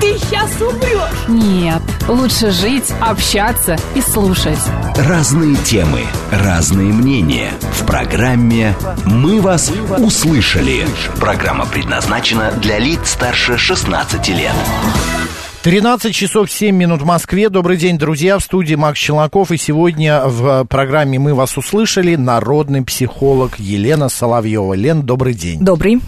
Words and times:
ты 0.00 0.18
сейчас 0.18 0.50
умрешь. 0.60 1.28
Нет, 1.28 1.82
лучше 2.08 2.50
жить, 2.50 2.92
общаться 3.00 3.76
и 3.94 4.00
слушать. 4.00 4.58
Разные 4.96 5.56
темы, 5.56 6.00
разные 6.32 6.92
мнения. 6.92 7.50
В 7.72 7.86
программе 7.86 8.74
«Мы 9.04 9.40
вас 9.40 9.70
услышали». 9.98 10.86
Программа 11.18 11.66
предназначена 11.66 12.52
для 12.52 12.78
лиц 12.78 13.10
старше 13.10 13.58
16 13.58 14.28
лет. 14.28 14.54
13 15.62 16.14
часов 16.14 16.50
7 16.50 16.74
минут 16.74 17.02
в 17.02 17.04
Москве. 17.04 17.50
Добрый 17.50 17.76
день, 17.76 17.98
друзья. 17.98 18.38
В 18.38 18.42
студии 18.42 18.76
Макс 18.76 18.98
Челноков. 18.98 19.50
И 19.52 19.58
сегодня 19.58 20.22
в 20.24 20.64
программе 20.64 21.18
«Мы 21.18 21.34
вас 21.34 21.58
услышали» 21.58 22.16
народный 22.16 22.82
психолог 22.82 23.58
Елена 23.58 24.08
Соловьева. 24.08 24.72
Лен, 24.72 25.02
добрый 25.02 25.34
день. 25.34 25.60
Добрый. 25.60 26.00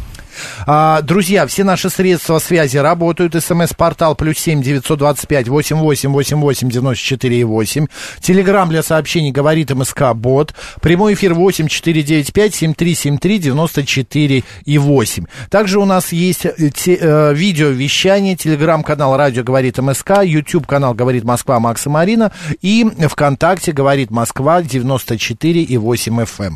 А, 0.66 1.02
друзья, 1.02 1.46
все 1.46 1.64
наши 1.64 1.90
средства 1.90 2.38
связи 2.38 2.76
работают. 2.76 3.34
СМС-портал 3.34 4.14
плюс 4.14 4.38
семь 4.38 4.62
девятьсот 4.62 4.98
двадцать 4.98 5.28
пять 5.28 5.48
восемь 5.48 5.76
восемь 5.76 6.10
восемь 6.10 6.38
восемь 6.38 6.70
девяносто 6.70 7.04
четыре 7.04 7.44
восемь. 7.44 7.86
Телеграмм 8.20 8.68
для 8.68 8.82
сообщений 8.82 9.30
говорит 9.30 9.70
МСК 9.70 10.12
Бот. 10.14 10.54
Прямой 10.80 11.14
эфир 11.14 11.34
восемь 11.34 11.68
четыре 11.68 12.02
девять 12.02 12.32
пять 12.32 12.54
семь 12.54 12.74
три 12.74 12.94
семь 12.94 13.18
три 13.18 13.38
девяносто 13.38 13.84
четыре 13.84 14.44
и 14.64 14.78
восемь. 14.78 15.24
Также 15.50 15.78
у 15.78 15.84
нас 15.84 16.12
есть 16.12 16.46
э, 16.46 16.70
те, 16.74 16.98
э, 17.00 17.34
видеовещание. 17.34 18.36
Телеграм-канал 18.36 19.16
Радио 19.16 19.42
говорит 19.42 19.78
МСК. 19.78 20.22
YouTube 20.22 20.66
канал 20.66 20.94
говорит 20.94 21.24
Москва 21.24 21.60
Макса 21.60 21.90
Марина. 21.90 22.32
И 22.60 22.84
ВКонтакте 22.84 23.72
говорит 23.72 24.10
Москва 24.10 24.62
94 24.62 25.62
и 25.62 25.76
8 25.76 26.20
FM. 26.20 26.54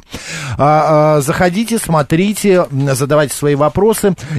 А, 0.59 1.17
а, 1.17 1.21
заходите, 1.21 1.79
смотрите, 1.79 2.67
задавайте 2.71 3.35
свои 3.35 3.55
вопросы. 3.55 3.66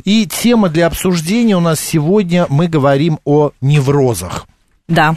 И 0.04 0.26
тема 0.26 0.70
для 0.70 0.88
обсуждения 0.88 1.56
у 1.56 1.62
нас 1.62 1.80
сегодня 1.80 2.46
мы 2.50 2.68
говорим 2.68 3.20
о 3.26 3.52
неврозах. 3.62 4.48
Да. 4.88 5.16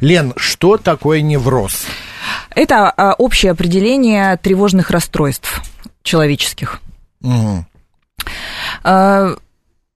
Лен, 0.00 0.32
что 0.36 0.76
такое 0.76 1.20
невроз? 1.20 1.84
Это 2.54 2.90
а, 2.90 3.14
общее 3.14 3.52
определение 3.52 4.36
тревожных 4.36 4.90
расстройств 4.90 5.62
человеческих. 6.02 6.80
Мгм. 7.20 7.66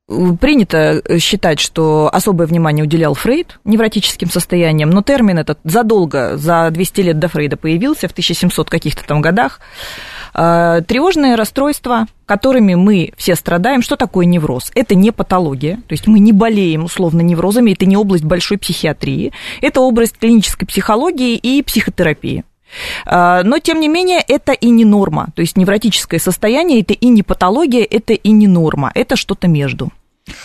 Принято 0.06 1.02
считать, 1.18 1.60
что 1.60 2.10
особое 2.12 2.46
внимание 2.46 2.84
уделял 2.84 3.14
Фрейд 3.14 3.58
невротическим 3.64 4.28
состояниям, 4.28 4.90
но 4.90 5.02
термин 5.02 5.38
этот 5.38 5.58
задолго, 5.64 6.36
за 6.36 6.68
200 6.70 7.00
лет 7.00 7.18
до 7.18 7.28
Фрейда 7.28 7.56
появился, 7.56 8.06
в 8.06 8.12
1700 8.12 8.68
каких-то 8.68 9.02
там 9.06 9.22
годах. 9.22 9.60
А, 10.34 10.82
Тревожные 10.82 11.36
расстройства, 11.36 12.06
которыми 12.26 12.74
мы 12.74 13.12
все 13.16 13.34
страдаем, 13.34 13.80
что 13.80 13.96
такое 13.96 14.26
невроз? 14.26 14.72
Это 14.74 14.94
не 14.94 15.10
патология, 15.10 15.76
то 15.76 15.92
есть 15.92 16.06
мы 16.06 16.18
не 16.18 16.32
болеем 16.32 16.84
условно 16.84 17.22
неврозами, 17.22 17.72
это 17.72 17.86
не 17.86 17.96
область 17.96 18.24
большой 18.24 18.58
психиатрии, 18.58 19.32
это 19.62 19.80
область 19.80 20.18
клинической 20.18 20.68
психологии 20.68 21.36
и 21.36 21.62
психотерапии. 21.62 22.44
А, 23.06 23.42
Но, 23.42 23.58
тем 23.58 23.80
не 23.80 23.88
менее, 23.88 24.20
это 24.26 24.52
и 24.52 24.70
не 24.70 24.84
норма. 24.84 25.28
То 25.34 25.40
есть 25.42 25.56
невротическое 25.56 26.20
состояние 26.20 26.80
это 26.80 26.94
и 26.94 27.08
не 27.08 27.22
патология, 27.22 27.84
это 27.84 28.12
и 28.12 28.30
не 28.30 28.46
норма. 28.46 28.90
Это 28.94 29.16
что-то 29.16 29.48
между. 29.48 29.90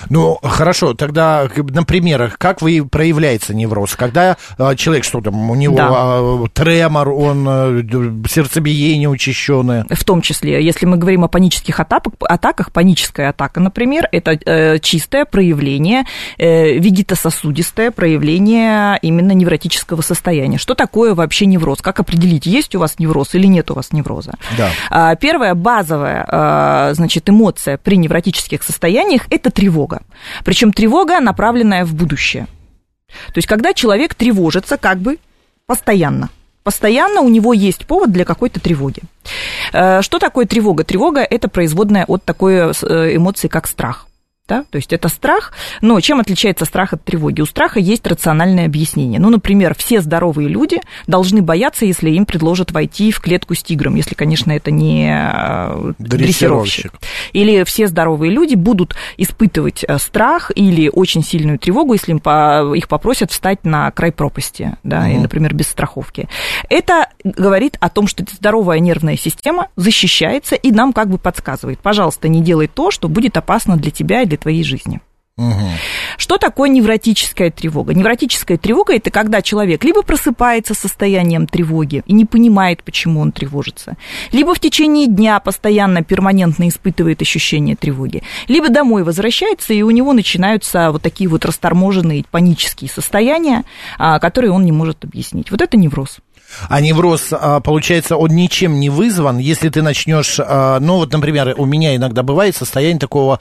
Ну, 0.10 0.38
хорошо, 0.44 0.94
тогда 0.94 1.48
на 1.56 1.84
примерах, 1.84 2.38
как 2.38 2.62
вы 2.62 2.86
проявляется 2.86 3.54
невроз? 3.54 3.96
Когда 3.96 4.36
э, 4.58 4.76
человек, 4.76 5.06
что 5.06 5.22
там, 5.22 5.50
у 5.50 5.56
него 5.56 5.78
Да. 5.78 6.18
э, 6.20 6.48
тремор, 6.54 7.10
он 7.10 7.48
э, 7.48 7.84
сердцебиение 8.28 9.08
учащенное. 9.08 9.86
В 9.90 10.04
том 10.04 10.22
числе, 10.22 10.64
если 10.64 10.86
мы 10.86 10.98
говорим 10.98 11.24
о 11.24 11.30
панических 11.30 11.80
атаках, 11.80 12.14
атаках 12.20 12.72
паническая 12.74 13.30
атака, 13.30 13.62
например, 13.62 14.10
это 14.12 14.32
э, 14.46 14.80
чистое 14.80 15.24
проявление, 15.24 16.04
э, 16.38 16.74
вегетососудистое 16.78 17.92
проявление 17.92 19.00
именно 19.02 19.32
невротического 19.32 20.02
состояния. 20.02 20.58
Что 20.58 20.76
такое 20.76 21.16
вообще 21.16 21.46
невроз? 21.46 21.82
Как 21.82 22.02
определить, 22.02 22.46
есть 22.46 22.76
у 22.76 22.80
вас 22.80 23.00
невроз 23.00 23.34
или 23.36 23.48
нет 23.48 23.72
у 23.72 23.76
вас 23.76 23.94
невроза? 23.94 24.34
Да. 24.58 24.72
А, 24.90 25.16
Первая 25.16 25.56
базовая, 25.56 26.26
а, 26.28 26.94
значит, 26.94 27.30
эмоция 27.30 27.78
при 27.78 27.96
невротических 27.96 28.62
состояниях– 28.62 29.24
это 29.30 29.50
тревога. 29.50 29.69
Причем 30.44 30.74
тревога, 30.74 31.20
направленная 31.20 31.86
в 31.86 31.94
будущее. 31.94 32.48
То 33.28 33.38
есть, 33.38 33.48
когда 33.48 33.74
человек 33.74 34.14
тревожится 34.16 34.78
как 34.78 35.00
бы 35.00 35.18
постоянно. 35.66 36.30
Постоянно 36.64 37.22
у 37.22 37.30
него 37.30 37.54
есть 37.54 37.86
повод 37.86 38.12
для 38.12 38.26
какой-то 38.26 38.60
тревоги. 38.60 39.02
Э, 39.72 40.02
Что 40.02 40.20
такое 40.20 40.46
тревога? 40.46 40.84
Тревога– 40.84 41.22
это 41.30 41.48
производная 41.48 42.06
от 42.06 42.24
такой 42.24 42.56
э, 42.56 43.16
эмоции, 43.16 43.48
как 43.48 43.68
страх. 43.68 44.09
Да? 44.50 44.66
То 44.72 44.78
есть 44.78 44.92
это 44.92 45.10
страх, 45.10 45.54
но 45.82 46.00
чем 46.02 46.20
отличается 46.20 46.66
страх 46.66 46.94
от 46.94 47.04
тревоги? 47.04 47.42
У 47.42 47.46
страха 47.46 47.80
есть 47.80 48.08
рациональное 48.08 48.66
объяснение. 48.66 49.20
Ну, 49.20 49.30
например, 49.30 49.76
все 49.76 50.02
здоровые 50.02 50.50
люди 50.50 50.82
должны 51.06 51.44
бояться, 51.44 51.86
если 51.86 52.10
им 52.10 52.26
предложат 52.26 52.72
войти 52.72 53.12
в 53.12 53.20
клетку 53.20 53.54
с 53.54 53.62
тигром, 53.62 53.94
если, 53.94 54.16
конечно, 54.16 54.52
это 54.52 54.72
не 54.72 55.08
э, 55.08 55.94
Дрессировщик. 56.00 56.00
дрессировщик. 56.00 56.94
Или 57.34 57.64
все 57.64 57.86
здоровые 57.88 58.32
люди 58.32 58.56
будут 58.56 58.96
испытывать 59.18 59.86
э, 59.88 60.00
страх 60.00 60.52
или 60.56 60.90
очень 60.92 61.24
сильную 61.24 61.60
тревогу, 61.60 61.94
если 61.94 62.14
им 62.14 62.20
по- 62.20 62.74
их 62.74 62.88
попросят 62.88 63.32
встать 63.32 63.64
на 63.66 63.92
край 63.92 64.12
пропасти, 64.12 64.78
да, 64.84 65.08
и, 65.08 65.18
например, 65.18 65.54
без 65.54 65.68
страховки. 65.68 66.28
Это 66.70 67.10
говорит 67.24 67.78
о 67.80 67.90
том, 67.90 68.08
что 68.08 68.26
здоровая 68.32 68.80
нервная 68.80 69.16
система 69.16 69.68
защищается 69.76 70.56
и 70.56 70.72
нам 70.72 70.92
как 70.92 71.08
бы 71.10 71.20
подсказывает, 71.20 71.80
пожалуйста, 71.82 72.28
не 72.30 72.42
делай 72.42 72.66
то, 72.68 72.90
что 72.90 73.08
будет 73.08 73.38
опасно 73.38 73.78
для 73.78 73.92
тебя 73.92 74.24
и 74.24 74.26
для 74.26 74.39
твоей 74.40 74.64
жизни. 74.64 75.00
Что 76.18 76.38
такое 76.38 76.70
невротическая 76.70 77.50
тревога? 77.50 77.94
Невротическая 77.94 78.58
тревога– 78.58 78.94
это 78.96 79.10
когда 79.10 79.42
человек 79.42 79.84
либо 79.84 80.02
просыпается 80.02 80.74
состоянием 80.74 81.48
тревоги 81.48 82.04
и 82.06 82.14
не 82.14 82.26
понимает, 82.26 82.84
почему 82.84 83.22
он 83.22 83.32
тревожится, 83.32 83.96
либо 84.32 84.54
в 84.54 84.60
течение 84.60 85.08
дня 85.08 85.40
постоянно, 85.40 86.04
перманентно 86.04 86.68
испытывает 86.68 87.22
ощущение 87.22 87.78
тревоги, 87.78 88.22
либо 88.48 88.70
домой 88.70 89.04
возвращается, 89.04 89.74
и 89.74 89.82
у 89.82 89.92
него 89.92 90.12
начинаются 90.12 90.92
вот 90.92 91.02
такие 91.02 91.30
вот 91.30 91.46
расторможенные 91.46 92.26
панические 92.30 92.90
состояния, 92.90 93.64
а, 93.98 94.20
которые 94.20 94.52
он 94.52 94.66
не 94.66 94.74
может 94.74 95.06
объяснить. 95.06 95.52
Вот 95.52 95.62
это 95.62 95.78
невроз. 95.78 96.20
А 96.68 96.82
невроз, 96.82 97.30
а, 97.32 97.60
получается, 97.60 98.18
он 98.18 98.30
ничем 98.32 98.80
не 98.80 98.90
вызван, 98.90 99.38
если 99.38 99.70
ты 99.70 99.82
начнешь, 99.82 100.40
а, 100.40 100.80
ну 100.80 100.98
вот, 100.98 101.14
например, 101.14 101.56
у 101.58 101.66
меня 101.66 101.96
иногда 101.96 102.24
бывает 102.24 102.56
состояние 102.56 103.00
такого, 103.00 103.40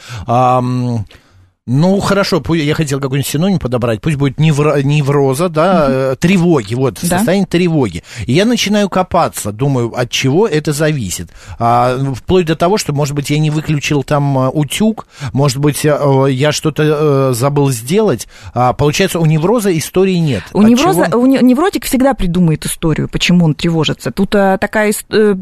ну 1.69 2.01
хорошо, 2.01 2.43
я 2.55 2.75
хотел 2.75 2.99
какой-нибудь 2.99 3.27
синоним 3.31 3.59
подобрать, 3.59 4.01
пусть 4.01 4.17
будет 4.17 4.39
невро- 4.39 4.83
невроза, 4.83 5.49
да, 5.49 5.87
э, 5.89 6.17
тревоги, 6.19 6.75
вот, 6.75 6.99
Да. 7.03 7.19
состояние 7.19 7.47
тревоги. 7.47 8.03
И 8.27 8.33
я 8.33 8.45
начинаю 8.47 8.89
копаться, 8.89 9.53
думаю, 9.53 9.93
от 9.95 10.11
чего 10.11 10.47
это 10.49 10.73
зависит. 10.73 11.29
А, 11.59 11.99
вплоть 12.15 12.47
до 12.47 12.57
того, 12.57 12.79
что, 12.79 12.93
может 12.93 13.15
быть, 13.15 13.29
я 13.31 13.39
не 13.39 13.51
выключил 13.51 14.03
там 14.03 14.39
а, 14.39 14.49
утюг, 14.51 15.07
может 15.33 15.59
быть, 15.59 15.83
а, 15.85 16.25
я 16.27 16.53
что-то 16.53 17.31
э, 17.31 17.35
забыл 17.35 17.71
сделать. 17.71 18.29
А, 18.55 18.73
получается, 18.73 19.19
у 19.21 19.27
невроза 19.27 19.77
истории 19.77 20.15
нет. 20.17 20.45
У 20.55 20.61
От 20.63 20.69
невроза, 20.69 21.07
чего- 21.11 21.21
у 21.21 21.27
не- 21.27 21.39
невротик 21.43 21.85
всегда 21.85 22.15
придумает 22.15 22.65
историю, 22.65 23.09
почему 23.09 23.45
он 23.45 23.55
тревожится. 23.55 24.11
Тут 24.11 24.35
э, 24.35 24.57
такая 24.59 24.93
э, 25.11 25.35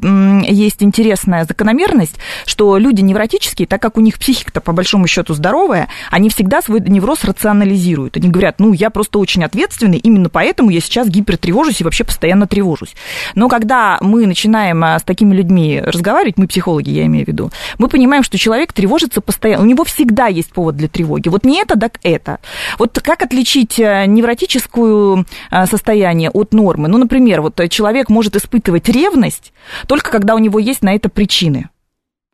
есть 0.48 0.82
интересная 0.82 1.44
закономерность, 1.44 2.16
что 2.46 2.76
люди 2.78 3.00
невротические, 3.02 3.68
так 3.68 3.80
как 3.80 3.96
у 3.96 4.00
них 4.00 4.18
психика-то 4.18 4.60
по 4.60 4.72
большому 4.72 5.06
счету 5.06 5.32
здоровая, 5.34 5.88
они 6.16 6.30
всегда 6.30 6.62
свой 6.62 6.80
невроз 6.80 7.24
рационализируют. 7.24 8.16
Они 8.16 8.30
говорят, 8.30 8.58
ну, 8.58 8.72
я 8.72 8.88
просто 8.88 9.18
очень 9.18 9.44
ответственный, 9.44 9.98
именно 9.98 10.30
поэтому 10.30 10.70
я 10.70 10.80
сейчас 10.80 11.08
гипертревожусь 11.08 11.82
и 11.82 11.84
вообще 11.84 12.04
постоянно 12.04 12.46
тревожусь. 12.46 12.94
Но 13.34 13.50
когда 13.50 13.98
мы 14.00 14.26
начинаем 14.26 14.82
а, 14.82 14.98
с 14.98 15.02
такими 15.02 15.34
людьми 15.34 15.78
разговаривать, 15.78 16.38
мы 16.38 16.46
психологи, 16.46 16.88
я 16.88 17.04
имею 17.04 17.26
в 17.26 17.28
виду, 17.28 17.50
мы 17.76 17.88
понимаем, 17.88 18.22
что 18.22 18.38
человек 18.38 18.72
тревожится 18.72 19.20
постоянно, 19.20 19.62
у 19.62 19.66
него 19.66 19.84
всегда 19.84 20.28
есть 20.28 20.52
повод 20.52 20.76
для 20.76 20.88
тревоги. 20.88 21.28
Вот 21.28 21.44
не 21.44 21.60
это, 21.60 21.78
так 21.78 21.98
это. 22.02 22.38
Вот 22.78 22.98
как 22.98 23.20
отличить 23.20 23.78
э, 23.78 24.06
невротическую 24.06 25.26
э, 25.50 25.66
состояние 25.66 26.30
от 26.30 26.54
нормы? 26.54 26.88
Ну, 26.88 26.96
например, 26.96 27.42
вот 27.42 27.60
человек 27.68 28.08
может 28.08 28.36
испытывать 28.36 28.88
ревность 28.88 29.52
только 29.86 30.10
когда 30.10 30.34
у 30.34 30.38
него 30.38 30.58
есть 30.58 30.80
на 30.80 30.94
это 30.94 31.10
причины. 31.10 31.68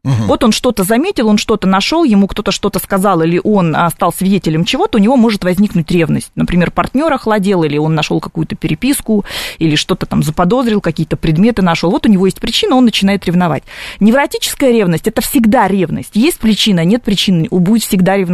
Вот 0.05 0.43
он 0.43 0.51
что-то 0.51 0.83
заметил, 0.83 1.29
он 1.29 1.39
что-то 1.39 1.69
нашел, 1.69 2.03
ему 2.03 2.27
кто-то 2.27 2.51
что-то 2.51 2.81
сказал, 2.81 3.23
или 3.23 3.41
он 3.43 3.77
а, 3.77 3.89
стал 3.89 4.13
свидетелем 4.13 4.65
чего-то, 4.65 4.99
у 4.99 5.01
него 5.01 5.17
может 5.17 5.45
возникнуть 5.45 5.89
ревность. 5.93 6.33
Например, 6.35 6.73
партнер 6.73 7.13
охладел, 7.13 7.63
или 7.63 7.79
он 7.79 7.95
нашел 7.95 8.19
какую-то 8.19 8.57
переписку, 8.57 9.25
или 9.59 9.77
что-то 9.77 10.07
там 10.07 10.25
заподозрил, 10.25 10.81
какие-то 10.81 11.17
предметы 11.17 11.63
нашел. 11.63 11.89
Вот 11.93 12.05
у 12.05 12.09
него 12.09 12.27
есть 12.27 12.41
причина, 12.41 12.75
он 12.75 12.85
начинает 12.85 13.25
ревновать. 13.27 13.63
Невротическая 14.01 14.73
ревность 14.73 15.07
это 15.07 15.23
всегда 15.23 15.69
ревность. 15.69 16.17
Есть 16.17 16.41
причина, 16.41 16.85
нет 16.85 17.05
причины, 17.05 17.47
будет 17.49 17.85
всегда 17.85 18.17
э, 18.17 18.25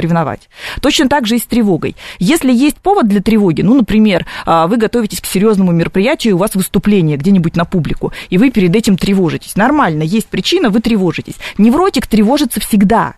ревновать. 0.00 0.48
Точно 0.80 1.08
так 1.08 1.26
же 1.26 1.36
и 1.36 1.38
с 1.40 1.44
тревогой. 1.44 1.96
Если 2.20 2.52
есть 2.52 2.76
повод 2.76 3.08
для 3.08 3.20
тревоги, 3.20 3.62
ну, 3.62 3.74
например, 3.74 4.26
а, 4.44 4.68
вы 4.68 4.76
готовитесь 4.76 5.20
к 5.20 5.26
серьезному 5.26 5.72
мероприятию, 5.72 6.36
у 6.36 6.38
вас 6.38 6.54
выступление 6.54 7.16
где-нибудь 7.16 7.56
на 7.56 7.64
публику, 7.64 8.12
и 8.30 8.38
вы 8.38 8.50
перед 8.52 8.76
этим 8.76 8.96
тревожитесь. 8.96 9.56
Нормально, 9.56 10.04
есть 10.04 10.28
причина, 10.28 10.70
вы 10.70 10.80
тревожитесь 10.80 11.15
тревожитесь. 11.16 11.36
Невротик 11.58 12.06
тревожится 12.06 12.60
всегда. 12.60 13.14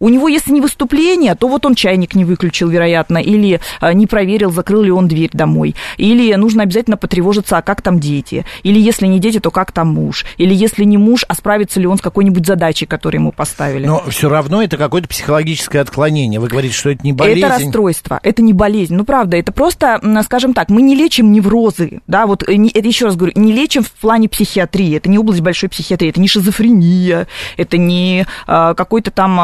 У 0.00 0.08
него, 0.08 0.28
если 0.28 0.50
не 0.52 0.62
выступление, 0.62 1.34
то 1.34 1.46
вот 1.46 1.66
он 1.66 1.74
чайник 1.74 2.14
не 2.14 2.24
выключил, 2.24 2.68
вероятно, 2.68 3.18
или 3.18 3.60
а, 3.80 3.92
не 3.92 4.06
проверил, 4.06 4.50
закрыл 4.50 4.82
ли 4.82 4.90
он 4.90 5.08
дверь 5.08 5.28
домой, 5.32 5.76
или 5.98 6.34
нужно 6.34 6.62
обязательно 6.62 6.96
потревожиться, 6.96 7.58
а 7.58 7.62
как 7.62 7.82
там 7.82 8.00
дети, 8.00 8.46
или 8.62 8.80
если 8.80 9.06
не 9.06 9.20
дети, 9.20 9.40
то 9.40 9.50
как 9.50 9.72
там 9.72 9.88
муж, 9.88 10.24
или 10.38 10.54
если 10.54 10.84
не 10.84 10.96
муж, 10.96 11.26
а 11.28 11.34
справится 11.34 11.78
ли 11.80 11.86
он 11.86 11.98
с 11.98 12.00
какой-нибудь 12.00 12.46
задачей, 12.46 12.86
которую 12.86 13.20
ему 13.20 13.32
поставили. 13.32 13.86
Но 13.86 14.02
все 14.08 14.30
равно 14.30 14.62
это 14.62 14.78
какое-то 14.78 15.06
психологическое 15.06 15.80
отклонение. 15.80 16.40
Вы 16.40 16.48
говорите, 16.48 16.74
что 16.74 16.90
это 16.90 17.04
не 17.04 17.12
болезнь. 17.12 17.40
Это 17.40 17.58
расстройство, 17.58 18.20
это 18.22 18.40
не 18.40 18.54
болезнь. 18.54 18.94
Ну, 18.94 19.04
правда, 19.04 19.36
это 19.36 19.52
просто, 19.52 20.00
скажем 20.24 20.54
так, 20.54 20.70
мы 20.70 20.80
не 20.80 20.94
лечим 20.94 21.30
неврозы, 21.30 22.00
да, 22.06 22.26
вот 22.26 22.42
э, 22.48 22.56
это 22.72 22.88
еще 22.88 23.04
раз 23.04 23.16
говорю, 23.16 23.34
не 23.36 23.52
лечим 23.52 23.82
в 23.82 23.90
плане 23.90 24.30
психиатрии, 24.30 24.96
это 24.96 25.10
не 25.10 25.18
область 25.18 25.42
большой 25.42 25.68
психиатрии, 25.68 26.08
это 26.08 26.20
не 26.20 26.28
шизофрения, 26.28 27.26
это 27.58 27.76
не 27.76 28.26
а, 28.46 28.72
какой-то 28.72 29.10
там 29.10 29.38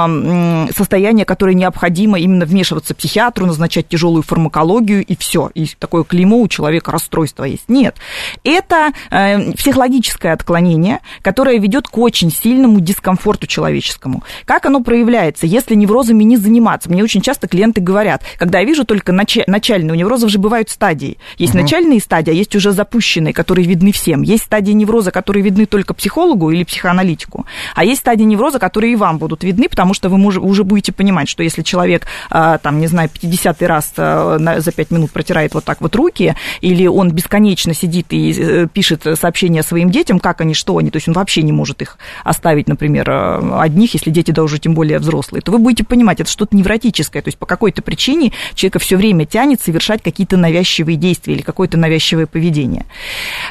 состояние, 0.76 1.25
которое 1.25 1.54
необходимо 1.54 2.19
именно 2.19 2.44
вмешиваться 2.44 2.94
психиатру, 2.94 3.46
назначать 3.46 3.88
тяжелую 3.88 4.22
фармакологию, 4.22 5.04
и 5.04 5.16
все. 5.16 5.50
И 5.54 5.66
такое 5.78 6.04
клеймо 6.04 6.38
у 6.40 6.48
человека 6.48 6.90
расстройство 6.90 7.44
есть. 7.44 7.69
Нет. 7.69 7.96
Это 8.44 8.93
э, 9.10 9.52
психологическое 9.52 10.32
отклонение, 10.32 11.00
которое 11.22 11.58
ведет 11.58 11.88
к 11.88 11.98
очень 11.98 12.31
сильному 12.31 12.81
дискомфорту 12.81 13.46
человеческому. 13.46 14.22
Как 14.44 14.66
оно 14.66 14.81
проявляется, 14.81 15.46
если 15.46 15.75
неврозами 15.75 16.25
не 16.25 16.37
заниматься? 16.37 16.90
Мне 16.90 17.02
очень 17.02 17.20
часто 17.20 17.49
клиенты 17.49 17.81
говорят, 17.81 18.22
когда 18.38 18.60
я 18.60 18.64
вижу 18.64 18.84
только 18.84 19.12
нач... 19.12 19.38
начальные, 19.46 19.92
у 19.92 19.96
неврозов 19.96 20.31
же 20.31 20.38
бывают 20.38 20.70
стадии. 20.70 21.19
Есть 21.38 21.54
угу. 21.54 21.62
начальные 21.62 22.00
стадии, 22.00 22.31
а 22.31 22.34
есть 22.34 22.54
уже 22.54 22.72
запущенные, 22.72 23.32
которые 23.32 23.66
видны 23.66 23.92
всем. 23.92 24.22
Есть 24.22 24.44
стадии 24.44 24.72
невроза, 24.72 25.10
которые 25.10 25.42
видны 25.42 25.66
только 25.66 25.94
психологу 25.94 26.50
или 26.50 26.64
психоаналитику. 26.64 27.46
А 27.75 27.84
есть 27.84 28.00
стадии 28.00 28.25
невроза, 28.25 28.58
которые 28.58 28.92
и 28.92 28.96
вам 28.96 29.19
будут 29.19 29.44
видны, 29.44 29.69
потому 29.69 29.94
что 29.94 30.08
вы 30.08 30.19
уже 30.41 30.56
уже 30.56 30.65
будете 30.65 30.93
понимать, 30.93 31.29
что 31.29 31.43
если 31.43 31.62
человек, 31.62 32.06
а, 32.31 32.56
там, 32.59 32.81
не 32.81 32.87
знаю, 32.87 33.11
50 33.11 33.62
раз 33.62 33.93
а, 33.99 34.38
за 34.59 34.73
5 34.73 34.91
минут 34.91 35.12
протирает 35.12 35.53
вот 35.53 35.65
так 35.65 35.81
вот 35.83 35.94
руки, 35.94 36.35
или 36.62 36.87
он 36.87 37.11
бесконечно 37.11 37.75
сидит 37.75 38.06
и 38.11 38.33
э, 38.33 38.67
пишет 38.73 39.06
сообщения 39.21 39.62
своим 39.62 39.91
детям, 39.91 40.19
как 40.19 40.41
они, 40.41 40.55
что 40.55 40.79
они, 40.79 40.91
то 40.91 40.97
есть 40.97 41.09
он 41.09 41.15
вообще 41.15 41.43
не 41.43 41.53
может 41.53 41.83
их 41.83 41.99
оставить, 42.25 42.69
например, 42.69 43.11
а, 43.11 43.61
одних, 43.61 43.93
если 43.93 44.11
дети, 44.11 44.31
да 44.31 44.43
уже 44.43 44.59
тем 44.59 44.75
более 44.75 44.99
взрослые, 44.99 45.43
то 45.43 45.53
вы 45.53 45.59
будете 45.59 45.85
понимать, 45.85 46.21
это 46.21 46.31
что-то 46.31 46.56
невротическое, 46.56 47.21
то 47.21 47.29
есть 47.29 47.38
по 47.38 47.47
какой-то 47.47 47.83
причине 47.83 48.33
человека 48.55 48.79
все 48.79 48.97
время 48.97 49.27
тянет 49.27 49.61
совершать 49.61 50.03
какие-то 50.03 50.38
навязчивые 50.38 50.97
действия 50.97 51.35
или 51.35 51.43
какое-то 51.43 51.77
навязчивое 51.77 52.27
поведение. 52.27 52.87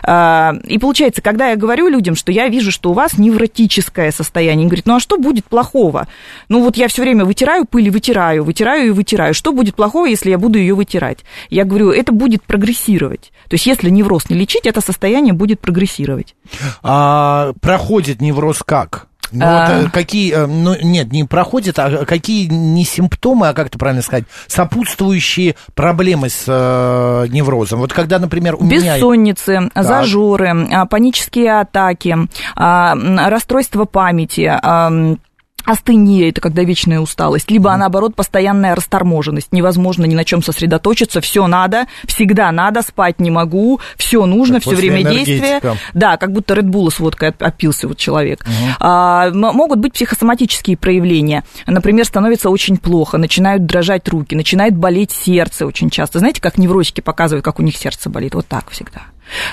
И 0.04 0.78
получается, 0.80 1.22
когда 1.22 1.50
я 1.50 1.56
говорю 1.56 1.88
людям, 1.88 2.16
что 2.16 2.32
я 2.32 2.48
вижу, 2.48 2.72
что 2.72 2.92
у 2.92 2.94
вас 2.94 3.18
невротическое 3.18 4.12
состояние, 4.12 4.64
они 4.64 4.66
говорят, 4.66 4.86
ну 4.86 4.96
а 4.96 5.00
что 5.00 5.18
будет 5.18 5.46
плохого? 5.46 6.08
Ну 6.50 6.64
вот 6.64 6.75
я 6.77 6.88
все 6.88 7.01
время 7.01 7.25
вытираю 7.25 7.66
пыль 7.66 7.89
вытираю, 7.89 8.44
вытираю 8.44 8.88
и 8.88 8.89
вытираю. 8.92 9.33
Что 9.33 9.54
будет 9.54 9.75
плохого, 9.75 10.06
если 10.06 10.30
я 10.30 10.38
буду 10.38 10.60
ее 10.60 10.75
вытирать? 10.75 11.19
Я 11.50 11.63
говорю, 11.63 11.92
это 11.92 12.12
будет 12.12 12.44
прогрессировать. 12.44 13.31
То 13.48 13.56
есть, 13.56 13.66
если 13.66 13.89
невроз 13.89 14.30
не 14.30 14.36
лечить, 14.36 14.66
это 14.66 14.81
состояние 14.81 15.33
будет 15.33 15.60
прогрессировать. 15.60 16.36
А 16.83 17.54
проходит 17.62 18.22
невроз 18.22 18.63
как? 18.66 19.07
Ну, 19.31 19.44
а... 19.45 19.81
вот, 19.81 19.92
какие, 19.92 20.33
э, 20.33 20.45
ну, 20.45 20.75
нет, 20.81 21.12
не 21.12 21.24
проходит, 21.24 21.80
а 21.80 22.06
какие 22.06 22.48
не 22.48 22.86
симптомы, 22.86 23.48
а 23.48 23.54
как 23.54 23.68
это 23.68 23.77
правильно 23.77 24.01
сказать, 24.01 24.25
сопутствующие 24.48 25.56
проблемы 25.74 26.30
с 26.30 26.44
э, 26.48 27.27
неврозом? 27.30 27.80
Вот 27.80 27.92
когда, 27.92 28.19
например, 28.19 28.56
у 28.56 28.63
Бессонницы, 28.63 28.83
меня... 28.83 28.95
Бессонницы, 28.95 29.72
зажоры, 29.75 30.68
а, 30.72 30.86
панические 30.86 31.60
атаки, 31.60 32.16
а, 32.56 32.95
расстройство 33.30 33.86
памяти, 33.86 34.51
астения, 35.65 36.29
это 36.29 36.41
когда 36.41 36.63
вечная 36.63 37.00
усталость, 37.00 37.51
либо, 37.51 37.71
mm. 37.71 37.77
наоборот, 37.77 38.15
постоянная 38.15 38.75
расторможенность, 38.75 39.51
невозможно 39.51 40.06
ни 40.06 40.15
на 40.15 40.25
чем 40.25 40.44
сосредоточиться, 40.44 41.21
все 41.21 41.47
надо, 41.47 41.85
всегда 42.06 42.51
надо, 42.51 42.81
спать 42.81 43.19
не 43.19 43.31
могу, 43.31 43.79
все 43.97 44.25
нужно, 44.25 44.59
все 44.59 44.75
время 44.75 45.03
действия. 45.03 45.62
Да, 45.94 46.17
как 46.17 46.31
будто 46.31 46.53
Red 46.53 46.69
Bull 46.69 46.91
с 46.91 47.00
водкой 47.00 47.33
опился 47.39 47.88
вот 47.88 47.97
человек. 47.97 48.45
Mm. 48.45 48.51
А, 48.79 49.29
могут 49.31 49.79
быть 49.79 49.94
психосоматические 49.94 50.77
проявления, 50.77 51.44
например, 51.65 52.06
становится 52.06 52.50
очень 52.50 52.77
плохо, 52.77 53.17
начинают 53.17 53.65
дрожать 53.65 54.07
руки, 54.09 54.35
начинает 54.35 54.75
болеть 54.75 55.12
сердце 55.12 55.65
очень 55.65 55.89
часто. 55.89 56.19
Знаете, 56.19 56.41
как 56.41 56.57
невротики 56.57 57.01
показывают, 57.01 57.44
как 57.44 57.59
у 57.59 57.63
них 57.63 57.77
сердце 57.77 58.09
болит? 58.09 58.35
Вот 58.35 58.47
так 58.47 58.69
всегда. 58.69 59.03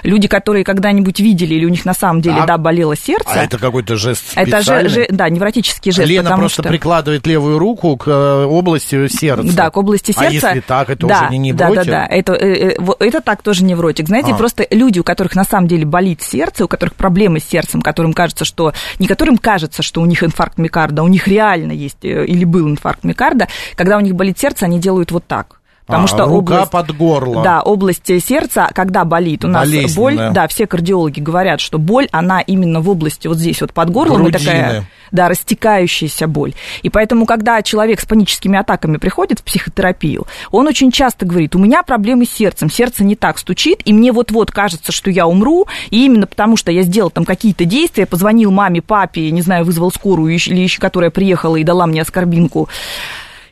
Люди, 0.02 0.28
которые 0.28 0.64
когда-нибудь 0.64 1.20
видели 1.20 1.54
или 1.54 1.64
у 1.64 1.69
них 1.69 1.84
на 1.84 1.94
самом 1.94 2.20
деле, 2.20 2.40
а, 2.40 2.46
да, 2.46 2.58
болело 2.58 2.96
сердце. 2.96 3.30
А 3.32 3.44
это 3.44 3.58
какой-то 3.58 3.96
жест 3.96 4.24
Это 4.34 4.62
же, 4.62 4.88
же, 4.88 5.06
да, 5.10 5.28
невротический 5.28 5.92
жест. 5.92 6.08
Лена 6.08 6.36
просто 6.36 6.62
что... 6.62 6.69
прикладывает 6.69 7.26
левую 7.26 7.58
руку 7.58 7.96
к 7.96 8.08
э, 8.08 8.44
области 8.44 9.08
сердца. 9.08 9.52
Да, 9.54 9.70
к 9.70 9.76
области 9.76 10.12
сердца. 10.12 10.26
А 10.26 10.30
если 10.30 10.60
так, 10.60 10.90
это 10.90 11.06
да, 11.06 11.22
уже 11.22 11.30
не 11.30 11.38
невротик? 11.38 11.74
Да, 11.76 11.84
да, 11.84 11.90
да, 11.90 12.06
это, 12.06 12.32
э, 12.34 12.76
э, 12.76 12.92
это 13.00 13.20
так 13.20 13.42
тоже 13.42 13.64
невротик. 13.64 14.08
Знаете, 14.08 14.32
а. 14.32 14.36
просто 14.36 14.66
люди, 14.70 14.98
у 14.98 15.04
которых 15.04 15.34
на 15.34 15.44
самом 15.44 15.69
деле 15.69 15.84
болит 15.84 16.22
сердце, 16.22 16.64
у 16.64 16.69
которых 16.69 16.94
проблемы 16.94 17.40
с 17.40 17.44
сердцем, 17.44 17.82
которым 17.82 18.12
кажется, 18.12 18.44
что... 18.44 18.72
Не 18.98 19.06
которым 19.06 19.38
кажется, 19.38 19.82
что 19.82 20.00
у 20.00 20.06
них 20.06 20.22
инфаркт 20.22 20.58
миокарда, 20.58 21.02
у 21.02 21.08
них 21.08 21.26
реально 21.28 21.72
есть 21.72 21.98
или 22.02 22.44
был 22.44 22.69
инфаркт 22.69 23.04
миокарда, 23.04 23.48
когда 23.76 23.96
у 23.96 24.00
них 24.00 24.14
болит 24.14 24.38
сердце, 24.38 24.66
они 24.66 24.78
делают 24.78 25.10
вот 25.12 25.26
так. 25.26 25.61
Потому 25.87 26.05
а, 26.05 26.08
что 26.08 26.25
рука 26.26 26.55
область, 26.55 26.70
под 26.70 26.96
горло. 26.96 27.43
Да, 27.43 27.61
область 27.61 28.06
сердца, 28.25 28.70
когда 28.73 29.05
болит, 29.05 29.44
у 29.44 29.49
нас 29.49 29.69
боль, 29.94 30.17
да, 30.17 30.46
все 30.46 30.67
кардиологи 30.67 31.20
говорят, 31.20 31.61
что 31.61 31.79
боль, 31.79 32.08
она 32.12 32.40
именно 32.40 32.81
в 32.81 32.88
области 32.88 33.26
вот 33.26 33.38
здесь 33.38 33.61
вот 33.61 33.73
под 33.73 33.90
горлом, 33.90 34.31
такая, 34.31 34.87
да, 35.11 35.29
растекающаяся 35.29 36.29
боль. 36.29 36.55
И 36.82 36.88
поэтому, 36.88 37.26
когда 37.26 37.62
человек 37.62 38.00
с 38.00 38.06
паническими 38.06 38.58
атаками 38.58 38.96
приходит 38.96 39.40
в 39.40 39.43
психотерапию, 39.43 40.26
он 40.52 40.69
очень 40.69 40.93
часто 40.93 41.26
говорит, 41.26 41.56
у 41.56 41.58
меня 41.58 41.82
проблемы 41.82 42.26
с 42.26 42.31
сердцем, 42.31 42.70
сердце 42.70 43.02
не 43.02 43.17
так 43.17 43.38
стучит, 43.38 43.81
и 43.84 43.93
мне 43.93 44.12
вот-вот 44.12 44.53
кажется, 44.53 44.93
что 44.93 45.10
я 45.10 45.27
умру, 45.27 45.67
и 45.91 46.06
именно 46.06 46.29
потому, 46.29 46.56
что 46.56 46.70
я 46.70 46.82
сделал 46.82 47.10
там 47.10 47.24
какие-то 47.24 47.65
действия, 47.65 48.06
позвонил 48.06 48.53
маме, 48.53 48.82
папе, 48.82 49.31
не 49.32 49.43
знаю, 49.43 49.65
вызвал 49.65 49.91
скорую, 49.91 50.32
или 50.32 50.60
еще 50.60 50.81
которая 50.81 51.10
приехала 51.10 51.56
и 51.56 51.65
дала 51.65 51.86
мне 51.86 52.03
оскорбинку, 52.03 52.69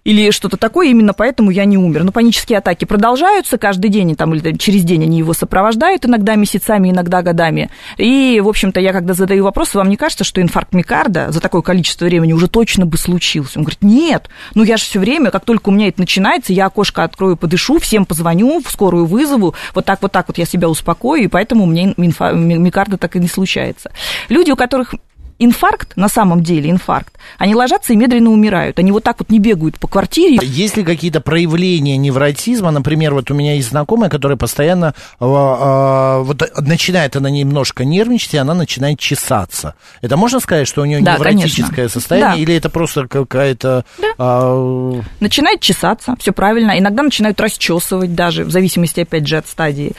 или 0.05 0.31
что-то 0.31 0.57
такое, 0.57 0.89
именно 0.89 1.13
поэтому 1.13 1.51
я 1.51 1.65
не 1.65 1.79
умер. 1.79 2.05
Но 2.05 2.13
панические 2.13 2.59
атаки 2.59 2.85
продолжаются 2.85 3.59
каждый 3.59 3.91
день, 3.91 4.15
там, 4.17 4.35
или 4.35 4.41
там, 4.41 4.59
через 4.59 4.83
день 4.85 5.05
они 5.05 5.19
его 5.19 5.33
сопровождают, 5.33 6.07
иногда 6.07 6.35
месяцами, 6.35 6.91
иногда 6.91 7.23
годами. 7.23 7.71
И, 7.97 8.41
в 8.43 8.49
общем-то, 8.49 8.81
я 8.81 8.93
когда 8.93 9.15
задаю 9.15 9.45
вопрос, 9.45 9.75
вам 9.75 9.89
не 9.89 9.97
кажется, 9.97 10.25
что 10.25 10.41
инфаркт 10.41 10.73
миокарда 10.73 11.31
за 11.31 11.41
такое 11.41 11.63
количество 11.63 12.07
времени 12.07 12.33
уже 12.33 12.49
точно 12.49 12.87
бы 12.87 12.97
случился? 12.97 13.59
Он 13.59 13.65
говорит, 13.65 13.83
нет, 13.83 14.29
ну 14.55 14.63
я 14.63 14.77
же 14.77 14.85
все 14.85 14.99
время, 14.99 15.31
как 15.31 15.45
только 15.45 15.69
у 15.69 15.73
меня 15.73 15.89
это 15.89 16.01
начинается, 16.01 16.53
я 16.53 16.67
окошко 16.67 17.05
открою, 17.05 17.37
подышу, 17.37 17.79
всем 17.79 18.07
позвоню, 18.07 18.61
в 18.61 18.71
скорую 18.71 19.07
вызову, 19.07 19.55
вот 19.75 19.85
так 19.85 20.03
вот 20.03 20.13
так 20.13 20.29
вот 20.29 20.39
я 20.39 20.47
себя 20.47 20.69
успокою, 20.69 21.25
и 21.25 21.29
поэтому 21.29 21.65
у 21.65 21.67
меня 21.67 21.95
миокарда 21.97 22.97
так 22.97 23.17
и 23.17 23.21
не 23.21 23.29
случается. 23.29 23.91
Люди, 24.29 24.51
у 24.51 24.57
которых 24.57 24.95
инфаркт, 25.41 25.97
на 25.97 26.09
самом 26.09 26.43
деле 26.43 26.71
инфаркт, 26.71 27.15
они 27.39 27.55
ложатся 27.55 27.93
и 27.93 27.97
медленно 27.97 28.31
умирают. 28.31 28.79
Они 28.79 28.93
вот 28.93 29.03
так 29.03 29.17
вот 29.19 29.31
не 29.31 29.41
бегают 29.41 29.79
по 29.79 29.89
квартире. 29.89 30.39
Есть 30.43 30.77
ли 30.77 30.85
какие-то 30.85 31.21
проявления 31.21 31.97
невротизма? 31.97 32.71
Например, 32.71 33.15
вот 33.15 33.31
у 33.31 33.35
меня 33.35 33.55
есть 33.55 33.71
знакомая, 33.71 34.11
которая 34.11 34.37
постоянно 34.37 34.95
э, 35.19 35.25
э, 35.25 36.23
вот 36.23 36.43
начинает 36.61 37.17
она 37.17 37.31
немножко 37.31 37.85
нервничать, 37.85 38.35
и 38.35 38.37
она 38.37 38.55
начинает 38.55 38.99
чесаться. 38.99 39.75
Это 40.03 40.17
можно 40.17 40.41
сказать, 40.41 40.69
что 40.69 40.83
у 40.83 40.85
нее 40.85 41.01
да, 41.01 41.15
невротическое 41.15 41.75
конечно. 41.75 42.01
состояние, 42.01 42.37
да. 42.37 42.43
или 42.43 42.55
это 42.55 42.69
просто 42.69 43.09
какая-то... 43.09 43.85
Да. 43.99 44.09
Э... 44.19 45.03
Начинает 45.21 45.61
чесаться, 45.61 46.15
все 46.19 46.33
правильно. 46.33 46.79
Иногда 46.79 47.03
начинают 47.03 47.41
расчесывать 47.41 48.15
даже, 48.15 48.45
в 48.45 48.51
зависимости, 48.51 49.01
опять 49.01 49.27
же, 49.27 49.39
от 49.39 49.49
стадии. 49.49 49.93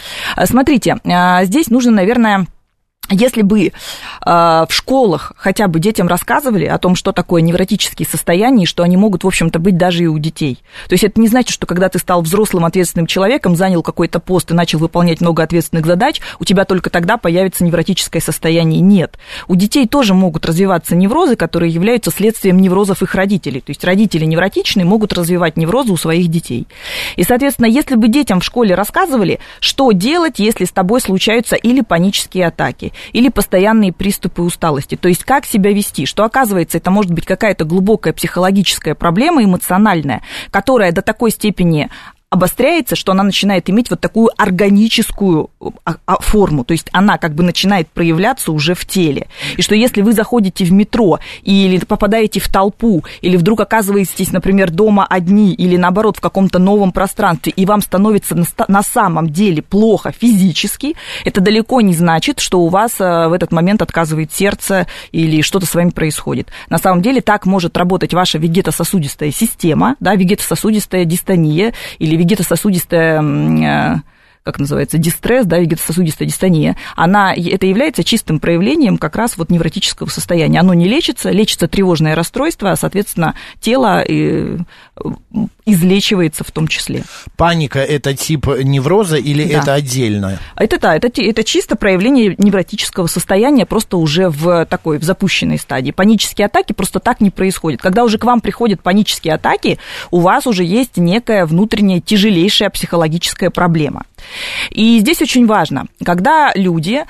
Смотрите, 0.45 0.97
здесь 1.43 1.69
нужно, 1.69 1.91
наверное, 1.91 2.45
если 3.11 3.41
бы 3.41 3.67
э, 3.67 3.71
в 4.25 4.67
школах 4.69 5.33
хотя 5.35 5.67
бы 5.67 5.79
детям 5.79 6.07
рассказывали 6.07 6.65
о 6.65 6.77
том, 6.77 6.95
что 6.95 7.11
такое 7.11 7.41
невротические 7.41 8.07
состояния, 8.07 8.63
и 8.63 8.67
что 8.67 8.83
они 8.83 8.97
могут, 8.97 9.23
в 9.23 9.27
общем-то, 9.27 9.59
быть 9.59 9.77
даже 9.77 10.03
и 10.03 10.07
у 10.07 10.17
детей. 10.17 10.59
То 10.87 10.93
есть 10.93 11.03
это 11.03 11.19
не 11.19 11.27
значит, 11.27 11.51
что 11.51 11.65
когда 11.65 11.89
ты 11.89 11.99
стал 11.99 12.21
взрослым 12.21 12.65
ответственным 12.65 13.07
человеком, 13.07 13.55
занял 13.55 13.83
какой-то 13.83 14.19
пост 14.19 14.51
и 14.51 14.53
начал 14.53 14.79
выполнять 14.79 15.21
много 15.21 15.43
ответственных 15.43 15.85
задач, 15.85 16.21
у 16.39 16.45
тебя 16.45 16.65
только 16.65 16.89
тогда 16.89 17.17
появится 17.17 17.63
невротическое 17.63 18.21
состояние. 18.21 18.81
Нет. 18.81 19.17
У 19.47 19.55
детей 19.55 19.87
тоже 19.87 20.13
могут 20.13 20.45
развиваться 20.45 20.95
неврозы, 20.95 21.35
которые 21.35 21.71
являются 21.71 22.11
следствием 22.11 22.59
неврозов 22.59 23.03
их 23.03 23.13
родителей. 23.15 23.61
То 23.61 23.71
есть 23.71 23.83
родители 23.83 24.25
невротичные 24.25 24.85
могут 24.85 25.13
развивать 25.13 25.57
неврозы 25.57 25.91
у 25.91 25.97
своих 25.97 26.29
детей. 26.29 26.67
И, 27.17 27.23
соответственно, 27.23 27.67
если 27.67 27.95
бы 27.95 28.07
детям 28.07 28.39
в 28.39 28.45
школе 28.45 28.75
рассказывали, 28.75 29.39
что 29.59 29.91
делать, 29.91 30.39
если 30.39 30.65
с 30.65 30.71
тобой 30.71 31.01
случаются 31.01 31.55
или 31.55 31.81
панические 31.81 32.47
атаки, 32.47 32.90
или 33.13 33.29
постоянные 33.29 33.93
приступы 33.93 34.41
усталости. 34.41 34.95
То 34.95 35.07
есть 35.09 35.23
как 35.23 35.45
себя 35.45 35.71
вести, 35.71 36.05
что 36.05 36.23
оказывается, 36.23 36.77
это 36.77 36.91
может 36.91 37.11
быть 37.11 37.25
какая-то 37.25 37.65
глубокая 37.65 38.13
психологическая 38.13 38.95
проблема 38.95 39.43
эмоциональная, 39.43 40.21
которая 40.51 40.91
до 40.91 41.01
такой 41.01 41.31
степени 41.31 41.89
обостряется, 42.31 42.95
что 42.95 43.11
она 43.11 43.23
начинает 43.23 43.69
иметь 43.69 43.89
вот 43.89 43.99
такую 43.99 44.29
органическую 44.37 45.49
а, 45.83 45.95
а, 46.05 46.21
форму, 46.21 46.63
то 46.63 46.71
есть 46.71 46.87
она 46.93 47.17
как 47.17 47.35
бы 47.35 47.43
начинает 47.43 47.89
проявляться 47.89 48.53
уже 48.53 48.73
в 48.73 48.85
теле. 48.85 49.27
И 49.57 49.61
что 49.61 49.75
если 49.75 50.01
вы 50.01 50.13
заходите 50.13 50.63
в 50.63 50.71
метро 50.71 51.19
или 51.43 51.77
попадаете 51.83 52.39
в 52.39 52.47
толпу, 52.47 53.03
или 53.19 53.35
вдруг 53.35 53.59
оказываетесь, 53.59 54.31
например, 54.31 54.71
дома 54.71 55.05
одни, 55.05 55.53
или 55.53 55.75
наоборот 55.75 56.17
в 56.17 56.21
каком-то 56.21 56.57
новом 56.57 56.93
пространстве, 56.93 57.51
и 57.53 57.65
вам 57.65 57.81
становится 57.81 58.41
на 58.65 58.81
самом 58.81 59.29
деле 59.29 59.61
плохо 59.61 60.13
физически, 60.17 60.95
это 61.25 61.41
далеко 61.41 61.81
не 61.81 61.93
значит, 61.93 62.39
что 62.39 62.61
у 62.61 62.69
вас 62.69 62.93
э, 63.01 63.27
в 63.27 63.33
этот 63.33 63.51
момент 63.51 63.81
отказывает 63.81 64.31
сердце 64.31 64.87
или 65.11 65.41
что-то 65.41 65.65
с 65.65 65.75
вами 65.75 65.89
происходит. 65.89 66.47
На 66.69 66.77
самом 66.77 67.01
деле 67.01 67.19
так 67.19 67.45
может 67.45 67.75
работать 67.75 68.13
ваша 68.13 68.37
вегетососудистая 68.37 69.31
система, 69.31 69.97
да, 69.99 70.15
вегетососудистая 70.15 71.03
дистония 71.03 71.73
или 71.99 72.20
вегетососудистая 72.21 73.21
э, 73.21 73.95
как 74.43 74.59
называется, 74.59 74.97
дистресс, 74.97 75.45
да, 75.45 75.59
вегетососудистая 75.59 76.27
дистония, 76.27 76.75
она, 76.95 77.33
это 77.33 77.65
является 77.65 78.03
чистым 78.03 78.39
проявлением 78.39 78.97
как 78.97 79.15
раз 79.15 79.37
вот 79.37 79.51
невротического 79.51 80.09
состояния. 80.09 80.59
Оно 80.59 80.73
не 80.73 80.87
лечится, 80.87 81.29
лечится 81.29 81.67
тревожное 81.67 82.15
расстройство, 82.15 82.71
а, 82.71 82.75
соответственно, 82.75 83.35
тело 83.59 84.03
э, 84.07 84.57
излечивается 85.65 86.43
в 86.43 86.51
том 86.51 86.67
числе. 86.67 87.03
Паника– 87.37 87.79
это 87.79 88.15
тип 88.15 88.47
невроза 88.63 89.17
или 89.17 89.43
да. 89.43 89.59
это 89.59 89.73
отдельно? 89.73 90.39
Это 90.55 90.79
да, 90.79 90.95
это, 90.95 91.09
это 91.21 91.43
чисто 91.43 91.75
проявление 91.75 92.35
невротического 92.37 93.07
состояния, 93.07 93.65
просто 93.65 93.97
уже 93.97 94.29
в 94.29 94.65
такой, 94.65 94.97
в 94.97 95.03
запущенной 95.03 95.59
стадии. 95.59 95.91
Панические 95.91 96.47
атаки 96.47 96.73
просто 96.73 96.99
так 96.99 97.21
не 97.21 97.29
происходят. 97.29 97.81
Когда 97.81 98.03
уже 98.03 98.17
к 98.17 98.23
вам 98.23 98.41
приходят 98.41 98.81
панические 98.81 99.35
атаки, 99.35 99.77
у 100.09 100.19
вас 100.19 100.47
уже 100.47 100.63
есть 100.63 100.97
некая 100.97 101.45
внутренняя 101.45 102.01
тяжелейшая 102.01 102.71
психологическая 102.71 103.51
проблема. 103.51 104.03
И 104.69 104.99
здесь 104.99 105.21
очень 105.21 105.45
важно, 105.45 105.85
когда 106.03 106.51
люди 106.55 107.03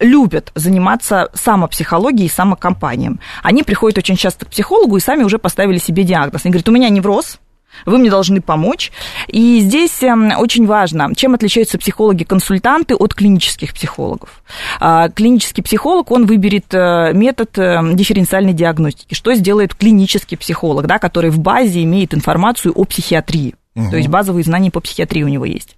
любят 0.00 0.50
заниматься 0.54 1.30
самопсихологией 1.34 2.26
и 2.26 2.32
самокомпанием, 2.32 3.20
они 3.42 3.62
приходят 3.62 3.98
очень 3.98 4.16
часто 4.16 4.46
к 4.46 4.48
психологу 4.48 4.96
и 4.96 5.00
сами 5.00 5.22
уже 5.22 5.38
поставили 5.38 5.78
себе 5.78 6.04
диагноз. 6.04 6.42
Они 6.44 6.52
говорят, 6.52 6.68
у 6.68 6.72
меня 6.72 6.88
невроз, 6.88 7.38
вы 7.86 7.98
мне 7.98 8.10
должны 8.10 8.40
помочь. 8.40 8.90
И 9.28 9.60
здесь 9.60 10.02
эм, 10.02 10.32
очень 10.36 10.66
важно, 10.66 11.14
чем 11.14 11.34
отличаются 11.34 11.78
психологи-консультанты 11.78 12.94
от 12.94 13.14
клинических 13.14 13.74
психологов. 13.74 14.42
А, 14.80 15.08
клинический 15.08 15.62
психолог, 15.62 16.10
он 16.10 16.26
выберет 16.26 16.72
э, 16.74 17.12
метод 17.14 17.58
эм, 17.58 17.96
дифференциальной 17.96 18.52
диагностики. 18.52 19.14
Что 19.14 19.34
сделает 19.34 19.74
клинический 19.74 20.36
психолог, 20.36 20.86
да, 20.86 20.98
который 20.98 21.30
в 21.30 21.38
базе 21.38 21.82
имеет 21.84 22.14
информацию 22.14 22.72
о 22.74 22.84
психиатрии. 22.84 23.54
Угу. 23.76 23.90
То 23.90 23.96
есть 23.96 24.08
базовые 24.08 24.44
знания 24.44 24.70
по 24.70 24.80
психиатрии 24.80 25.22
у 25.22 25.28
него 25.28 25.44
есть. 25.44 25.76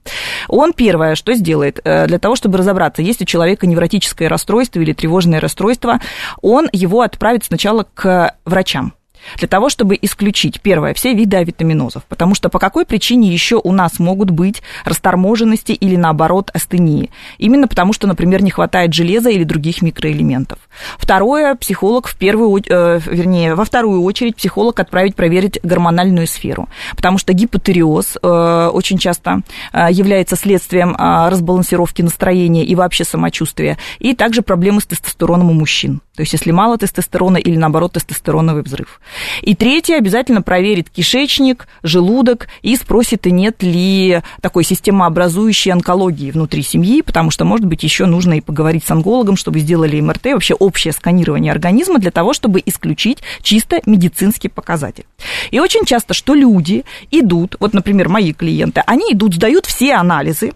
Он 0.48 0.72
первое, 0.72 1.14
что 1.14 1.34
сделает, 1.34 1.80
э, 1.84 2.06
для 2.06 2.18
того, 2.18 2.36
чтобы 2.36 2.58
разобраться, 2.58 3.02
есть 3.02 3.20
у 3.20 3.24
человека 3.24 3.66
невротическое 3.66 4.28
расстройство 4.28 4.80
или 4.80 4.92
тревожное 4.92 5.40
расстройство, 5.40 6.00
он 6.40 6.68
его 6.72 7.02
отправит 7.02 7.44
сначала 7.44 7.86
к 7.94 8.34
врачам 8.44 8.94
для 9.38 9.48
того, 9.48 9.68
чтобы 9.68 9.98
исключить, 10.00 10.60
первое, 10.60 10.94
все 10.94 11.14
виды 11.14 11.36
авитаминозов. 11.36 12.04
Потому 12.04 12.34
что 12.34 12.48
по 12.48 12.58
какой 12.58 12.84
причине 12.84 13.32
еще 13.32 13.60
у 13.62 13.72
нас 13.72 13.98
могут 13.98 14.30
быть 14.30 14.62
расторможенности 14.84 15.72
или, 15.72 15.96
наоборот, 15.96 16.50
астении? 16.54 17.10
Именно 17.38 17.68
потому, 17.68 17.92
что, 17.92 18.06
например, 18.06 18.42
не 18.42 18.50
хватает 18.50 18.92
железа 18.94 19.30
или 19.30 19.44
других 19.44 19.82
микроэлементов. 19.82 20.58
Второе, 20.98 21.54
психолог 21.54 22.06
в 22.08 22.16
первую, 22.16 22.62
э, 22.68 23.00
вернее, 23.04 23.54
во 23.54 23.64
вторую 23.64 24.02
очередь 24.02 24.36
психолог 24.36 24.78
отправить 24.80 25.16
проверить 25.16 25.58
гормональную 25.62 26.26
сферу. 26.26 26.68
Потому 26.96 27.18
что 27.18 27.32
гипотериоз 27.32 28.18
э, 28.22 28.70
очень 28.72 28.98
часто 28.98 29.42
э, 29.72 29.88
является 29.90 30.36
следствием 30.36 30.94
э, 30.94 31.28
разбалансировки 31.28 32.02
настроения 32.02 32.64
и 32.64 32.74
вообще 32.74 33.04
самочувствия. 33.04 33.78
И 33.98 34.14
также 34.14 34.42
проблемы 34.42 34.80
с 34.80 34.86
тестостероном 34.86 35.50
у 35.50 35.54
мужчин. 35.54 36.00
То 36.14 36.20
есть, 36.20 36.34
если 36.34 36.50
мало 36.50 36.76
тестостерона 36.76 37.38
или, 37.38 37.56
наоборот, 37.56 37.92
тестостероновый 37.92 38.62
взрыв. 38.62 39.00
И 39.40 39.54
третье, 39.54 39.96
обязательно 39.96 40.42
проверит 40.42 40.90
кишечник, 40.90 41.66
желудок 41.82 42.48
и 42.60 42.76
спросит, 42.76 43.24
нет 43.24 43.62
ли 43.62 44.20
такой 44.42 44.64
системообразующей 44.64 45.72
онкологии 45.72 46.30
внутри 46.30 46.62
семьи, 46.62 47.00
потому 47.00 47.30
что, 47.30 47.46
может 47.46 47.64
быть, 47.64 47.82
еще 47.82 48.04
нужно 48.04 48.34
и 48.34 48.42
поговорить 48.42 48.84
с 48.84 48.90
онкологом, 48.90 49.36
чтобы 49.36 49.60
сделали 49.60 49.98
МРТ, 50.00 50.26
вообще 50.26 50.52
общее 50.52 50.92
сканирование 50.92 51.50
организма 51.50 51.98
для 51.98 52.10
того, 52.10 52.34
чтобы 52.34 52.62
исключить 52.64 53.18
чисто 53.40 53.80
медицинский 53.86 54.48
показатель. 54.48 55.06
И 55.50 55.60
очень 55.60 55.86
часто, 55.86 56.12
что 56.12 56.34
люди 56.34 56.84
идут, 57.10 57.56
вот, 57.58 57.72
например, 57.72 58.10
мои 58.10 58.34
клиенты, 58.34 58.82
они 58.86 59.12
идут, 59.12 59.34
сдают 59.34 59.64
все 59.64 59.94
анализы, 59.94 60.52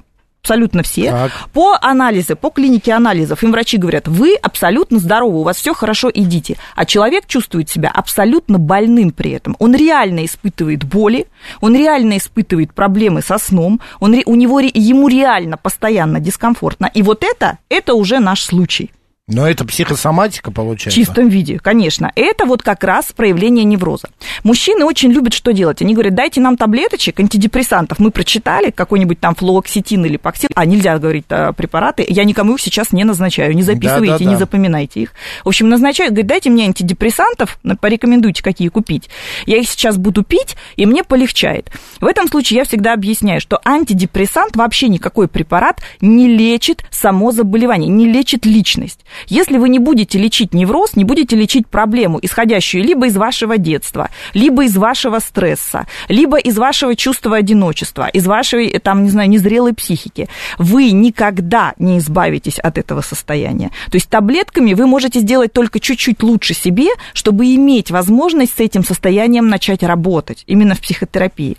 абсолютно 0.46 0.82
все. 0.84 1.10
Так. 1.10 1.32
По 1.52 1.76
анализу, 1.80 2.36
по 2.36 2.50
клинике 2.50 2.92
анализов 2.92 3.42
им 3.42 3.50
врачи 3.50 3.78
говорят, 3.78 4.06
вы 4.06 4.36
абсолютно 4.36 5.00
здоровы, 5.00 5.40
у 5.40 5.42
вас 5.42 5.56
все 5.56 5.74
хорошо, 5.74 6.08
идите. 6.14 6.56
А 6.76 6.84
человек 6.86 7.26
чувствует 7.26 7.68
себя 7.68 7.90
абсолютно 7.92 8.58
больным 8.58 9.10
при 9.10 9.32
этом. 9.32 9.56
Он 9.58 9.74
реально 9.74 10.24
испытывает 10.24 10.84
боли, 10.84 11.26
он 11.60 11.74
реально 11.74 12.18
испытывает 12.18 12.72
проблемы 12.72 13.22
со 13.22 13.38
сном, 13.38 13.80
он, 13.98 14.14
у 14.24 14.34
него, 14.36 14.60
ему 14.60 15.08
реально 15.08 15.56
постоянно 15.56 16.20
дискомфортно. 16.20 16.90
И 16.94 17.02
вот 17.02 17.24
это, 17.24 17.58
это 17.68 17.94
уже 17.94 18.20
наш 18.20 18.42
случай. 18.42 18.92
Но 19.28 19.49
это 19.49 19.64
психосоматика 19.64 20.52
получается? 20.52 21.00
В 21.00 21.04
чистом 21.04 21.28
виде, 21.28 21.59
конечно. 21.59 22.12
Это 22.14 22.45
вот 22.45 22.62
как 22.62 22.85
раз 22.85 23.06
проявление 23.06 23.64
невроза. 23.64 24.09
Мужчины 24.45 24.85
очень 24.85 25.11
любят 25.11 25.35
что 25.35 25.52
делать? 25.52 25.83
Они 25.83 25.95
говорят, 25.95 26.14
дайте 26.14 26.40
нам 26.40 26.56
таблеточек, 26.56 27.18
антидепрессантов. 27.18 27.99
Мы 27.99 28.12
прочитали 28.12 28.71
какой-нибудь 28.71 29.18
там 29.18 29.35
флуоксетин 29.35 30.04
или 30.04 30.16
паксил. 30.16 30.50
А 30.54 30.64
нельзя 30.64 30.97
говорить 31.00 31.25
а, 31.28 31.52
препараты. 31.52 32.06
Я 32.09 32.23
никому 32.23 32.54
их 32.54 32.61
сейчас 32.61 32.92
не 32.92 33.02
назначаю. 33.02 33.52
Не 33.56 33.64
записывайте, 33.64 34.12
да, 34.12 34.18
да, 34.18 34.25
да. 34.25 34.30
не 34.30 34.37
запоминайте 34.37 35.00
их. 35.00 35.12
В 35.45 35.49
общем, 35.49 35.68
назначают, 35.71 36.12
говорят, 36.12 36.28
дайте 36.28 36.50
мне 36.50 36.66
антидепрессантов, 36.66 37.59
порекомендуйте, 37.80 38.45
какие 38.45 38.68
купить. 38.68 39.11
Я 39.45 39.56
их 39.56 39.68
сейчас 39.68 39.97
буду 39.97 40.23
пить, 40.23 40.56
и 40.76 40.87
мне 40.87 41.02
полегчает. 41.02 41.73
В 42.00 42.06
этом 42.06 42.28
случае 42.28 42.59
я 42.59 42.64
всегда 42.64 42.92
объясняю, 42.92 43.40
что 43.40 43.61
антидепрессант, 43.64 44.54
вообще 44.54 44.87
никакой 44.87 45.26
препарат 45.26 45.80
не 46.00 46.28
лечит 46.28 46.85
само 46.92 47.33
заболевание, 47.33 47.90
не 47.90 48.06
лечит 48.06 48.47
личность. 48.47 49.00
Если 49.28 49.58
вы 49.58 49.68
не 49.68 49.78
будете 49.78 50.18
лечить 50.18 50.54
невроз, 50.54 50.96
не 50.96 51.04
будете 51.04 51.37
лечить 51.37 51.66
проблему, 51.68 52.18
исходящую 52.23 52.85
либо 52.85 53.06
из 53.06 53.16
вашего 53.16 53.58
детства, 53.58 54.11
либо 54.35 54.64
из 54.64 54.76
вашего 54.76 55.18
стресса, 55.18 55.87
либо 56.08 56.38
из 56.38 56.56
вашего 56.56 56.94
чувства 56.94 57.37
одиночества, 57.37 58.08
из 58.08 58.26
вашей, 58.26 58.78
там, 58.78 59.04
не 59.04 59.11
знаю, 59.11 59.28
незрелой 59.28 59.75
психики, 59.75 60.28
вы 60.58 60.90
никогда 60.90 61.75
не 61.78 61.99
избавитесь 61.99 62.58
от 62.58 62.78
этого 62.78 63.00
состояния. 63.00 63.70
То 63.90 63.96
есть 63.96 64.08
таблетками 64.08 64.75
вы 64.75 64.87
можете 64.87 65.20
сделать 65.20 65.52
только 65.52 65.80
чуть-чуть 65.80 66.23
лучше 66.23 66.54
себе, 66.54 66.88
чтобы 67.12 67.54
иметь 67.54 67.90
возможность 67.90 68.56
с 68.56 68.61
этим 68.61 68.85
состоянием 68.85 69.49
начать 69.49 69.82
работать, 69.82 70.44
именно 70.46 70.75
в 70.75 70.80
психотерапии. 70.80 71.56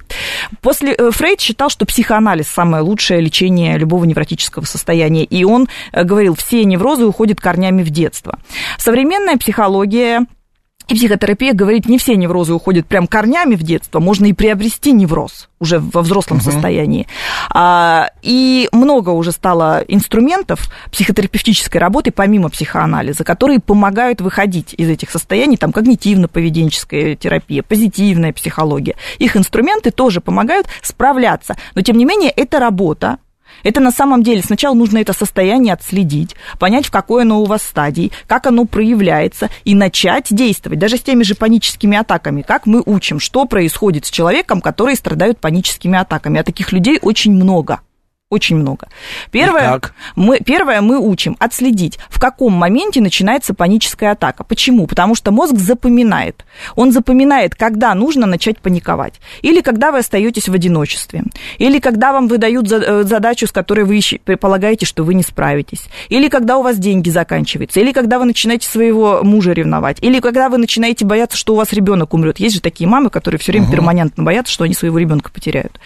После 0.61 0.93
э, 0.93 1.11
Фрейд 1.11 1.41
считал, 1.41 1.69
что 1.69 1.85
психоанализ 1.85 2.47
самое 2.47 2.83
лучшее 2.83 3.21
лечение 3.21 3.77
любого 3.77 4.05
невротического 4.05 4.65
состояния, 4.65 5.23
и 5.23 5.43
он 5.43 5.67
э, 5.91 6.03
говорил, 6.03 6.35
все 6.35 6.63
неврозы 6.65 7.05
уходят 7.05 7.39
корнями 7.47 7.81
в 7.81 7.91
детство. 7.91 8.39
Современная 8.77 9.37
психология 9.37 10.25
и 10.89 10.95
психотерапия 10.95 11.53
говорит, 11.53 11.87
не 11.87 11.97
все 11.97 12.17
неврозы 12.17 12.53
уходят 12.53 12.87
прям 12.87 13.07
корнями 13.07 13.55
в 13.55 13.63
детство, 13.63 14.01
можно 14.01 14.25
и 14.25 14.33
приобрести 14.33 14.91
невроз 14.91 15.47
уже 15.59 15.79
во 15.79 16.01
взрослом 16.01 16.37
угу. 16.37 16.45
состоянии. 16.51 17.07
А, 17.49 18.09
и 18.21 18.67
много 18.73 19.11
уже 19.11 19.31
стало 19.31 19.81
инструментов 19.87 20.69
психотерапевтической 20.91 21.79
работы, 21.79 22.11
помимо 22.11 22.49
психоанализа, 22.49 23.23
которые 23.23 23.61
помогают 23.61 24.19
выходить 24.19 24.73
из 24.73 24.89
этих 24.89 25.09
состояний, 25.09 25.55
там 25.55 25.71
когнитивно-поведенческая 25.71 27.15
терапия, 27.15 27.63
позитивная 27.63 28.33
психология. 28.33 28.95
Их 29.19 29.37
инструменты 29.37 29.91
тоже 29.91 30.19
помогают 30.19 30.67
справляться. 30.81 31.55
Но, 31.75 31.81
тем 31.81 31.97
не 31.97 32.03
менее, 32.03 32.29
это 32.29 32.59
работа, 32.59 33.19
Это 33.63 33.79
на 33.79 33.91
самом 33.91 34.23
деле 34.23 34.41
сначала 34.41 34.73
нужно 34.73 34.99
это 34.99 35.13
состояние 35.13 35.73
отследить, 35.73 36.35
понять, 36.59 36.85
в 36.85 36.91
какой 36.91 37.23
оно 37.23 37.41
у 37.41 37.45
вас 37.45 37.63
стадии, 37.63 38.11
как 38.27 38.47
оно 38.47 38.65
проявляется, 38.65 39.49
и 39.65 39.75
начать 39.75 40.27
действовать. 40.29 40.79
Даже 40.79 40.97
с 40.97 41.01
теми 41.01 41.23
же 41.23 41.35
паническими 41.35 41.97
атаками. 41.97 42.41
Как 42.41 42.65
мы 42.65 42.81
учим, 42.85 43.19
что 43.19 43.45
происходит 43.45 44.05
с 44.05 44.09
человеком, 44.09 44.61
который 44.61 44.95
страдает 44.95 45.39
паническими 45.39 45.97
атаками. 45.97 46.39
А 46.39 46.43
таких 46.43 46.71
людей 46.71 46.99
очень 47.01 47.33
много. 47.33 47.81
Очень 48.29 48.57
много. 48.57 48.89
Первое 49.31 49.69
Итак. 49.69 49.93
мы, 50.17 50.39
первое, 50.39 50.81
мы 50.81 50.99
учим 50.99 51.37
отследить, 51.39 51.97
в 52.09 52.19
каком 52.19 52.51
моменте 52.51 52.99
начинается 52.99 53.53
паническая 53.53 54.11
атака. 54.11 54.43
Почему? 54.43 54.85
Потому 54.85 55.15
что 55.15 55.31
мозг 55.31 55.55
запоминает. 55.55 56.43
Он 56.75 56.91
запоминает, 56.91 57.55
когда 57.55 57.95
нужно 57.95 58.25
начать 58.25 58.59
паниковать. 58.59 59.13
Или 59.43 59.61
когда 59.61 59.93
вы 59.93 59.99
остаетесь 59.99 60.49
в 60.49 60.53
одиночестве. 60.53 61.23
Или 61.57 61.79
когда 61.79 62.11
вам 62.11 62.27
выдают 62.27 62.69
э, 62.69 63.03
задачу, 63.03 63.47
с 63.47 63.53
которой 63.53 63.85
вы 63.85 64.01
предполагаете, 64.25 64.85
что 64.85 65.05
вы 65.05 65.13
не 65.13 65.23
справитесь. 65.23 65.85
Или 66.09 66.27
когда 66.27 66.57
у 66.57 66.63
вас 66.63 66.77
деньги 66.77 67.09
заканчиваются. 67.09 67.79
Или 67.79 67.93
когда 67.93 68.19
вы 68.19 68.25
начинаете 68.25 68.67
своего 68.67 69.21
мужа 69.23 69.53
ревновать. 69.53 69.99
Или 70.01 70.19
когда 70.19 70.49
вы 70.49 70.57
начинаете 70.57 71.05
бояться, 71.05 71.37
что 71.37 71.53
у 71.53 71.55
вас 71.55 71.71
ребенок 71.71 72.13
умрет. 72.13 72.41
Есть 72.41 72.55
же 72.55 72.61
такие 72.61 72.89
мамы, 72.89 73.09
которые 73.09 73.39
все 73.39 73.53
время 73.53 73.71
перманентно 73.71 74.25
боятся, 74.25 74.51
что 74.51 74.65
они 74.65 74.73
своего 74.73 74.97
ребенка 74.97 75.31
потеряют. 75.31 75.79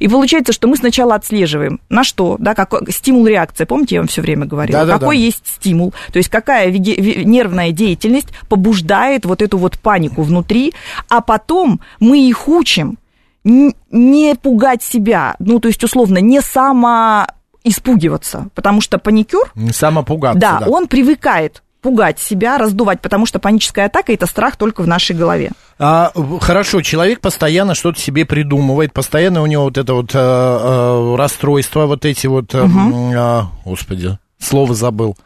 И 0.00 0.08
получается, 0.08 0.52
что 0.52 0.66
мы 0.66 0.76
сначала 0.76 1.14
отслеживаем, 1.14 1.75
на 1.88 2.04
что, 2.04 2.36
да, 2.38 2.54
какой 2.54 2.90
стимул-реакция. 2.90 3.66
Помните, 3.66 3.96
я 3.96 4.00
вам 4.00 4.08
все 4.08 4.22
время 4.22 4.46
говорила? 4.46 4.80
Да-да-да. 4.80 4.98
какой 4.98 5.18
есть 5.18 5.46
стимул, 5.46 5.92
то 6.12 6.18
есть 6.18 6.28
какая 6.28 6.70
нервная 6.70 7.72
деятельность 7.72 8.28
побуждает 8.48 9.24
вот 9.24 9.42
эту 9.42 9.58
вот 9.58 9.78
панику 9.78 10.22
внутри, 10.22 10.74
а 11.08 11.20
потом 11.20 11.80
мы 12.00 12.28
их 12.28 12.48
учим 12.48 12.98
не 13.44 14.34
пугать 14.34 14.82
себя, 14.82 15.36
ну, 15.38 15.60
то 15.60 15.68
есть, 15.68 15.82
условно, 15.84 16.18
не 16.18 16.40
само 16.40 17.26
испугиваться, 17.62 18.48
потому 18.54 18.80
что 18.80 18.98
паникюр, 18.98 19.52
Самопугаться, 19.72 20.40
да, 20.40 20.60
да. 20.60 20.66
он 20.68 20.86
привыкает 20.86 21.62
пугать 21.86 22.18
себя, 22.18 22.58
раздувать, 22.58 23.00
потому 23.00 23.26
что 23.26 23.38
паническая 23.38 23.86
атака– 23.86 24.12
это 24.12 24.26
страх 24.26 24.56
только 24.56 24.82
в 24.82 24.88
нашей 24.88 25.14
голове. 25.14 25.52
А, 25.78 26.10
хорошо, 26.40 26.82
человек 26.82 27.20
постоянно 27.20 27.76
что-то 27.76 28.00
себе 28.00 28.24
придумывает, 28.24 28.92
постоянно 28.92 29.40
у 29.40 29.46
него 29.46 29.62
вот 29.62 29.78
это 29.78 29.94
вот 29.94 30.10
э, 30.12 30.18
э, 30.18 31.14
расстройство, 31.16 31.86
вот 31.86 32.04
эти 32.04 32.26
вот, 32.26 32.56
э, 32.56 32.58
м, 32.58 33.12
а, 33.16 33.52
господи, 33.64 34.18
слово 34.40 34.74
забыл. 34.74 35.16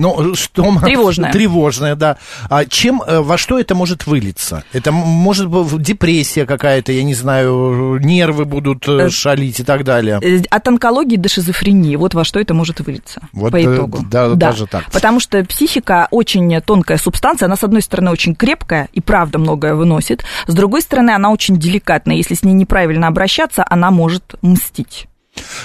Ну, 0.00 0.34
что... 0.34 0.62
Тревожное. 0.84 1.32
Тревожное, 1.32 1.94
да. 1.94 2.16
А 2.48 2.64
чем, 2.64 3.02
э, 3.06 3.20
во 3.20 3.36
что 3.38 3.58
это 3.58 3.74
может 3.74 4.06
вылиться? 4.06 4.64
Это 4.72 4.92
может 4.92 5.48
быть 5.48 5.82
депрессия 5.82 6.46
какая-то, 6.46 6.92
я 6.92 7.02
не 7.02 7.14
знаю, 7.14 7.98
нервы 8.00 8.44
будут 8.44 8.88
э, 8.88 9.00
Э, 9.00 9.10
шалить 9.10 9.60
и 9.60 9.64
так 9.64 9.84
далее. 9.84 10.20
От 10.50 10.68
онкологии 10.68 11.16
до 11.16 11.28
шизофрении, 11.28 11.96
вот 11.96 12.14
во 12.14 12.24
что 12.24 12.40
это 12.40 12.54
может 12.54 12.80
вылиться 12.80 13.20
Вот, 13.32 13.52
по 13.52 13.62
итогу. 13.62 14.04
да, 14.10 14.34
даже 14.34 14.66
так. 14.66 14.90
Потому 14.90 15.20
что 15.20 15.44
психика 15.44 16.08
очень 16.10 16.60
тонкая 16.60 16.98
субстанция, 16.98 17.46
она, 17.46 17.56
с 17.56 17.64
одной 17.64 17.82
стороны, 17.82 18.10
очень 18.10 18.34
крепкая 18.34 18.88
и 18.92 19.00
правда 19.00 19.38
многое 19.38 19.74
выносит, 19.74 20.24
с 20.46 20.54
другой 20.54 20.82
стороны, 20.82 21.10
она 21.10 21.30
очень 21.30 21.56
деликатная, 21.56 22.16
если 22.16 22.34
с 22.34 22.42
ней 22.42 22.52
неправильно 22.52 23.06
обращаться, 23.06 23.64
она 23.68 23.90
может 23.90 24.34
мстить. 24.42 25.06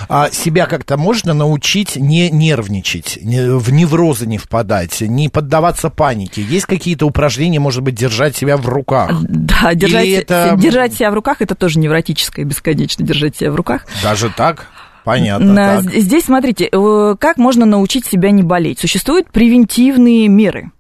А 0.08 0.30
себя 0.32 0.66
как-то 0.68 0.98
можно 0.98 1.34
научить 1.34 1.96
не 1.96 2.30
нервничать, 2.30 3.18
не- 3.22 3.58
в 3.58 3.72
неврозы 3.72 4.28
не 4.28 4.38
впадать, 4.38 5.02
не 5.02 5.30
поддаваться 5.30 5.90
панике? 5.90 6.42
Есть 6.42 6.66
какие-то 6.66 7.06
упражнения, 7.08 7.60
может 7.60 7.82
быть, 7.82 7.96
держать 7.96 8.36
себя 8.36 8.58
в 8.58 8.68
руках? 8.68 9.12
Да, 9.22 9.74
держать, 9.74 10.08
это- 10.08 10.56
держать 10.58 10.94
себя 10.94 11.12
в 11.12 11.14
руках, 11.14 11.38
это 11.42 11.56
тоже 11.56 11.80
невротическое, 11.80 12.46
бесконечно 12.46 13.06
держать 13.06 13.38
себя 13.38 13.52
в 13.52 13.56
руках. 13.56 13.86
Даже 14.04 14.30
так? 14.30 14.68
Понятно. 15.04 15.56
Так. 15.56 15.94
Здесь, 15.94 16.26
смотрите, 16.26 16.68
э, 16.72 17.16
как 17.20 17.38
можно 17.38 17.66
научить 17.66 18.06
себя 18.08 18.32
не 18.32 18.42
болеть? 18.44 18.80
Существуют 18.80 19.32
превентивные 19.32 20.28
меры. 20.28 20.72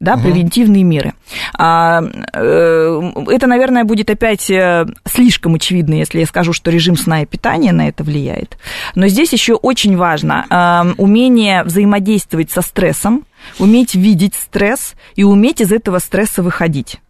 Да, 0.00 0.16
превентивные 0.16 0.84
меры. 0.84 1.14
А, 1.54 2.02
э, 2.32 3.12
это, 3.30 3.48
наверное, 3.48 3.82
будет 3.82 4.08
опять 4.10 4.48
э, 4.48 4.86
слишком 5.04 5.56
очевидно, 5.56 5.94
если 5.94 6.20
я 6.20 6.26
скажу, 6.26 6.52
что 6.52 6.70
режим 6.70 6.96
сна 6.96 7.22
и 7.22 7.26
питания 7.26 7.72
на 7.72 7.88
это 7.88 8.04
влияет. 8.04 8.58
Но 8.94 9.08
здесь 9.08 9.32
еще 9.32 9.54
очень 9.54 9.96
важно 9.96 10.46
э, 10.48 10.94
умение 11.02 11.64
взаимодействовать 11.64 12.52
со 12.52 12.62
стрессом, 12.62 13.24
уметь 13.58 13.96
видеть 13.96 14.34
стресс 14.36 14.94
и 15.16 15.24
уметь 15.24 15.60
из 15.60 15.72
этого 15.72 15.98
стресса 15.98 16.44
выходить 16.44 17.00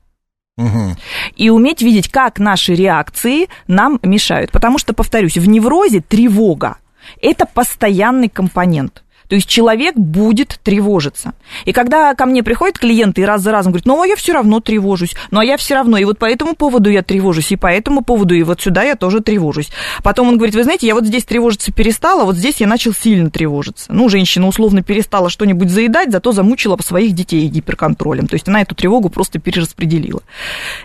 и 1.37 1.50
уметь 1.50 1.83
видеть, 1.83 2.09
как 2.09 2.38
наши 2.38 2.75
реакции 2.75 3.49
нам 3.68 4.00
мешают. 4.02 4.50
Потому 4.50 4.78
что, 4.78 4.92
повторюсь, 4.92 5.37
в 5.37 5.47
неврозе 5.47 6.00
тревога– 6.00 6.78
это 7.23 7.47
постоянный 7.47 8.28
компонент. 8.28 9.04
То 9.28 9.37
есть 9.37 9.49
человек 9.49 9.94
будет 9.94 10.59
тревожиться. 10.62 11.35
И 11.64 11.72
когда 11.72 12.14
ко 12.14 12.26
мне 12.26 12.42
приходят 12.42 12.79
клиенты 12.79 13.22
и 13.22 13.24
раз 13.24 13.42
за 13.42 13.52
разом 13.52 13.72
говорят, 13.72 13.87
ну, 13.87 14.02
а 14.02 14.07
я 14.07 14.16
все 14.16 14.33
равно 14.33 14.61
тревожусь, 14.61 15.14
ну, 15.31 15.40
а 15.40 15.44
я 15.44 15.57
все 15.57 15.74
равно, 15.74 15.98
и 15.98 16.05
вот 16.05 16.18
по 16.18 16.24
этому 16.24 16.55
поводу 16.55 16.90
я 16.90 17.02
тревожусь, 17.02 17.52
и 17.52 17.57
по 17.57 17.66
этому 17.66 18.02
поводу, 18.02 18.35
и 18.35 18.42
вот 18.42 18.61
сюда 18.61 18.83
я 18.83 18.96
тоже 18.96 19.20
тревожусь. 19.20 19.70
Потом 20.02 20.29
он 20.29 20.37
говорит, 20.37 20.55
вы 20.55 20.64
знаете, 20.64 20.87
я 20.87 20.94
вот 20.94 21.05
здесь 21.05 21.24
тревожиться 21.24 21.72
перестала, 21.72 22.24
вот 22.24 22.37
здесь 22.37 22.57
я 22.61 22.66
начал 22.66 22.92
сильно 22.92 23.31
тревожиться. 23.31 23.92
Ну, 23.92 24.09
женщина 24.09 24.46
условно 24.46 24.83
перестала 24.83 25.29
что-нибудь 25.29 25.70
заедать, 25.70 26.11
зато 26.11 26.33
замучила 26.33 26.76
своих 26.79 27.12
детей 27.14 27.46
гиперконтролем. 27.48 28.26
То 28.26 28.35
есть 28.35 28.48
она 28.48 28.62
эту 28.62 28.74
тревогу 28.74 29.11
просто 29.11 29.38
перераспределила. 29.38 30.22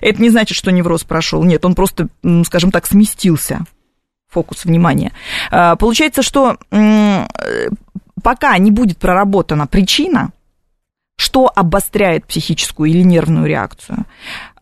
Это 0.01 0.21
не 0.21 0.29
значит, 0.29 0.57
что 0.57 0.71
невроз 0.71 1.03
прошел. 1.03 1.43
Нет, 1.43 1.63
он 1.65 1.75
просто, 1.75 2.09
скажем 2.45 2.71
так, 2.71 2.85
сместился 2.87 3.65
фокус 4.29 4.65
внимания. 4.65 5.11
А, 5.51 5.75
Получается, 5.75 6.23
что 6.23 6.57
э, 6.71 7.25
пока 8.23 8.57
не 8.57 8.71
будет 8.71 8.97
проработана 8.97 9.67
причина, 9.67 10.31
что 11.17 11.51
обостряет 11.53 12.25
психическую 12.25 12.89
или 12.89 13.03
нервную 13.03 13.45
реакцию, 13.45 14.05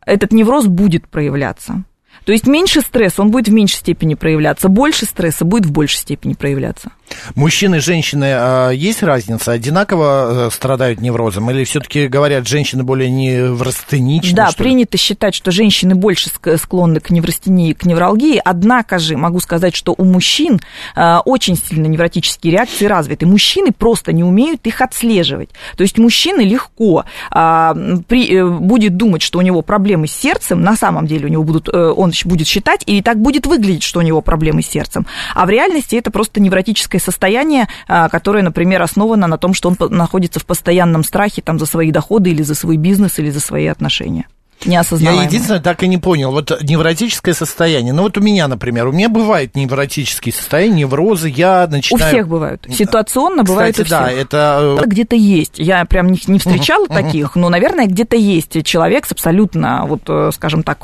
этот 0.05 0.33
невроз 0.33 0.65
будет 0.65 1.07
проявляться. 1.07 1.83
То 2.25 2.31
есть 2.31 2.45
меньше 2.45 2.81
стресса, 2.81 3.21
он 3.21 3.31
будет 3.31 3.47
в 3.47 3.53
меньшей 3.53 3.77
степени 3.77 4.15
проявляться, 4.15 4.67
больше 4.67 5.05
стресса 5.05 5.45
будет 5.45 5.65
в 5.65 5.71
большей 5.71 5.99
степени 5.99 6.33
проявляться. 6.33 6.91
Мужчины 7.35 7.77
и 7.77 7.79
женщины, 7.79 8.33
а, 8.33 8.69
есть 8.69 9.03
разница? 9.03 9.51
Одинаково 9.51 10.47
э, 10.47 10.49
страдают 10.51 11.01
неврозом? 11.01 11.49
Или 11.51 11.63
все-таки 11.63 12.07
говорят, 12.07 12.47
женщины 12.47 12.83
более 12.83 13.09
неврастеничны? 13.09 14.35
Да, 14.35 14.51
принято 14.55 14.97
считать, 14.97 15.35
что 15.35 15.51
женщины 15.51 15.95
больше 15.95 16.29
ск- 16.29 16.57
склонны 16.57 16.99
к 16.99 17.09
неврастении, 17.09 17.73
к 17.73 17.85
невралгии, 17.85 18.41
однако 18.43 18.99
же 18.99 19.17
могу 19.17 19.39
сказать, 19.39 19.75
что 19.75 19.93
у 19.97 20.03
мужчин 20.03 20.61
э, 20.95 21.17
очень 21.25 21.57
сильно 21.57 21.87
невротические 21.87 22.53
реакции 22.53 22.85
развиты. 22.85 23.25
Мужчины 23.25 23.71
просто 23.71 24.13
не 24.13 24.23
умеют 24.23 24.65
их 24.67 24.81
отслеживать. 24.81 25.49
То 25.75 25.83
есть 25.83 25.97
мужчина 25.97 26.41
легко 26.41 27.05
а, 27.29 27.73
э, 27.75 28.45
будет 28.45 28.97
думать, 28.97 29.21
что 29.21 29.39
у 29.39 29.41
него 29.41 29.61
проблемы 29.61 30.07
с 30.07 30.13
сердцем, 30.13 30.61
на 30.61 30.75
самом 30.75 31.07
деле 31.07 31.25
у 31.25 31.29
него 31.29 31.43
будут, 31.43 31.69
э, 31.69 31.77
он 31.77 32.11
будет 32.25 32.47
считать, 32.47 32.83
и 32.85 33.01
так 33.01 33.19
будет 33.19 33.45
выглядеть, 33.45 33.83
что 33.83 33.99
у 33.99 34.03
него 34.03 34.21
проблемы 34.21 34.61
с 34.61 34.67
сердцем. 34.67 35.05
А 35.33 35.45
в 35.45 35.49
реальности 35.49 35.95
это 35.95 36.11
просто 36.11 36.39
невротическое 36.39 37.00
состояние, 37.01 37.67
а, 37.87 38.09
которое, 38.09 38.43
например, 38.43 38.81
основано 38.81 39.27
на 39.27 39.37
том, 39.37 39.53
что 39.53 39.69
он 39.69 39.77
находится 39.89 40.39
в 40.39 40.45
постоянном 40.45 41.03
страхе 41.03 41.41
там, 41.41 41.59
за 41.59 41.65
свои 41.65 41.91
доходы 41.91 42.29
или 42.29 42.43
за 42.43 42.55
свой 42.55 42.77
бизнес 42.77 43.19
или 43.19 43.29
за 43.29 43.39
свои 43.39 43.67
отношения. 43.67 44.25
Я 44.65 44.71
Неосознаваемо. 44.71 45.23
единственное 45.25 45.59
так 45.61 45.81
и 45.83 45.87
не 45.87 45.97
понял, 45.97 46.31
вот 46.31 46.51
невротическое 46.61 47.33
состояние, 47.33 47.93
ну 47.93 48.03
вот 48.03 48.17
у 48.17 48.21
меня, 48.21 48.47
например, 48.47 48.87
у 48.87 48.91
меня 48.91 49.09
бывает 49.09 49.55
невротические 49.55 50.33
состояния, 50.33 50.81
неврозы, 50.81 51.29
я 51.29 51.65
У 51.67 51.71
начинаю... 51.71 52.13
всех 52.13 52.27
бывают. 52.27 52.65
Ситуационно 52.71 53.43
бывает 53.43 53.75
Кстати, 53.75 53.81
у 53.81 53.85
всех. 53.87 53.99
да, 53.99 54.11
это... 54.11 54.77
э, 54.81 54.85
Где-то 54.87 55.15
есть. 55.15 55.57
Я 55.57 55.83
прям 55.85 56.11
не, 56.11 56.19
не 56.27 56.39
встречала 56.39 56.87
таких, 56.87 57.35
но, 57.35 57.49
наверное, 57.49 57.87
где-то 57.87 58.15
есть 58.15 58.63
человек 58.65 59.05
с 59.05 59.11
абсолютно, 59.11 59.85
вот, 59.85 60.01
э, 60.07 60.29
скажем 60.33 60.63
так, 60.63 60.79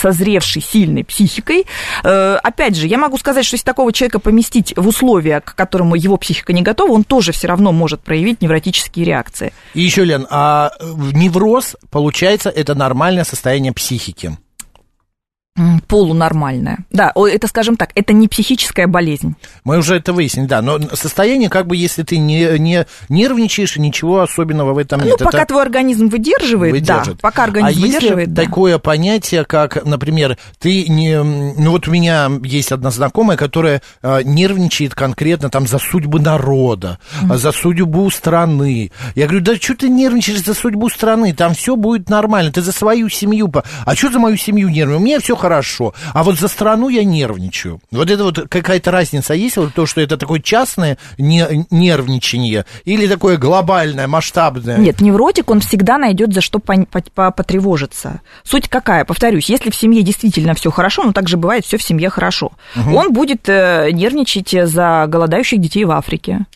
созревшей, 0.00 0.62
сильной 0.62 1.04
психикой. 1.04 1.66
Э, 2.04 2.36
Опять 2.42 2.76
же, 2.76 2.86
я 2.86 2.98
могу 2.98 3.18
сказать, 3.18 3.44
что 3.44 3.54
если 3.54 3.64
такого 3.64 3.92
человека 3.92 4.18
поместить 4.18 4.74
в 4.76 4.86
условия, 4.88 5.40
к 5.40 5.54
которому 5.54 5.94
его 5.94 6.16
психика 6.16 6.52
не 6.52 6.62
готова, 6.62 6.92
он 6.92 7.04
тоже 7.04 7.32
все 7.32 7.48
равно 7.48 7.72
может 7.72 8.00
проявить 8.00 8.42
невротические 8.42 9.04
реакции. 9.04 9.52
И 9.74 9.80
еще, 9.82 10.04
Лен, 10.04 10.26
а 10.30 10.72
невроз, 11.12 11.76
получается, 11.90 12.50
это 12.50 12.74
нормальное 13.12 13.24
состояние 13.24 13.72
психики? 13.72 14.38
Полунормальная. 15.86 16.78
Да, 16.90 17.12
это, 17.14 17.46
скажем 17.46 17.76
так, 17.76 17.90
это 17.94 18.14
не 18.14 18.26
психическая 18.26 18.86
болезнь. 18.86 19.34
Мы 19.64 19.76
уже 19.76 19.96
это 19.96 20.14
выяснили, 20.14 20.46
да, 20.46 20.62
но 20.62 20.80
состояние, 20.94 21.50
как 21.50 21.66
бы, 21.66 21.76
если 21.76 22.02
ты 22.04 22.16
не, 22.16 22.58
не 22.58 22.86
нервничаешь, 23.10 23.76
ничего 23.76 24.22
особенного 24.22 24.72
в 24.72 24.78
этом 24.78 25.00
Ну, 25.00 25.06
нет. 25.08 25.18
пока 25.18 25.38
это... 25.38 25.48
твой 25.48 25.62
организм 25.62 26.08
выдерживает, 26.08 26.72
выдержит. 26.72 27.16
да. 27.16 27.20
Пока 27.20 27.44
организм 27.44 27.78
а 27.78 27.82
выдерживает, 27.82 28.28
есть 28.28 28.34
да. 28.34 28.44
такое 28.44 28.78
понятие, 28.78 29.44
как, 29.44 29.84
например, 29.84 30.38
ты 30.58 30.88
не... 30.88 31.22
Ну, 31.22 31.70
вот 31.70 31.86
у 31.86 31.90
меня 31.90 32.30
есть 32.42 32.72
одна 32.72 32.90
знакомая, 32.90 33.36
которая 33.36 33.82
э, 34.00 34.22
нервничает 34.24 34.94
конкретно 34.94 35.50
там 35.50 35.66
за 35.66 35.78
судьбы 35.78 36.18
народа, 36.18 36.98
а 37.28 37.36
за 37.36 37.52
судьбу 37.52 38.08
страны. 38.10 38.90
Я 39.14 39.26
говорю, 39.26 39.44
да 39.44 39.56
что 39.56 39.74
ты 39.76 39.90
нервничаешь 39.90 40.42
за 40.42 40.54
судьбу 40.54 40.88
страны? 40.88 41.34
Там 41.34 41.52
все 41.52 41.76
будет 41.76 42.08
нормально, 42.08 42.50
ты 42.50 42.62
за 42.62 42.72
свою 42.72 43.10
семью. 43.10 43.52
А 43.84 43.94
что 43.94 44.10
за 44.10 44.18
мою 44.18 44.38
семью 44.38 44.68
нервничаешь? 44.70 45.02
У 45.02 45.04
меня 45.04 45.20
все 45.20 45.36
хорошо. 45.42 45.92
А 46.14 46.22
вот 46.22 46.38
за 46.38 46.48
страну 46.48 46.88
я 46.88 47.04
нервничаю. 47.04 47.80
Вот 47.90 48.10
это 48.10 48.24
вот 48.24 48.48
какая-то 48.48 48.90
разница 48.90 49.34
есть, 49.34 49.56
вот 49.56 49.74
то, 49.74 49.86
что 49.86 50.00
это 50.00 50.16
такое 50.16 50.40
частное 50.40 50.98
не, 51.18 51.66
нервничание 51.70 52.64
или 52.84 53.08
такое 53.08 53.36
глобальное, 53.36 54.06
масштабное? 54.06 54.78
Нет, 54.78 55.00
невротик, 55.00 55.50
он 55.50 55.60
всегда 55.60 55.98
найдет 55.98 56.32
за 56.32 56.40
что 56.40 56.60
по, 56.60 56.74
по, 57.14 57.30
потревожиться. 57.30 58.20
Суть 58.44 58.68
какая? 58.68 59.04
Повторюсь, 59.04 59.50
если 59.50 59.70
в 59.70 59.74
семье 59.74 60.02
действительно 60.02 60.54
все 60.54 60.70
хорошо, 60.70 61.02
ну 61.02 61.12
так 61.12 61.28
же 61.28 61.36
бывает, 61.36 61.66
все 61.66 61.76
в 61.76 61.82
семье 61.82 62.08
хорошо, 62.08 62.52
угу. 62.76 62.96
он 62.96 63.12
будет 63.12 63.48
э, 63.48 63.90
нервничать 63.92 64.54
за 64.68 65.06
голодающих 65.08 65.60
детей 65.60 65.84
в 65.84 65.90
Африке 65.90 66.46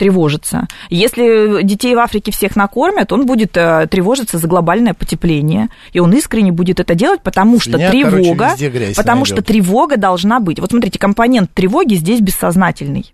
тревожиться. 0.00 0.66
Если 0.88 1.62
детей 1.62 1.94
в 1.94 1.98
Африке 1.98 2.32
всех 2.32 2.56
накормят, 2.56 3.12
он 3.12 3.26
будет 3.26 3.54
э, 3.58 3.86
тревожиться 3.86 4.38
за 4.38 4.48
глобальное 4.48 4.94
потепление, 4.94 5.68
и 5.92 6.00
он 6.00 6.10
искренне 6.14 6.52
будет 6.52 6.80
это 6.80 6.94
делать, 6.94 7.20
потому 7.22 7.60
что 7.60 7.76
тревога, 7.76 8.56
короче, 8.58 8.94
потому 8.96 9.20
найдет. 9.20 9.36
что 9.36 9.42
тревога 9.42 9.98
должна 9.98 10.40
быть. 10.40 10.58
Вот 10.58 10.70
смотрите, 10.70 10.98
компонент 10.98 11.52
тревоги 11.52 11.94
здесь 11.96 12.20
бессознательный. 12.20 13.12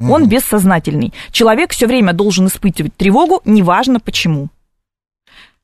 Он 0.00 0.28
бессознательный. 0.28 1.14
Человек 1.30 1.70
все 1.70 1.86
время 1.86 2.12
должен 2.12 2.48
испытывать 2.48 2.96
тревогу, 2.96 3.40
неважно 3.44 4.00
почему. 4.00 4.48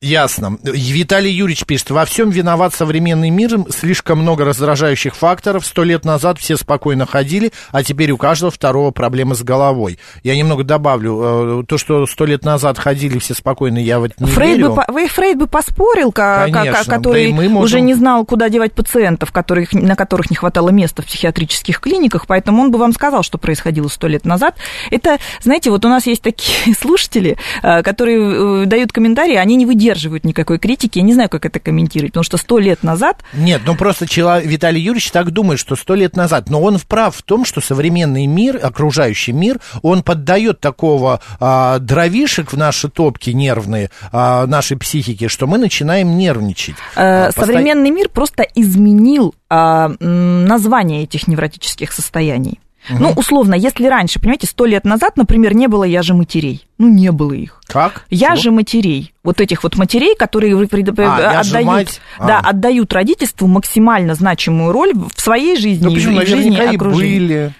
Ясно. 0.02 0.58
Виталий 0.64 1.30
Юрьевич 1.30 1.64
пишет, 1.64 1.90
во 1.90 2.04
всем 2.04 2.30
виноват 2.30 2.74
современный 2.74 3.30
мир, 3.30 3.52
слишком 3.70 4.18
много 4.18 4.44
раздражающих 4.44 5.14
факторов. 5.14 5.64
Сто 5.64 5.84
лет 5.84 6.04
назад 6.04 6.40
все 6.40 6.56
спокойно 6.56 7.06
ходили, 7.06 7.52
а 7.70 7.84
теперь 7.84 8.10
у 8.10 8.16
каждого 8.16 8.50
второго 8.50 8.90
проблемы 8.90 9.36
с 9.36 9.42
головой. 9.44 10.00
Я 10.24 10.36
немного 10.36 10.64
добавлю, 10.64 11.60
э, 11.60 11.64
то, 11.68 11.78
что 11.78 12.04
сто 12.06 12.24
лет 12.24 12.44
назад 12.44 12.80
ходили 12.80 13.20
все 13.20 13.34
спокойно, 13.34 13.78
я 13.78 14.00
вот 14.00 14.10
не 14.18 14.26
Фрейд 14.26 14.56
верю. 14.56 14.74
Бы, 14.74 15.06
Фрейд 15.06 15.38
бы 15.38 15.46
поспорил, 15.46 16.10
Конечно, 16.10 16.84
который 16.84 17.32
да 17.32 17.42
можем... 17.42 17.58
уже 17.58 17.80
не 17.80 17.94
знал, 17.94 18.24
куда 18.24 18.48
девать 18.48 18.72
пациентов, 18.72 19.30
которых, 19.30 19.72
на 19.72 19.94
которых 19.94 20.30
не 20.30 20.36
хватало 20.36 20.70
места 20.70 21.02
в 21.02 21.06
психиатрических 21.06 21.78
клиниках, 21.78 22.26
поэтому 22.26 22.60
он 22.60 22.72
бы 22.72 22.78
вам 22.80 22.92
сказал, 22.92 23.22
что 23.22 23.38
происходило 23.38 23.86
сто 23.86 24.08
лет 24.08 24.24
назад. 24.24 24.56
Это, 24.90 25.18
знаете, 25.42 25.70
вот 25.70 25.84
у 25.84 25.88
нас 25.88 26.06
есть 26.06 26.22
такие 26.22 26.74
слушатели, 26.80 27.36
э, 27.62 27.84
которые 27.84 28.64
э, 28.64 28.66
дают 28.66 28.90
комментарии, 28.90 29.36
они 29.36 29.54
не 29.54 29.64
выдерживают 29.64 29.91
выдерживают 29.92 30.24
никакой 30.24 30.58
критики. 30.58 30.98
Я 30.98 31.04
не 31.04 31.14
знаю, 31.14 31.28
как 31.28 31.44
это 31.44 31.60
комментировать, 31.60 32.12
потому 32.12 32.24
что 32.24 32.36
сто 32.36 32.58
лет 32.58 32.82
назад... 32.82 33.22
Нет, 33.34 33.62
ну 33.66 33.74
просто 33.74 34.06
человек, 34.06 34.48
Виталий 34.48 34.80
Юрьевич 34.80 35.10
так 35.10 35.30
думает, 35.30 35.60
что 35.60 35.76
сто 35.76 35.94
лет 35.94 36.16
назад. 36.16 36.48
Но 36.48 36.62
он 36.62 36.78
вправ 36.78 37.16
в 37.16 37.22
том, 37.22 37.44
что 37.44 37.60
современный 37.60 38.26
мир, 38.26 38.58
окружающий 38.62 39.32
мир, 39.32 39.60
он 39.82 40.02
поддает 40.02 40.60
такого 40.60 41.20
а, 41.40 41.78
дровишек 41.78 42.52
в 42.52 42.56
наши 42.56 42.88
топки 42.88 43.30
нервные, 43.30 43.90
а, 44.12 44.46
нашей 44.46 44.76
психики, 44.76 45.28
что 45.28 45.46
мы 45.46 45.58
начинаем 45.58 46.16
нервничать. 46.16 46.76
Э, 46.96 47.26
а, 47.26 47.32
современный 47.32 47.62
постоянно... 47.62 47.96
мир 47.96 48.08
просто 48.08 48.42
изменил 48.54 49.34
а, 49.48 49.92
название 50.00 51.02
этих 51.02 51.28
невротических 51.28 51.92
состояний. 51.92 52.61
Угу. 52.90 52.98
Ну, 52.98 53.10
условно, 53.10 53.54
если 53.54 53.86
раньше, 53.86 54.18
понимаете, 54.18 54.46
сто 54.46 54.66
лет 54.66 54.84
назад, 54.84 55.16
например, 55.16 55.54
не 55.54 55.68
было 55.68 55.84
я 55.84 56.02
же 56.02 56.14
матерей. 56.14 56.66
Ну, 56.78 56.88
не 56.88 57.12
было 57.12 57.32
их. 57.32 57.60
Как? 57.66 58.04
Я 58.10 58.34
же 58.34 58.50
матерей. 58.50 59.14
Вот 59.22 59.40
этих 59.40 59.62
вот 59.62 59.76
матерей, 59.76 60.16
которые 60.16 60.56
а, 60.56 61.40
отдают, 61.40 62.00
а. 62.18 62.26
да, 62.26 62.40
отдают 62.40 62.92
родительству 62.92 63.46
максимально 63.46 64.14
значимую 64.14 64.72
роль 64.72 64.92
в 64.94 65.20
своей 65.20 65.56
жизни 65.56 65.84
ну, 65.84 65.94
почему, 65.94 66.20
и 66.20 66.24
в 66.24 66.28
жизни 66.28 66.72
и 66.72 66.76
были. 66.76 67.52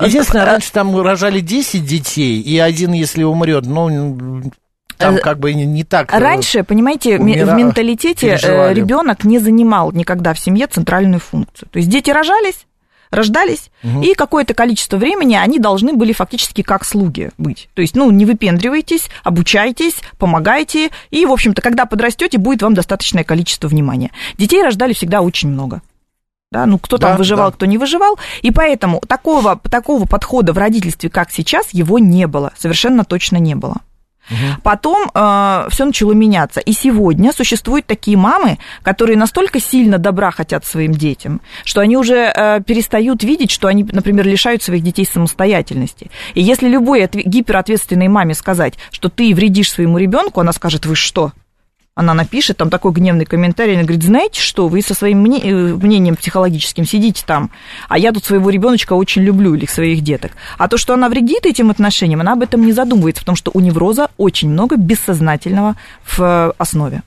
Единственное, 0.00 0.42
а, 0.42 0.46
раньше 0.46 0.72
там 0.72 1.00
рожали 1.00 1.40
10 1.40 1.84
детей, 1.84 2.40
и 2.40 2.58
один, 2.58 2.92
если 2.92 3.22
умрет, 3.22 3.64
ну, 3.64 4.42
там 4.98 5.16
э, 5.16 5.18
как 5.20 5.38
бы 5.38 5.52
не 5.54 5.84
так. 5.84 6.12
Э, 6.12 6.18
раньше, 6.18 6.64
понимаете, 6.64 7.18
умира... 7.18 7.46
в 7.46 7.54
менталитете 7.54 8.38
э, 8.42 8.74
ребенок 8.74 9.24
не 9.24 9.38
занимал 9.38 9.92
никогда 9.92 10.34
в 10.34 10.38
семье 10.38 10.66
центральную 10.66 11.20
функцию. 11.20 11.68
То 11.70 11.78
есть 11.78 11.88
дети 11.88 12.10
рожались, 12.10 12.66
рождались, 13.10 13.70
угу. 13.82 14.02
и 14.02 14.14
какое-то 14.14 14.54
количество 14.54 14.96
времени 14.96 15.34
они 15.34 15.58
должны 15.58 15.92
были 15.92 16.12
фактически 16.12 16.62
как 16.62 16.84
слуги 16.84 17.30
быть. 17.38 17.68
То 17.74 17.82
есть, 17.82 17.96
ну, 17.96 18.10
не 18.10 18.24
выпендривайтесь, 18.24 19.08
обучайтесь, 19.24 19.96
помогайте, 20.18 20.90
и, 21.10 21.26
в 21.26 21.32
общем-то, 21.32 21.62
когда 21.62 21.86
подрастете, 21.86 22.38
будет 22.38 22.62
вам 22.62 22.74
достаточное 22.74 23.24
количество 23.24 23.68
внимания. 23.68 24.10
Детей 24.38 24.62
рождали 24.62 24.92
всегда 24.92 25.20
очень 25.20 25.48
много. 25.48 25.82
Да, 26.52 26.64
ну, 26.64 26.78
кто 26.78 26.96
там 26.96 27.12
да, 27.12 27.16
выживал, 27.18 27.50
да. 27.50 27.56
кто 27.56 27.66
не 27.66 27.76
выживал. 27.76 28.18
И 28.42 28.50
поэтому 28.50 29.00
такого, 29.00 29.58
такого 29.58 30.06
подхода 30.06 30.52
в 30.52 30.58
родительстве, 30.58 31.10
как 31.10 31.30
сейчас, 31.30 31.70
его 31.70 31.98
не 31.98 32.26
было. 32.26 32.52
Совершенно 32.56 33.04
точно 33.04 33.38
не 33.38 33.54
было. 33.54 33.76
Угу. 34.30 34.62
Потом 34.62 35.10
э, 35.14 35.66
все 35.70 35.84
начало 35.84 36.12
меняться. 36.12 36.60
И 36.60 36.72
сегодня 36.72 37.32
существуют 37.32 37.86
такие 37.86 38.16
мамы, 38.16 38.58
которые 38.82 39.16
настолько 39.16 39.60
сильно 39.60 39.98
добра 39.98 40.30
хотят 40.30 40.64
своим 40.64 40.92
детям, 40.92 41.40
что 41.64 41.80
они 41.80 41.96
уже 41.96 42.32
э, 42.34 42.60
перестают 42.66 43.22
видеть, 43.22 43.50
что 43.50 43.68
они, 43.68 43.84
например, 43.84 44.26
лишают 44.26 44.62
своих 44.62 44.82
детей 44.82 45.06
самостоятельности. 45.06 46.10
И 46.34 46.42
если 46.42 46.68
любой 46.68 47.08
гиперответственной 47.12 48.08
маме 48.08 48.34
сказать, 48.34 48.74
что 48.90 49.08
ты 49.08 49.34
вредишь 49.34 49.70
своему 49.70 49.98
ребенку, 49.98 50.40
она 50.40 50.52
скажет, 50.52 50.86
вы 50.86 50.96
что? 50.96 51.32
Она 51.96 52.12
напишет 52.12 52.58
там 52.58 52.68
такой 52.68 52.92
гневный 52.92 53.24
комментарий, 53.24 53.72
она 53.72 53.82
говорит, 53.82 54.04
знаете 54.04 54.40
что, 54.40 54.68
вы 54.68 54.82
со 54.82 54.92
своим 54.92 55.24
э, 55.24 55.74
мнением 55.74 56.14
психологическим 56.14 56.84
сидите 56.84 57.24
там, 57.26 57.50
а 57.88 57.98
я 57.98 58.12
тут 58.12 58.22
своего 58.22 58.50
ребеночка 58.50 58.92
очень 58.92 59.22
люблю 59.22 59.54
или 59.54 59.64
своих 59.64 60.02
деток. 60.02 60.32
А 60.58 60.68
то, 60.68 60.76
что 60.76 60.92
она 60.92 61.08
вредит 61.08 61.46
этим 61.46 61.70
отношениям, 61.70 62.20
она 62.20 62.34
об 62.34 62.42
этом 62.42 62.64
не 62.66 62.72
задумывается, 62.72 63.22
потому 63.22 63.36
что 63.36 63.50
у 63.54 63.60
невроза 63.60 64.10
очень 64.18 64.50
много 64.50 64.76
бессознательного 64.76 65.74
в 66.04 66.20
э, 66.20 66.52
основе. 66.58 67.02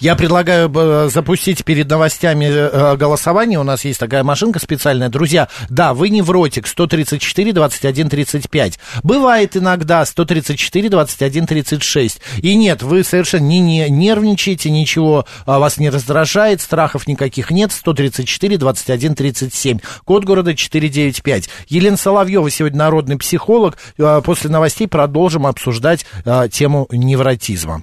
Я 0.00 0.16
предлагаю 0.16 0.70
э, 0.74 1.08
запустить 1.10 1.64
перед 1.64 1.88
новостями 1.88 2.46
э, 2.46 2.96
голосование. 2.96 3.58
У 3.58 3.62
нас 3.62 3.84
есть 3.84 4.00
такая 4.00 4.24
машинка 4.24 4.58
специальная. 4.58 5.08
Друзья, 5.08 5.48
да, 5.68 5.94
вы 5.94 6.10
невротик 6.10 6.66
134 6.66 7.52
21 7.52 8.08
35. 8.08 8.78
Бывает 9.02 9.56
иногда 9.56 10.04
134 10.04 10.88
21 10.88 11.46
36. 11.46 12.20
И 12.42 12.54
нет, 12.56 12.82
вы 12.82 13.04
совершенно 13.04 13.44
не, 13.44 13.60
не 13.60 13.88
нервничаете, 13.90 14.70
ничего 14.70 15.26
а, 15.46 15.58
вас 15.58 15.78
не 15.78 15.90
раздражает, 15.90 16.60
страхов 16.60 17.06
никаких 17.06 17.50
нет. 17.50 17.72
134 17.72 18.58
21 18.58 19.14
37. 19.14 19.78
Код 20.04 20.24
города 20.24 20.54
495. 20.54 21.48
Елена 21.68 21.96
Соловьева 21.96 22.50
сегодня 22.50 22.78
народный 22.78 23.16
психолог. 23.16 23.78
Э, 23.98 24.20
после 24.24 24.50
новостей 24.50 24.88
продолжим 24.88 25.46
обсуждать 25.46 26.06
тему 26.50 26.88
невротизма. 26.90 27.82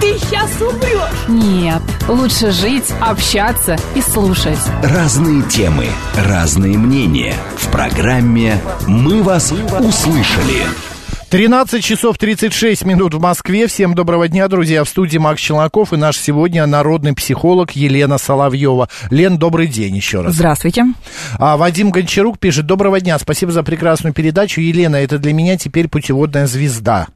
ты 0.00 0.18
сейчас 0.18 0.50
умрешь. 0.60 1.28
Нет, 1.28 1.82
лучше 2.08 2.50
жить, 2.50 2.92
общаться 3.00 3.76
и 3.94 4.00
слушать. 4.00 4.58
Разные 4.82 5.42
темы, 5.42 5.86
разные 6.16 6.76
мнения. 6.78 7.34
В 7.56 7.70
программе 7.70 8.58
«Мы 8.86 9.22
вас 9.22 9.52
услышали». 9.52 10.64
13 11.30 11.84
часов 11.84 12.18
36 12.18 12.84
минут 12.84 13.14
в 13.14 13.20
Москве. 13.20 13.68
Всем 13.68 13.94
доброго 13.94 14.26
дня, 14.26 14.48
друзья. 14.48 14.82
В 14.82 14.88
студии 14.88 15.18
Макс 15.18 15.40
Челноков 15.40 15.92
и 15.92 15.96
наш 15.96 16.18
сегодня 16.18 16.66
народный 16.66 17.12
психолог 17.12 17.70
Елена 17.72 18.18
Соловьева. 18.18 18.88
Лен, 19.10 19.38
добрый 19.38 19.68
день 19.68 19.94
еще 19.94 20.22
раз. 20.22 20.34
Здравствуйте. 20.34 20.86
А 21.38 21.56
Вадим 21.56 21.90
Гончарук 21.90 22.40
пишет, 22.40 22.66
доброго 22.66 23.00
дня, 23.00 23.16
спасибо 23.20 23.52
за 23.52 23.62
прекрасную 23.62 24.12
передачу. 24.12 24.60
Елена, 24.60 24.96
это 24.96 25.18
для 25.18 25.32
меня 25.32 25.56
теперь 25.56 25.86
путеводная 25.86 26.48
звезда. 26.48 27.06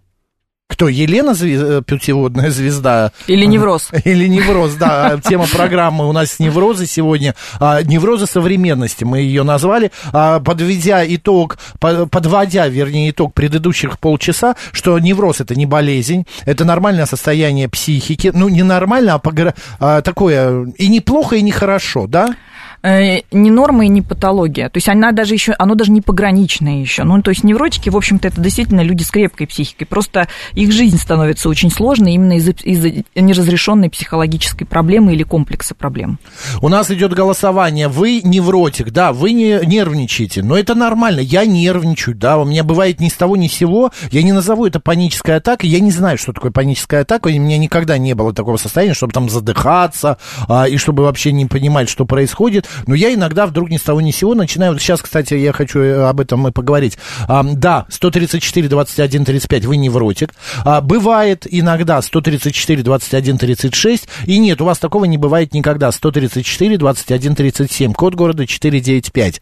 Кто, 0.66 0.88
Елена 0.88 1.34
звезда, 1.34 1.66
э, 1.66 1.82
путеводная 1.82 2.50
звезда? 2.50 3.12
Или 3.26 3.44
невроз. 3.44 3.90
Или 4.04 4.26
невроз, 4.26 4.74
да. 4.74 5.20
Тема 5.22 5.46
программы 5.46 6.08
у 6.08 6.12
нас 6.12 6.38
неврозы 6.38 6.86
сегодня. 6.86 7.34
А, 7.60 7.82
неврозы 7.82 8.26
современности 8.26 9.04
мы 9.04 9.20
ее 9.20 9.42
назвали. 9.42 9.92
А, 10.12 10.40
подведя 10.40 11.04
итог, 11.06 11.58
подводя, 11.78 12.66
вернее, 12.68 13.10
итог 13.10 13.34
предыдущих 13.34 13.98
полчаса, 13.98 14.56
что 14.72 14.98
невроз 14.98 15.42
это 15.42 15.54
не 15.54 15.66
болезнь, 15.66 16.26
это 16.46 16.64
нормальное 16.64 17.04
состояние 17.04 17.68
психики. 17.68 18.30
Ну, 18.34 18.48
не 18.48 18.62
нормально, 18.62 19.14
а, 19.14 19.18
погр... 19.18 19.52
а 19.80 20.00
такое 20.00 20.72
и 20.78 20.88
неплохо, 20.88 21.36
и 21.36 21.42
нехорошо, 21.42 22.06
да? 22.06 22.34
Э, 22.84 23.22
не 23.30 23.50
норма 23.50 23.86
и 23.86 23.88
не 23.88 24.02
патология. 24.02 24.68
То 24.68 24.76
есть 24.76 24.90
она 24.90 25.12
даже 25.12 25.32
еще, 25.32 25.54
оно 25.58 25.74
даже 25.74 25.90
не 25.90 26.02
пограничное 26.02 26.82
еще. 26.82 27.04
Ну, 27.04 27.22
то 27.22 27.30
есть 27.30 27.42
невротики, 27.42 27.88
в 27.88 27.96
общем-то, 27.96 28.28
это 28.28 28.42
действительно 28.42 28.82
люди 28.82 29.02
с 29.02 29.10
крепкой 29.10 29.46
психикой. 29.46 29.86
Просто 29.86 30.28
их 30.52 30.70
жизнь 30.70 30.98
становится 30.98 31.48
очень 31.48 31.70
сложной 31.70 32.12
именно 32.12 32.34
из-за, 32.34 32.50
из 32.50 33.02
неразрешенной 33.14 33.88
психологической 33.88 34.66
проблемы 34.66 35.14
или 35.14 35.22
комплекса 35.22 35.74
проблем. 35.74 36.18
У 36.60 36.68
нас 36.68 36.90
идет 36.90 37.14
голосование. 37.14 37.88
Вы 37.88 38.20
невротик, 38.22 38.90
да, 38.90 39.14
вы 39.14 39.32
не 39.32 39.60
нервничаете, 39.64 40.42
но 40.42 40.58
это 40.58 40.74
нормально. 40.74 41.20
Я 41.20 41.46
нервничаю, 41.46 42.14
да, 42.14 42.36
у 42.36 42.44
меня 42.44 42.64
бывает 42.64 43.00
ни 43.00 43.08
с 43.08 43.14
того, 43.14 43.38
ни 43.38 43.48
с 43.48 43.54
сего. 43.54 43.92
Я 44.10 44.22
не 44.22 44.32
назову 44.32 44.66
это 44.66 44.78
панической 44.78 45.36
атакой. 45.36 45.70
Я 45.70 45.80
не 45.80 45.90
знаю, 45.90 46.18
что 46.18 46.34
такое 46.34 46.50
паническая 46.50 47.00
атака. 47.00 47.28
У 47.28 47.30
меня 47.30 47.56
никогда 47.56 47.96
не 47.96 48.12
было 48.14 48.34
такого 48.34 48.58
состояния, 48.58 48.92
чтобы 48.92 49.14
там 49.14 49.30
задыхаться 49.30 50.18
а, 50.48 50.68
и 50.68 50.76
чтобы 50.76 51.04
вообще 51.04 51.32
не 51.32 51.46
понимать, 51.46 51.88
что 51.88 52.04
происходит. 52.04 52.68
Но 52.86 52.94
я 52.94 53.12
иногда 53.14 53.46
вдруг 53.46 53.70
ни 53.70 53.76
с 53.76 53.82
того 53.82 54.00
ни 54.00 54.10
с 54.10 54.16
сего 54.16 54.34
начинаю... 54.34 54.72
Вот 54.72 54.82
сейчас, 54.82 55.02
кстати, 55.02 55.34
я 55.34 55.52
хочу 55.52 55.80
э, 55.80 56.08
об 56.08 56.20
этом 56.20 56.46
и 56.48 56.52
поговорить. 56.52 56.98
А, 57.28 57.42
да, 57.42 57.86
134, 57.88 58.68
21, 58.68 59.24
35, 59.24 59.64
вы 59.64 59.76
невротик. 59.76 60.34
А, 60.64 60.80
бывает 60.80 61.46
иногда 61.48 62.00
134, 62.00 62.82
21, 62.82 63.38
36. 63.38 64.08
И 64.26 64.38
нет, 64.38 64.60
у 64.60 64.64
вас 64.64 64.78
такого 64.78 65.04
не 65.04 65.18
бывает 65.18 65.54
никогда. 65.54 65.90
134, 65.92 66.78
21, 66.78 67.34
37. 67.34 67.92
Код 67.92 68.14
города 68.14 68.46
495. 68.46 69.40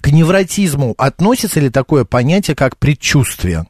К 0.00 0.08
невротизму 0.08 0.94
относится 0.96 1.60
ли 1.60 1.70
такое 1.70 2.04
понятие, 2.04 2.54
как 2.54 2.76
предчувствие? 2.76 3.66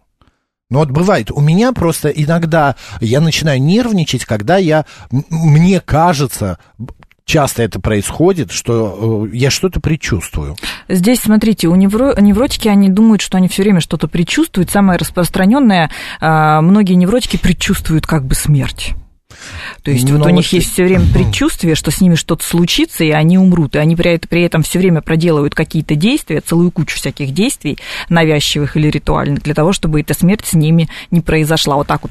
Ну 0.70 0.80
вот 0.80 0.90
бывает, 0.90 1.30
у 1.30 1.40
меня 1.40 1.72
просто 1.72 2.11
иногда 2.11 2.76
я 3.00 3.22
начинаю 3.22 3.61
нервничать, 3.62 4.26
когда 4.26 4.58
я, 4.58 4.84
мне 5.11 5.80
кажется, 5.80 6.58
часто 7.28 7.62
это 7.62 7.78
происходит, 7.78 8.50
что 8.50 9.28
э, 9.30 9.36
я 9.36 9.50
что-то 9.50 9.80
предчувствую. 9.80 10.56
Здесь, 10.88 11.20
смотрите, 11.20 11.68
у 11.68 11.74
невро... 11.76 12.14
невротики, 12.18 12.68
они 12.68 12.88
думают, 12.88 13.20
что 13.20 13.36
они 13.36 13.48
все 13.48 13.62
время 13.62 13.80
что-то 13.80 14.08
предчувствуют. 14.08 14.70
Самое 14.70 14.98
распространенное, 14.98 15.90
а, 16.20 16.60
многие 16.62 16.94
невротики 16.94 17.36
предчувствуют 17.36 18.06
как 18.06 18.24
бы 18.24 18.34
смерть. 18.34 18.94
То 19.82 19.90
есть 19.90 20.08
Но 20.08 20.18
вот 20.18 20.26
у 20.26 20.30
них 20.30 20.52
есть 20.52 20.72
все 20.72 20.84
время 20.84 21.04
предчувствие, 21.12 21.74
что 21.74 21.90
с 21.90 22.00
ними 22.00 22.14
что-то 22.14 22.44
случится, 22.44 23.04
и 23.04 23.10
они 23.10 23.38
умрут. 23.38 23.76
И 23.76 23.78
они 23.78 23.94
при, 23.94 24.16
при 24.18 24.42
этом 24.42 24.62
все 24.62 24.78
время 24.78 25.00
проделывают 25.02 25.54
какие-то 25.54 25.94
действия, 25.94 26.40
целую 26.40 26.70
кучу 26.70 26.96
всяких 26.96 27.32
действий, 27.32 27.78
навязчивых 28.08 28.76
или 28.76 28.88
ритуальных, 28.88 29.42
для 29.42 29.54
того, 29.54 29.72
чтобы 29.72 30.00
эта 30.00 30.14
смерть 30.14 30.46
с 30.46 30.54
ними 30.54 30.88
не 31.10 31.20
произошла. 31.20 31.76
Вот 31.76 31.86
так 31.86 32.02
вот 32.02 32.10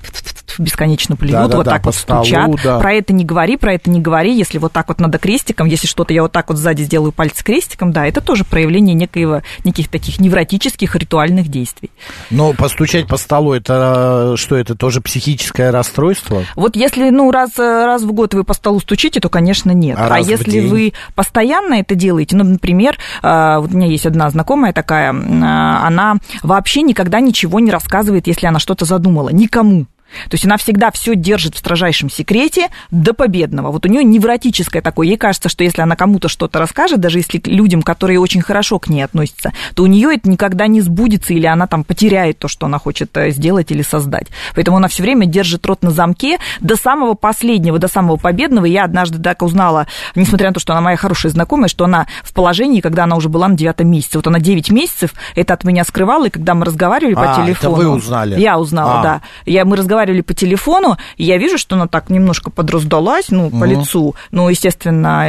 бесконечно 0.57 1.15
плюют, 1.15 1.49
да, 1.49 1.57
вот 1.57 1.65
да, 1.65 1.71
так 1.71 1.85
вот 1.85 1.95
столу, 1.95 2.23
стучат. 2.23 2.51
Да. 2.63 2.79
Про 2.79 2.93
это 2.93 3.13
не 3.13 3.25
говори, 3.25 3.57
про 3.57 3.73
это 3.73 3.89
не 3.89 3.99
говори. 3.99 4.35
Если 4.35 4.57
вот 4.57 4.71
так 4.71 4.87
вот 4.87 4.99
надо 4.99 5.17
крестиком, 5.17 5.67
если 5.67 5.87
что-то 5.87 6.13
я 6.13 6.21
вот 6.21 6.31
так 6.31 6.49
вот 6.49 6.57
сзади 6.57 6.83
сделаю 6.83 7.11
пальцы 7.11 7.43
крестиком, 7.43 7.91
да, 7.91 8.05
это 8.05 8.21
тоже 8.21 8.43
проявление 8.43 8.95
некоего, 8.95 9.41
неких 9.63 9.89
таких 9.89 10.19
невротических 10.19 10.95
ритуальных 10.95 11.47
действий. 11.47 11.91
Но 12.29 12.53
постучать 12.53 13.07
по 13.07 13.17
столу, 13.17 13.53
это 13.53 14.35
что, 14.37 14.55
это 14.55 14.75
тоже 14.75 15.01
психическое 15.01 15.71
расстройство? 15.71 16.43
Вот 16.55 16.75
если, 16.75 17.09
ну, 17.09 17.31
раз, 17.31 17.57
раз 17.57 18.03
в 18.03 18.11
год 18.11 18.33
вы 18.33 18.43
по 18.43 18.53
столу 18.53 18.79
стучите, 18.79 19.19
то, 19.19 19.29
конечно, 19.29 19.71
нет. 19.71 19.97
А, 19.99 20.15
а 20.15 20.19
если 20.19 20.59
вы 20.59 20.93
постоянно 21.15 21.75
это 21.75 21.95
делаете, 21.95 22.35
ну, 22.35 22.43
например, 22.43 22.97
а, 23.21 23.59
вот 23.59 23.73
у 23.73 23.77
меня 23.77 23.87
есть 23.87 24.05
одна 24.05 24.29
знакомая 24.29 24.73
такая, 24.73 25.09
она 25.09 26.15
вообще 26.43 26.81
никогда 26.81 27.19
ничего 27.19 27.59
не 27.59 27.71
рассказывает, 27.71 28.27
если 28.27 28.47
она 28.47 28.59
что-то 28.59 28.85
задумала, 28.85 29.29
никому. 29.29 29.85
То 30.29 30.35
есть 30.35 30.45
она 30.45 30.57
всегда 30.57 30.91
все 30.91 31.15
держит 31.15 31.55
в 31.55 31.59
строжайшем 31.59 32.09
секрете 32.09 32.69
до 32.91 33.13
победного. 33.13 33.71
Вот 33.71 33.85
у 33.85 33.89
нее 33.89 34.03
невротическое 34.03 34.81
такое. 34.81 35.07
Ей 35.07 35.17
кажется, 35.17 35.49
что 35.49 35.63
если 35.63 35.81
она 35.81 35.95
кому-то 35.95 36.29
что-то 36.29 36.59
расскажет, 36.59 36.99
даже 36.99 37.19
если 37.19 37.41
людям, 37.45 37.81
которые 37.81 38.19
очень 38.19 38.41
хорошо 38.41 38.79
к 38.79 38.89
ней 38.89 39.03
относятся, 39.03 39.53
то 39.75 39.83
у 39.83 39.85
нее 39.85 40.15
это 40.15 40.29
никогда 40.29 40.67
не 40.67 40.81
сбудется, 40.81 41.33
или 41.33 41.45
она 41.45 41.67
там 41.67 41.83
потеряет 41.83 42.39
то, 42.39 42.47
что 42.47 42.65
она 42.65 42.79
хочет 42.79 43.15
э, 43.17 43.31
сделать 43.31 43.71
или 43.71 43.81
создать. 43.81 44.27
Поэтому 44.55 44.77
она 44.77 44.87
все 44.87 45.03
время 45.03 45.25
держит 45.25 45.65
рот 45.65 45.83
на 45.83 45.91
замке 45.91 46.37
до 46.61 46.75
самого 46.75 47.13
последнего, 47.13 47.79
до 47.79 47.87
самого 47.87 48.17
победного. 48.17 48.65
Я 48.65 48.85
однажды 48.85 49.21
так 49.21 49.41
узнала, 49.41 49.87
несмотря 50.15 50.49
на 50.49 50.53
то, 50.53 50.59
что 50.59 50.73
она 50.73 50.81
моя 50.81 50.97
хорошая 50.97 51.31
знакомая, 51.31 51.67
что 51.67 51.85
она 51.85 52.07
в 52.23 52.33
положении, 52.33 52.81
когда 52.81 53.03
она 53.03 53.15
уже 53.15 53.29
была 53.29 53.47
на 53.47 53.55
девятом 53.55 53.89
месяце. 53.89 54.17
Вот 54.17 54.27
она 54.27 54.39
9 54.39 54.71
месяцев 54.71 55.13
это 55.35 55.53
от 55.53 55.63
меня 55.63 55.83
скрывала, 55.83 56.25
и 56.25 56.29
когда 56.29 56.53
мы 56.53 56.65
разговаривали 56.65 57.15
а, 57.15 57.35
по 57.35 57.41
телефону... 57.41 57.75
это 57.75 57.83
вы 57.83 57.89
узнали? 57.89 58.39
Я 58.39 58.57
узнала, 58.57 58.99
а. 58.99 59.03
да. 59.03 59.21
Я, 59.45 59.65
мы 59.65 59.75
разговаривали 59.75 59.96
разговаривали 59.97 60.21
по 60.21 60.33
телефону, 60.33 60.97
и 61.17 61.23
я 61.23 61.37
вижу, 61.37 61.57
что 61.57 61.75
она 61.75 61.87
так 61.87 62.09
немножко 62.09 62.51
подраздалась, 62.51 63.29
ну, 63.29 63.49
по 63.49 63.55
угу. 63.55 63.65
лицу. 63.65 64.15
Но, 64.31 64.49
естественно, 64.49 65.27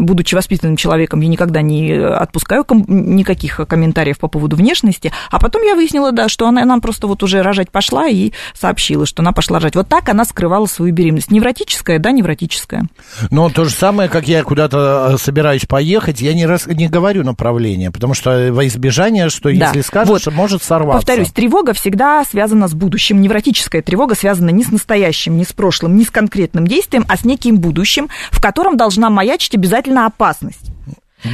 будучи 0.00 0.34
воспитанным 0.34 0.76
человеком, 0.76 1.20
я 1.20 1.28
никогда 1.28 1.62
не 1.62 1.92
отпускаю 1.92 2.64
ком- 2.64 2.84
никаких 2.88 3.60
комментариев 3.68 4.18
по 4.18 4.28
поводу 4.28 4.56
внешности. 4.56 5.12
А 5.30 5.38
потом 5.38 5.62
я 5.62 5.74
выяснила, 5.74 6.12
да, 6.12 6.28
что 6.28 6.46
она 6.46 6.64
нам 6.64 6.80
просто 6.80 7.06
вот 7.06 7.22
уже 7.22 7.42
рожать 7.42 7.70
пошла 7.70 8.08
и 8.08 8.32
сообщила, 8.54 9.06
что 9.06 9.22
она 9.22 9.32
пошла 9.32 9.58
рожать. 9.58 9.74
Вот 9.74 9.88
так 9.88 10.08
она 10.08 10.24
скрывала 10.24 10.66
свою 10.66 10.92
беременность. 10.92 11.30
Невротическая, 11.30 11.98
да, 11.98 12.10
невротическая. 12.10 12.84
Но 13.30 13.48
то 13.48 13.64
же 13.64 13.70
самое, 13.70 14.08
как 14.08 14.28
я 14.28 14.42
куда-то 14.42 15.12
э, 15.12 15.18
собираюсь 15.18 15.64
поехать, 15.66 16.20
я 16.20 16.34
не, 16.34 16.46
раз, 16.46 16.66
не 16.66 16.88
говорю 16.88 17.24
направление, 17.24 17.90
потому 17.90 18.14
что 18.14 18.50
во 18.52 18.66
избежание, 18.66 19.30
что 19.30 19.44
да. 19.44 19.66
если 19.66 19.80
скажешь, 19.80 20.26
вот. 20.26 20.34
может 20.34 20.62
сорваться. 20.62 21.06
Повторюсь, 21.06 21.30
тревога 21.30 21.72
всегда 21.72 22.24
связана 22.24 22.68
с 22.68 22.74
будущим. 22.74 23.20
Невротическая 23.20 23.82
тревога 23.82 24.09
тревога 24.10 24.14
связана 24.14 24.50
не 24.50 24.64
с 24.64 24.70
настоящим, 24.70 25.36
не 25.36 25.44
с 25.44 25.52
прошлым, 25.52 25.96
не 25.96 26.04
с 26.04 26.10
конкретным 26.10 26.66
действием, 26.66 27.04
а 27.08 27.16
с 27.16 27.24
неким 27.24 27.58
будущим, 27.58 28.08
в 28.30 28.40
котором 28.40 28.76
должна 28.76 29.10
маячить 29.10 29.54
обязательно 29.54 30.06
опасность. 30.06 30.70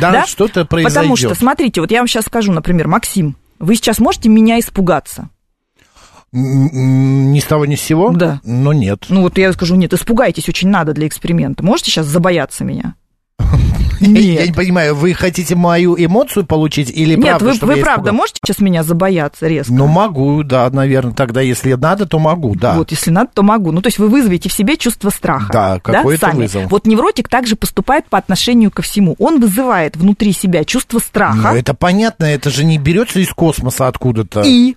Да, 0.01 0.11
да? 0.11 0.27
что-то 0.27 0.65
произойдет. 0.65 0.97
Потому 0.97 1.17
что, 1.17 1.35
смотрите, 1.35 1.81
вот 1.81 1.91
я 1.91 1.99
вам 1.99 2.09
сейчас 2.09 2.25
скажу, 2.25 2.53
например, 2.53 2.89
Максим, 2.89 3.37
вы 3.59 3.77
сейчас 3.77 3.99
можете 3.99 4.29
меня 4.29 4.59
испугаться? 4.59 5.31
Ни 6.33 7.39
с 7.39 7.45
того 7.45 7.67
ни 7.67 7.77
с 7.77 7.81
сего? 7.81 8.11
Да. 8.11 8.41
Но 8.45 8.73
нет. 8.73 9.07
Ну 9.09 9.23
вот 9.23 9.39
я 9.39 9.53
скажу, 9.53 9.77
нет, 9.77 9.95
испугайтесь, 9.95 10.49
очень 10.49 10.69
надо 10.69 10.93
для 10.93 11.07
эксперимента. 11.07 11.65
Можете 11.65 11.91
сейчас 11.93 12.07
забояться 12.07 12.65
меня? 12.65 12.95
Нет. 14.01 14.41
Я 14.41 14.47
не 14.47 14.53
понимаю, 14.53 14.95
вы 14.95 15.15
хотите 15.15 15.55
мою 15.55 15.97
эмоцию 15.99 16.47
получить 16.47 16.91
или 16.91 17.15
Нет, 17.15 17.39
правда, 17.39 17.67
вы, 17.67 17.75
вы 17.75 17.81
правда 17.81 18.13
можете 18.13 18.41
сейчас 18.45 18.61
меня 18.61 18.83
забояться 18.83 19.47
резко? 19.47 19.73
Ну, 19.73 19.87
могу, 19.87 20.43
да, 20.43 20.69
наверное. 20.71 21.15
Тогда, 21.15 21.41
если 21.41 21.73
надо, 21.75 22.07
то 22.07 22.19
могу, 22.19 22.55
да. 22.55 22.75
Вот, 22.75 22.91
если 22.91 23.11
надо, 23.11 23.31
то 23.35 23.43
могу. 23.43 23.73
Ну, 23.73 23.81
то 23.81 23.89
есть 23.89 23.99
вы 23.99 24.09
вызовете 24.09 24.49
в 24.49 24.53
себе 24.53 24.77
чувство 24.77 25.11
страха. 25.11 25.53
Да, 25.53 25.81
какой-то 25.81 26.27
да, 26.27 26.33
вызов. 26.33 26.71
Вот 26.71 26.87
невротик 26.87 27.29
также 27.29 27.57
поступает 27.57 28.07
по 28.09 28.19
отношению 28.19 28.71
ко 28.71 28.83
всему. 28.83 29.17
Он 29.19 29.41
вызывает 29.41 29.97
внутри 29.97 30.33
себя 30.33 30.65
чувство 30.65 30.99
страха. 30.99 31.51
Ну, 31.53 31.57
это 31.57 31.75
понятно, 31.75 32.25
это 32.25 32.51
же 32.51 32.65
не 32.65 32.79
берется 32.79 33.21
из 33.21 33.31
космоса 33.31 33.89
откуда-то. 33.89 34.43
И 34.43 34.77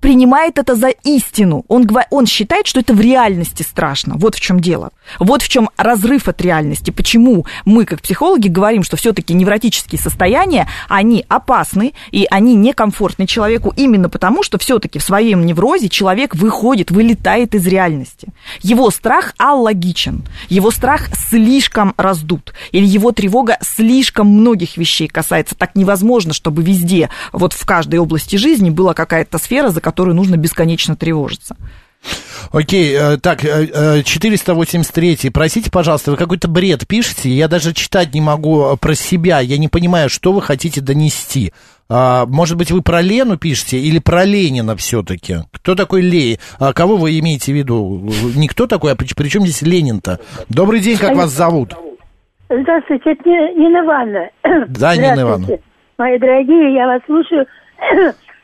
принимает 0.00 0.58
это 0.58 0.74
за 0.74 0.88
истину. 0.88 1.64
Он, 1.68 1.86
он 2.10 2.26
считает, 2.26 2.66
что 2.66 2.80
это 2.80 2.94
в 2.94 3.00
реальности 3.00 3.62
страшно. 3.62 4.14
Вот 4.16 4.34
в 4.34 4.40
чем 4.40 4.60
дело. 4.60 4.90
Вот 5.18 5.42
в 5.42 5.48
чем 5.48 5.70
разрыв 5.76 6.28
от 6.28 6.40
реальности. 6.40 6.90
Почему 6.90 7.46
мы, 7.64 7.84
как 7.84 8.00
психологи, 8.00 8.48
говорим, 8.48 8.82
что 8.82 8.96
все-таки 8.96 9.34
невротические 9.34 10.00
состояния, 10.00 10.68
они 10.88 11.24
опасны 11.28 11.94
и 12.10 12.26
они 12.30 12.54
некомфортны 12.54 13.26
человеку 13.26 13.72
именно 13.76 14.08
потому, 14.08 14.42
что 14.42 14.58
все-таки 14.58 14.98
в 14.98 15.02
своем 15.02 15.44
неврозе 15.44 15.88
человек 15.88 16.34
выходит, 16.34 16.90
вылетает 16.90 17.54
из 17.54 17.66
реальности. 17.66 18.28
Его 18.60 18.90
страх 18.90 19.34
аллогичен, 19.38 20.24
его 20.48 20.70
страх 20.70 21.08
слишком 21.28 21.94
раздут, 21.96 22.52
или 22.72 22.86
его 22.86 23.12
тревога 23.12 23.58
слишком 23.62 24.28
многих 24.28 24.76
вещей 24.76 25.08
касается. 25.08 25.54
Так 25.54 25.74
невозможно, 25.74 26.32
чтобы 26.32 26.62
везде, 26.62 27.10
вот 27.32 27.52
в 27.52 27.66
каждой 27.66 27.98
области 27.98 28.36
жизни 28.36 28.70
была 28.70 28.94
какая-то 28.94 29.38
сфера, 29.38 29.70
за 29.70 29.80
которую 29.88 30.14
нужно 30.14 30.36
бесконечно 30.36 30.96
тревожиться. 30.96 31.56
Окей, 32.52 32.94
э, 32.94 33.16
так, 33.16 33.40
483. 33.40 35.18
Э, 35.24 35.30
Простите, 35.32 35.70
пожалуйста, 35.70 36.10
вы 36.10 36.18
какой-то 36.18 36.46
бред 36.46 36.86
пишете, 36.86 37.30
я 37.30 37.48
даже 37.48 37.72
читать 37.72 38.12
не 38.12 38.20
могу 38.20 38.76
про 38.76 38.94
себя, 38.94 39.40
я 39.40 39.56
не 39.56 39.68
понимаю, 39.68 40.10
что 40.10 40.32
вы 40.32 40.42
хотите 40.42 40.82
донести. 40.82 41.54
А, 41.88 42.26
может 42.26 42.58
быть, 42.58 42.70
вы 42.70 42.82
про 42.82 43.00
Лену 43.00 43.38
пишете 43.38 43.78
или 43.78 43.98
про 43.98 44.24
Ленина 44.24 44.76
все-таки? 44.76 45.38
Кто 45.52 45.74
такой 45.74 46.02
Лей? 46.02 46.38
А 46.60 46.74
кого 46.74 46.98
вы 46.98 47.18
имеете 47.18 47.52
в 47.52 47.56
виду? 47.56 48.10
Никто 48.36 48.66
такой, 48.66 48.92
а 48.92 48.94
при, 48.94 49.06
при 49.14 49.28
чем 49.28 49.42
здесь 49.44 49.62
Ленин-то? 49.62 50.20
Добрый 50.50 50.80
день, 50.80 50.98
как 50.98 51.16
вас 51.16 51.30
зовут? 51.30 51.74
Здравствуйте, 52.50 53.12
это 53.12 53.24
Нина 53.24 53.84
Ивановна. 53.84 54.30
Да, 54.68 54.94
Нина 54.96 55.22
Ивановна. 55.22 55.58
Мои 55.96 56.18
дорогие, 56.18 56.74
я 56.74 56.86
вас 56.86 57.00
слушаю 57.06 57.46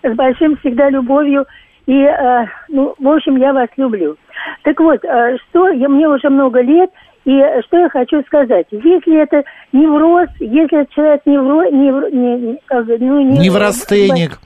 с 0.04 0.14
большим 0.14 0.56
всегда 0.58 0.90
любовью. 0.90 1.46
И, 1.86 1.92
э, 1.92 2.46
ну, 2.68 2.94
в 2.98 3.08
общем, 3.08 3.36
я 3.36 3.52
вас 3.52 3.68
люблю. 3.76 4.16
Так 4.62 4.80
вот, 4.80 5.04
э, 5.04 5.36
что 5.48 5.68
я, 5.68 5.88
мне 5.88 6.08
уже 6.08 6.30
много 6.30 6.60
лет, 6.60 6.90
и 7.24 7.42
что 7.66 7.78
я 7.78 7.88
хочу 7.88 8.22
сказать. 8.22 8.66
Если 8.70 9.22
это 9.22 9.44
невроз, 9.72 10.28
если 10.40 10.86
человек 10.94 11.22
невро, 11.24 11.64
невро, 11.70 12.08
не, 12.08 12.58
ну, 12.98 13.20
не, 13.20 13.38
неврастеник. 13.38 14.38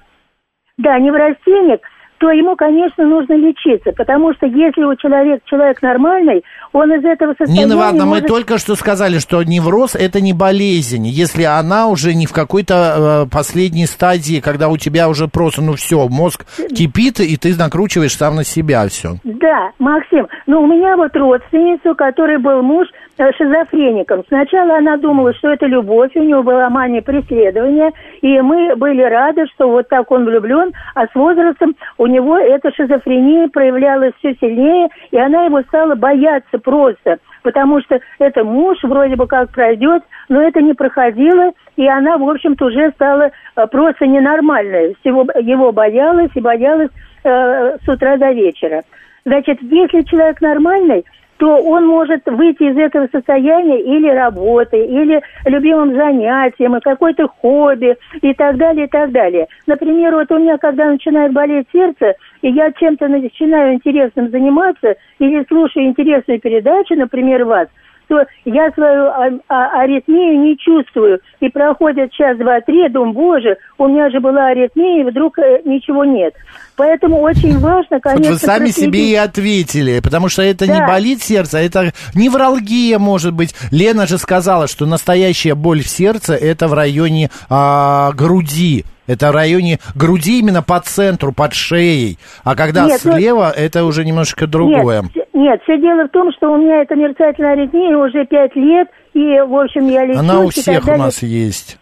Да, 0.79 0.99
неврастеник, 0.99 1.81
то 2.19 2.31
ему, 2.31 2.57
конечно, 2.57 3.07
нужно 3.07 3.35
лечиться, 3.35 3.93
потому 3.93 4.35
что 4.35 4.47
если 4.47 4.83
у 4.83 4.95
человека 4.97 5.43
человек 5.47 5.81
нормальный, 5.83 6.45
он 6.73 6.93
из 6.93 7.05
этого 7.05 7.31
состояния 7.39 7.65
Нина 7.65 7.75
Ивановна, 7.75 8.07
может... 8.07 8.25
мы 8.25 8.29
только 8.29 8.59
что 8.59 8.75
сказали, 8.75 9.19
что 9.19 9.43
невроз 9.43 9.95
это 9.95 10.21
не 10.21 10.33
болезнь, 10.33 11.07
если 11.07 11.45
она 11.45 11.89
уже 11.89 12.15
не 12.15 12.27
в 12.27 12.33
какой-то 12.33 13.25
э, 13.27 13.31
последней 13.31 13.87
стадии, 13.87 14.41
когда 14.41 14.69
у 14.69 14.77
тебя 14.77 15.09
уже 15.09 15.29
просто, 15.29 15.63
ну 15.63 15.75
все, 15.75 16.09
мозг 16.09 16.45
кипит, 16.69 17.21
и 17.21 17.37
ты 17.37 17.57
накручиваешь 17.57 18.17
сам 18.17 18.37
на 18.37 18.45
себя 18.45 18.87
все. 18.89 19.17
Да, 19.25 19.71
Максим, 19.79 20.27
ну 20.47 20.63
у 20.63 20.67
меня 20.67 20.97
вот 20.97 21.15
родственница, 21.17 21.93
у 21.93 21.95
которой 21.95 22.39
был 22.39 22.63
муж 22.63 22.89
шизофреником. 23.37 24.23
Сначала 24.29 24.77
она 24.77 24.97
думала, 24.97 25.35
что 25.35 25.49
это 25.53 25.67
любовь, 25.67 26.13
у 26.15 26.23
него 26.23 26.43
была 26.43 26.71
мания 26.71 27.03
преследования, 27.03 27.93
и 28.23 28.41
мы 28.41 28.77
были 28.77 29.03
рады, 29.03 29.47
что 29.55 29.69
вот 29.69 29.89
так 29.89 30.11
он 30.11 30.25
влюблен, 30.25 30.73
а 30.95 31.07
с 31.07 31.15
возрастом 31.15 31.75
у 31.99 32.07
него 32.07 32.39
эта 32.39 32.73
шизофрения 32.73 33.49
проявлялась 33.49 34.13
все 34.19 34.35
сильнее, 34.41 34.89
и 35.11 35.19
она 35.19 35.45
его 35.45 35.63
стала 35.63 35.95
бояться 35.95 36.59
просто, 36.59 37.19
потому 37.43 37.81
что 37.81 38.01
это 38.19 38.45
муж 38.45 38.79
вроде 38.83 39.17
бы 39.17 39.27
как 39.27 39.51
пройдет, 39.51 40.03
но 40.29 40.41
это 40.41 40.61
не 40.63 40.75
проходило, 40.75 41.53
и 41.77 41.87
она, 41.89 42.19
в 42.19 42.29
общем-то, 42.29 42.67
уже 42.67 42.91
стала 42.93 43.31
э, 43.57 43.67
просто 43.67 44.07
ненормальной. 44.07 44.97
Всего 45.01 45.27
его 45.41 45.73
боялась 45.73 46.31
и 46.35 46.41
боялась 46.41 46.91
э, 47.25 47.77
с 47.85 47.89
утра 47.89 48.17
до 48.17 48.31
вечера. 48.31 48.83
Значит, 49.25 49.59
если 49.63 50.03
человек 50.03 50.41
нормальный, 50.41 51.05
то 51.39 51.57
он 51.57 51.87
может 51.87 52.27
выйти 52.27 52.65
из 52.65 52.77
этого 52.77 53.09
состояния 53.11 53.81
или 53.81 54.09
работой, 54.09 54.87
или 54.87 55.23
любимым 55.47 55.95
занятием, 55.95 56.77
и 56.77 56.81
какой-то 56.81 57.29
хобби, 57.29 57.97
и 58.21 58.35
так 58.35 58.57
далее, 58.57 58.87
и 58.87 58.89
так 58.89 59.13
далее. 59.13 59.47
Например, 59.67 60.15
вот 60.15 60.31
у 60.33 60.39
меня, 60.39 60.59
когда 60.59 60.91
начинает 60.91 61.33
болеть 61.33 61.67
сердце, 61.73 62.15
и 62.43 62.51
я 62.51 62.73
чем-то 62.73 63.07
начинаю 63.09 63.75
интересным 63.75 64.31
заниматься, 64.31 64.97
или 65.21 65.45
слушаю 65.49 65.87
интересную 65.87 66.41
передачу, 66.41 66.95
например, 66.97 67.45
вас, 67.45 67.69
то 68.09 68.25
я 68.45 68.71
свою 68.73 69.05
а- 69.07 69.39
а- 69.49 69.81
аритмию 69.83 70.41
не 70.41 70.57
чувствую. 70.57 71.21
И 71.41 71.49
проходит 71.49 72.13
час, 72.13 72.37
два, 72.39 72.61
три, 72.61 72.89
думаю, 72.89 73.13
боже, 73.13 73.57
у 73.77 73.87
меня 73.87 74.11
же 74.11 74.21
была 74.21 74.47
аритмия, 74.49 75.03
и 75.03 75.05
вдруг 75.11 75.39
э, 75.39 75.61
ничего 75.65 76.05
нет. 76.05 76.35
Поэтому 76.77 77.21
очень 77.21 77.59
важно, 77.59 78.01
конечно... 78.01 78.33
Вот 78.33 78.41
вы 78.41 78.47
сами 78.47 78.65
проследить. 78.67 78.77
себе 78.95 79.11
и 79.11 79.15
ответили, 79.15 80.01
потому 80.01 80.29
что 80.29 80.43
это 80.43 80.67
не 80.67 80.79
Да. 80.79 80.87
болит 80.87 81.23
сердце, 81.23 81.59
это 81.59 81.93
невралгия, 82.15 82.99
может 82.99 83.35
быть. 83.35 83.55
Лена 83.71 84.07
же 84.07 84.17
сказала, 84.19 84.67
что 84.69 84.87
настоящая 84.87 85.55
боль 85.55 85.83
в 85.83 85.89
сердце 85.89 86.35
это 86.35 86.69
в 86.69 86.75
районе 86.75 87.31
а, 87.51 88.13
груди. 88.13 88.85
Это 89.09 89.33
в 89.33 89.35
районе 89.35 89.79
груди 89.97 90.39
именно 90.39 90.63
по 90.63 90.79
центру, 90.81 91.33
под 91.33 91.55
шеей. 91.55 92.19
А 92.45 92.55
когда 92.55 92.87
Нет, 92.87 93.01
ну- 93.05 93.13
слева, 93.15 93.51
это 93.51 93.85
уже 93.85 94.05
немножко 94.05 94.47
другое. 94.47 95.03
Нет, 95.03 95.27
нет, 95.33 95.61
все 95.65 95.79
дело 95.81 96.05
в 96.05 96.11
том, 96.11 96.31
что 96.37 96.53
у 96.53 96.59
меня 96.59 96.83
это 96.83 96.95
мерцательная 96.95 97.53
аритмия 97.53 97.97
уже 97.97 98.27
пять 98.27 98.55
лет, 98.55 98.89
и, 99.15 99.41
в 99.41 99.57
общем, 99.57 99.89
я 99.89 100.05
лечусь 100.05 100.21
Она 100.21 100.41
у 100.41 100.51
всех 100.51 100.87
у 100.87 100.97
нас 100.97 101.23
есть. 101.23 101.79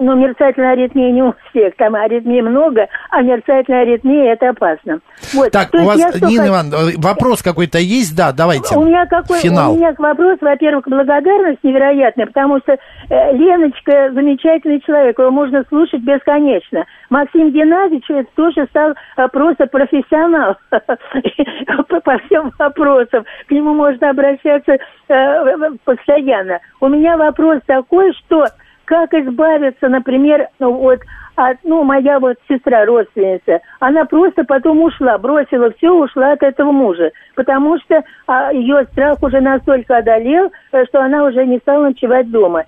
Но 0.00 0.14
мерцательная 0.14 0.74
аритмия 0.74 1.10
не 1.10 1.24
у 1.24 1.34
всех, 1.50 1.74
там 1.74 1.96
аритмии 1.96 2.40
много, 2.40 2.86
а 3.10 3.20
мерцательная 3.20 3.82
аритмия 3.82 4.34
это 4.34 4.50
опасно. 4.50 5.00
Вот. 5.34 5.50
Так, 5.50 5.72
то 5.72 5.82
у 5.82 5.86
вас, 5.86 5.98
что 5.98 6.24
Нина 6.24 6.46
Ивановна, 6.46 6.90
э, 6.90 6.94
вопрос 6.98 7.42
какой-то 7.42 7.78
есть? 7.78 8.16
Да, 8.16 8.30
давайте. 8.30 8.76
У 8.76 8.84
меня 8.84 9.06
какой, 9.06 9.40
Финал. 9.40 9.72
у 9.72 9.76
меня 9.76 9.92
вопрос, 9.98 10.38
во-первых, 10.40 10.86
благодарность 10.86 11.64
невероятная, 11.64 12.26
потому 12.26 12.60
что 12.60 12.74
э, 12.74 13.36
Леночка 13.36 14.12
замечательный 14.12 14.80
человек, 14.82 15.18
его 15.18 15.32
можно 15.32 15.64
слушать 15.68 16.02
бесконечно. 16.02 16.84
Максим 17.10 17.50
Геннадьевич 17.50 18.08
это 18.08 18.28
тоже 18.36 18.66
стал 18.70 18.94
э, 19.16 19.28
просто 19.32 19.66
профессионал 19.66 20.58
по, 20.70 22.18
всем 22.26 22.52
вопросам. 22.56 23.24
К 23.48 23.50
нему 23.50 23.74
можно 23.74 24.10
обращаться 24.10 24.76
э, 25.08 25.70
постоянно. 25.84 26.60
У 26.80 26.86
меня 26.86 27.16
вопрос 27.16 27.58
такой, 27.66 28.12
что 28.14 28.46
как 28.88 29.12
избавиться, 29.12 29.86
например, 29.90 30.48
ну 30.58 30.72
вот 30.72 31.00
от, 31.36 31.58
ну, 31.62 31.84
моя 31.84 32.18
вот 32.18 32.38
сестра 32.48 32.86
родственница, 32.86 33.60
она 33.80 34.06
просто 34.06 34.44
потом 34.44 34.82
ушла, 34.82 35.18
бросила 35.18 35.70
все, 35.72 35.90
ушла 35.90 36.32
от 36.32 36.42
этого 36.42 36.72
мужа, 36.72 37.10
потому 37.34 37.78
что 37.80 38.02
а, 38.26 38.50
ее 38.50 38.86
страх 38.92 39.22
уже 39.22 39.40
настолько 39.40 39.98
одолел, 39.98 40.50
э, 40.72 40.84
что 40.86 41.02
она 41.02 41.24
уже 41.24 41.44
не 41.44 41.58
стала 41.58 41.88
ночевать 41.88 42.30
дома. 42.30 42.64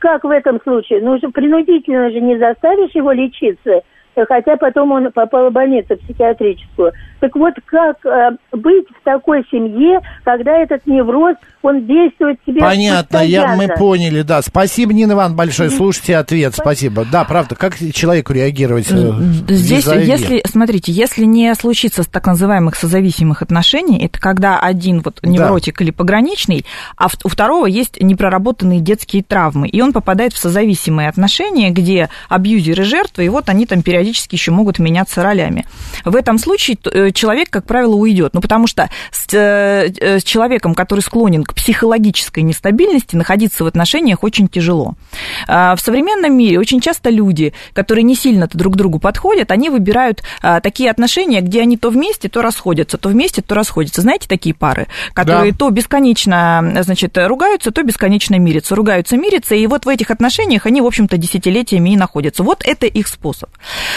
Как 0.00 0.24
в 0.24 0.30
этом 0.30 0.60
случае? 0.62 1.02
Ну, 1.02 1.16
принудительно 1.30 2.10
же 2.10 2.20
не 2.20 2.36
заставишь 2.36 2.96
его 2.96 3.12
лечиться, 3.12 3.82
хотя 4.26 4.56
потом 4.56 4.92
он 4.92 5.12
попал 5.12 5.50
в 5.50 5.52
больницу 5.52 5.96
психиатрическую. 5.96 6.92
Так 7.20 7.34
вот, 7.34 7.54
как 7.66 7.96
э, 8.06 8.30
быть 8.52 8.86
в 8.88 9.04
такой 9.04 9.44
семье, 9.50 10.00
когда 10.24 10.58
этот 10.58 10.86
невроз, 10.86 11.36
он 11.62 11.86
действует 11.86 12.38
себе 12.46 12.60
Понятно, 12.60 13.18
я, 13.18 13.56
мы 13.56 13.68
поняли, 13.68 14.22
да. 14.22 14.40
Спасибо, 14.42 14.92
Нина 14.92 15.12
Ивановна, 15.12 15.36
большое. 15.36 15.70
Слушайте 15.70 16.16
ответ, 16.16 16.54
спасибо. 16.54 17.04
Да, 17.10 17.24
правда, 17.24 17.56
как 17.56 17.76
человеку 17.92 18.32
реагировать? 18.32 18.90
э, 18.90 19.12
Здесь, 19.48 19.86
если, 19.86 20.42
смотрите, 20.46 20.92
если 20.92 21.24
не 21.24 21.52
случится 21.54 22.04
с 22.04 22.06
так 22.06 22.26
называемых 22.26 22.76
созависимых 22.76 23.42
отношений, 23.42 24.06
это 24.06 24.20
когда 24.20 24.60
один 24.60 25.00
вот 25.00 25.20
невротик 25.22 25.80
или 25.80 25.90
пограничный, 25.90 26.64
а 26.96 27.08
у 27.24 27.28
второго 27.28 27.66
есть 27.66 28.00
непроработанные 28.00 28.80
детские 28.80 29.22
травмы, 29.22 29.68
и 29.68 29.80
он 29.80 29.92
попадает 29.92 30.32
в 30.32 30.38
созависимые 30.38 31.08
отношения, 31.08 31.70
где 31.70 32.08
абьюзеры 32.28 32.84
жертвы, 32.84 33.24
и 33.24 33.28
вот 33.28 33.48
они 33.48 33.66
там 33.66 33.82
периодически 33.82 34.07
еще 34.30 34.50
могут 34.50 34.78
меняться 34.78 35.22
ролями. 35.22 35.66
В 36.04 36.14
этом 36.16 36.38
случае 36.38 36.78
э, 36.84 37.10
человек, 37.12 37.50
как 37.50 37.64
правило, 37.66 37.94
уйдет, 37.94 38.34
ну 38.34 38.40
потому 38.40 38.66
что 38.66 38.88
с, 39.10 39.26
э, 39.32 39.90
э, 40.00 40.18
с 40.20 40.24
человеком, 40.24 40.74
который 40.74 41.00
склонен 41.00 41.44
к 41.44 41.54
психологической 41.54 42.42
нестабильности, 42.42 43.16
находиться 43.16 43.64
в 43.64 43.66
отношениях 43.66 44.22
очень 44.22 44.48
тяжело. 44.48 44.94
А, 45.46 45.74
В 45.76 45.80
современном 45.80 46.36
мире 46.36 46.58
очень 46.58 46.80
часто 46.80 47.10
люди, 47.10 47.52
которые 47.72 48.02
не 48.04 48.14
сильно-то 48.14 48.56
друг 48.56 48.76
другу 48.76 48.98
подходят, 48.98 49.50
они 49.50 49.70
выбирают 49.70 50.22
а, 50.42 50.60
такие 50.60 50.90
отношения, 50.90 51.40
где 51.40 51.62
они 51.62 51.76
то 51.76 51.90
вместе, 51.90 52.28
то 52.28 52.42
расходятся, 52.42 52.98
то 52.98 53.08
вместе, 53.08 53.42
то 53.42 53.54
расходятся. 53.54 54.02
Знаете 54.02 54.28
такие 54.28 54.54
пары, 54.54 54.86
которые 55.14 55.52
Да. 55.52 55.58
то 55.58 55.70
бесконечно, 55.70 56.80
значит, 56.82 57.16
ругаются, 57.18 57.70
то 57.70 57.82
бесконечно 57.82 58.38
мирятся, 58.38 58.74
ругаются, 58.74 59.16
мирятся, 59.16 59.54
и 59.54 59.66
вот 59.66 59.84
в 59.84 59.88
этих 59.88 60.10
отношениях 60.10 60.66
они, 60.66 60.80
в 60.80 60.86
общем-то, 60.86 61.16
десятилетиями 61.16 61.90
и 61.90 61.96
находятся. 61.96 62.42
Вот 62.42 62.62
это 62.64 62.86
их 62.86 63.06
способ. 63.08 63.50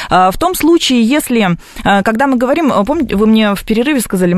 А, 0.09 0.31
В 0.31 0.37
том 0.37 0.55
случае, 0.55 1.03
если, 1.03 1.57
а, 1.83 2.03
когда 2.03 2.27
мы 2.27 2.37
говорим, 2.37 2.71
а, 2.71 2.83
помните, 2.83 3.15
вы 3.15 3.27
мне 3.27 3.55
в 3.55 3.63
перерыве 3.63 3.99
сказали, 3.99 4.31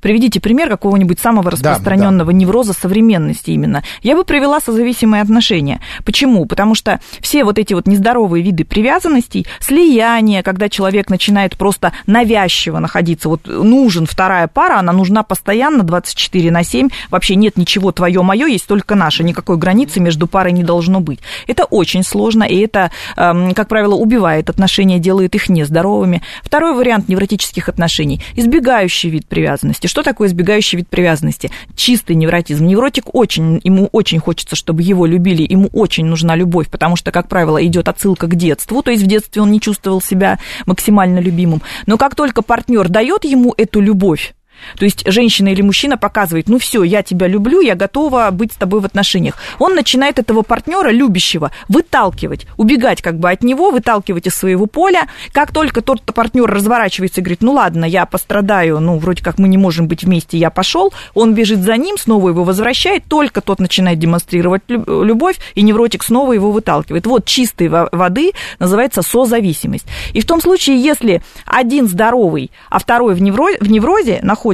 приведите 0.00 0.40
пример 0.40 0.68
какого-нибудь 0.68 1.18
самого 1.20 1.50
распространенного 1.50 2.30
невроза 2.30 2.72
современности 2.72 3.50
именно. 3.50 3.82
Я 4.02 4.16
бы 4.16 4.24
привела 4.24 4.60
созависимые 4.60 5.22
отношения. 5.22 5.80
Почему? 6.04 6.46
Потому 6.46 6.74
что 6.74 7.00
все 7.20 7.44
вот 7.44 7.58
эти 7.58 7.74
вот 7.74 7.86
нездоровые 7.86 8.42
виды 8.42 8.64
привязанностей, 8.64 9.46
слияние, 9.60 10.42
когда 10.42 10.68
человек 10.68 11.10
начинает 11.10 11.56
просто 11.56 11.92
навязчиво 12.06 12.78
находиться, 12.78 13.28
вот 13.28 13.46
нужен 13.46 14.06
вторая 14.06 14.48
пара, 14.48 14.78
она 14.78 14.92
нужна 14.92 15.22
постоянно 15.22 15.82
24 15.82 16.50
на 16.50 16.64
7, 16.64 16.88
вообще 17.10 17.34
нет 17.34 17.56
ничего 17.56 17.92
твое 17.92 18.22
мое, 18.22 18.46
есть 18.46 18.66
только 18.66 18.94
наше, 18.94 19.24
никакой 19.24 19.56
границы 19.56 20.00
между 20.00 20.26
парой 20.26 20.52
не 20.52 20.64
должно 20.64 21.00
быть. 21.00 21.20
Это 21.46 21.64
очень 21.64 22.02
сложно, 22.02 22.44
и 22.44 22.56
это, 22.56 22.90
как 23.16 23.68
правило, 23.68 23.94
убивает 23.94 24.48
отношения, 24.48 24.69
делает 24.98 25.34
их 25.34 25.48
нездоровыми. 25.48 26.22
Второй 26.42 26.74
вариант 26.74 27.08
невротических 27.08 27.68
отношений– 27.68 28.20
избегающий 28.36 29.10
вид 29.10 29.26
привязанности. 29.26 29.86
Что 29.86 30.02
такое 30.02 30.28
избегающий 30.28 30.78
вид 30.78 30.88
привязанности? 30.88 31.50
Чистый 31.74 32.16
невротизм. 32.16 32.66
Невротик 32.66 33.14
очень, 33.14 33.60
ему 33.64 33.88
очень 33.92 34.18
хочется, 34.18 34.56
чтобы 34.56 34.82
его 34.82 35.06
любили, 35.06 35.46
ему 35.48 35.68
очень 35.72 36.06
нужна 36.06 36.36
любовь, 36.36 36.68
потому 36.68 36.96
что, 36.96 37.12
как 37.12 37.28
правило, 37.28 37.64
идет 37.64 37.88
отсылка 37.88 38.26
к 38.26 38.34
детству, 38.34 38.82
то 38.82 38.90
есть 38.90 39.02
в 39.02 39.06
детстве 39.06 39.42
он 39.42 39.50
не 39.50 39.60
чувствовал 39.60 40.00
себя 40.00 40.38
максимально 40.66 41.18
любимым. 41.18 41.62
Но 41.86 41.98
как 41.98 42.14
только 42.14 42.42
партнер 42.42 42.88
дает 42.88 43.24
ему 43.24 43.54
эту 43.56 43.80
любовь, 43.80 44.34
то 44.76 44.84
есть 44.84 45.02
женщина 45.06 45.48
или 45.48 45.62
мужчина 45.62 45.96
показывает, 45.96 46.48
ну 46.48 46.58
все, 46.58 46.82
я 46.82 47.02
тебя 47.02 47.26
люблю, 47.26 47.60
я 47.60 47.74
готова 47.74 48.28
быть 48.30 48.52
с 48.52 48.56
тобой 48.56 48.80
в 48.80 48.84
отношениях. 48.84 49.36
Он 49.58 49.74
начинает 49.74 50.18
этого 50.18 50.42
партнера, 50.42 50.90
любящего, 50.90 51.50
выталкивать, 51.68 52.46
убегать 52.56 53.02
как 53.02 53.18
бы 53.18 53.30
от 53.30 53.42
него, 53.42 53.70
выталкивать 53.70 54.26
из 54.26 54.34
своего 54.34 54.66
поля. 54.66 55.08
Как 55.32 55.52
только 55.52 55.80
тот 55.82 56.02
партнер 56.02 56.46
разворачивается 56.46 57.20
и 57.20 57.24
говорит, 57.24 57.42
ну 57.42 57.52
ладно, 57.52 57.84
я 57.84 58.06
пострадаю, 58.06 58.80
ну 58.80 58.98
вроде 58.98 59.22
как 59.22 59.38
мы 59.38 59.48
не 59.48 59.58
можем 59.58 59.88
быть 59.88 60.04
вместе, 60.04 60.38
я 60.38 60.50
пошел, 60.50 60.92
он 61.14 61.34
бежит 61.34 61.60
за 61.60 61.76
ним, 61.76 61.96
снова 61.98 62.28
его 62.28 62.44
возвращает, 62.44 63.04
только 63.06 63.40
тот 63.40 63.60
начинает 63.60 63.98
демонстрировать 63.98 64.62
лю- 64.68 65.02
любовь, 65.04 65.38
и 65.54 65.62
невротик 65.62 66.02
снова 66.02 66.32
его 66.32 66.52
выталкивает. 66.52 67.06
Вот 67.06 67.24
чистой 67.24 67.68
во- 67.68 67.88
воды 67.92 68.32
называется 68.58 69.02
созависимость. 69.02 69.86
И 70.12 70.20
в 70.20 70.26
том 70.26 70.40
случае, 70.40 70.82
если 70.82 71.22
один 71.46 71.88
здоровый, 71.88 72.50
а 72.68 72.78
второй 72.78 73.14
в 73.14 73.22
неврозе 73.22 74.20
находится, 74.22 74.49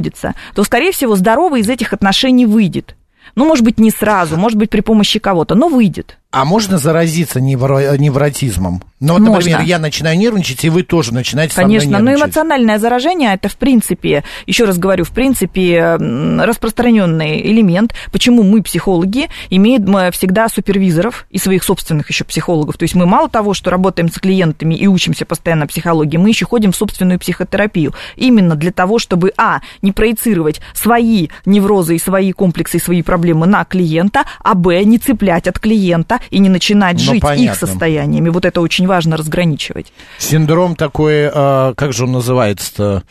то, 0.55 0.63
скорее 0.63 0.91
всего, 0.91 1.15
здоровый 1.15 1.61
из 1.61 1.69
этих 1.69 1.93
отношений 1.93 2.45
выйдет. 2.45 2.95
Ну, 3.35 3.45
может 3.45 3.63
быть, 3.63 3.79
не 3.79 3.91
сразу, 3.91 4.37
может 4.37 4.57
быть, 4.57 4.69
при 4.69 4.81
помощи 4.81 5.19
кого-то, 5.19 5.55
но 5.55 5.67
выйдет. 5.67 6.17
А 6.29 6.43
можно 6.43 6.77
заразиться 6.77 7.39
невро- 7.39 7.97
невротизмом? 7.97 8.83
Ну, 8.99 9.13
вот, 9.13 9.19
Можно. 9.21 9.35
например, 9.35 9.61
я 9.61 9.79
начинаю 9.79 10.17
нервничать, 10.17 10.65
и 10.65 10.69
вы 10.69 10.81
тоже 10.83 11.13
начинаете 11.13 11.55
Конечно, 11.55 11.87
со 11.89 11.91
но 11.93 11.99
мной 11.99 12.13
нервничать. 12.13 12.27
эмоциональное 12.29 12.79
заражение 12.79 13.33
это 13.33 13.47
в 13.47 13.55
принципе, 13.55 14.23
еще 14.47 14.65
раз 14.65 14.77
говорю, 14.79 15.03
в 15.05 15.11
принципе 15.11 15.97
распространенный 16.39 17.41
элемент. 17.41 17.93
Почему 18.11 18.43
мы, 18.43 18.61
психологи, 18.63 19.29
имеем 19.49 19.95
э, 19.97 20.11
всегда 20.11 20.49
супервизоров 20.49 21.27
и 21.29 21.37
своих 21.37 21.63
собственных 21.63 22.09
еще 22.09 22.23
психологов. 22.23 22.77
То 22.77 22.83
есть 22.83 22.95
мы 22.95 23.05
мало 23.05 23.29
того, 23.29 23.53
что 23.53 23.69
работаем 23.69 24.11
с 24.11 24.17
клиентами 24.19 24.73
и 24.75 24.87
учимся 24.87 25.25
постоянно 25.25 25.67
психологии, 25.67 26.17
мы 26.17 26.29
еще 26.29 26.45
ходим 26.45 26.71
в 26.71 26.75
собственную 26.75 27.19
психотерапию. 27.19 27.93
Именно 28.15 28.55
для 28.55 28.71
того, 28.71 28.99
чтобы, 28.99 29.31
а, 29.37 29.61
не 29.81 29.91
проецировать 29.91 30.59
свои 30.73 31.27
неврозы 31.45 31.95
и 31.95 31.99
свои 31.99 32.31
комплексы 32.31 32.77
и 32.77 32.81
свои 32.81 33.01
проблемы 33.03 33.45
на 33.45 33.63
клиента, 33.63 34.25
а, 34.43 34.55
б, 34.55 34.83
не 34.83 34.97
цеплять 34.97 35.47
от 35.47 35.59
клиента 35.59 36.16
и 36.29 36.39
не 36.39 36.49
начинать 36.49 36.95
Ну, 36.97 37.03
жить 37.03 37.15
их 37.15 37.21
понятно. 37.21 37.67
состояниями. 37.67 38.29
Вот 38.29 38.45
это 38.45 38.61
очень 38.61 38.87
важно 38.87 39.17
разграничивать. 39.17 39.91
Синдром 40.17 40.75
такой, 40.75 41.29
а, 41.33 41.73
как 41.75 41.93
же 41.93 42.03
он 42.05 42.11
называется-то? 42.13 43.03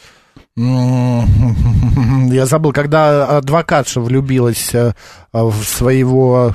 Я 0.56 2.46
забыл, 2.46 2.72
когда 2.72 3.26
адвокатша 3.38 4.00
влюбилась 4.00 4.72
а, 4.74 4.94
в 5.32 5.62
своего 5.64 6.54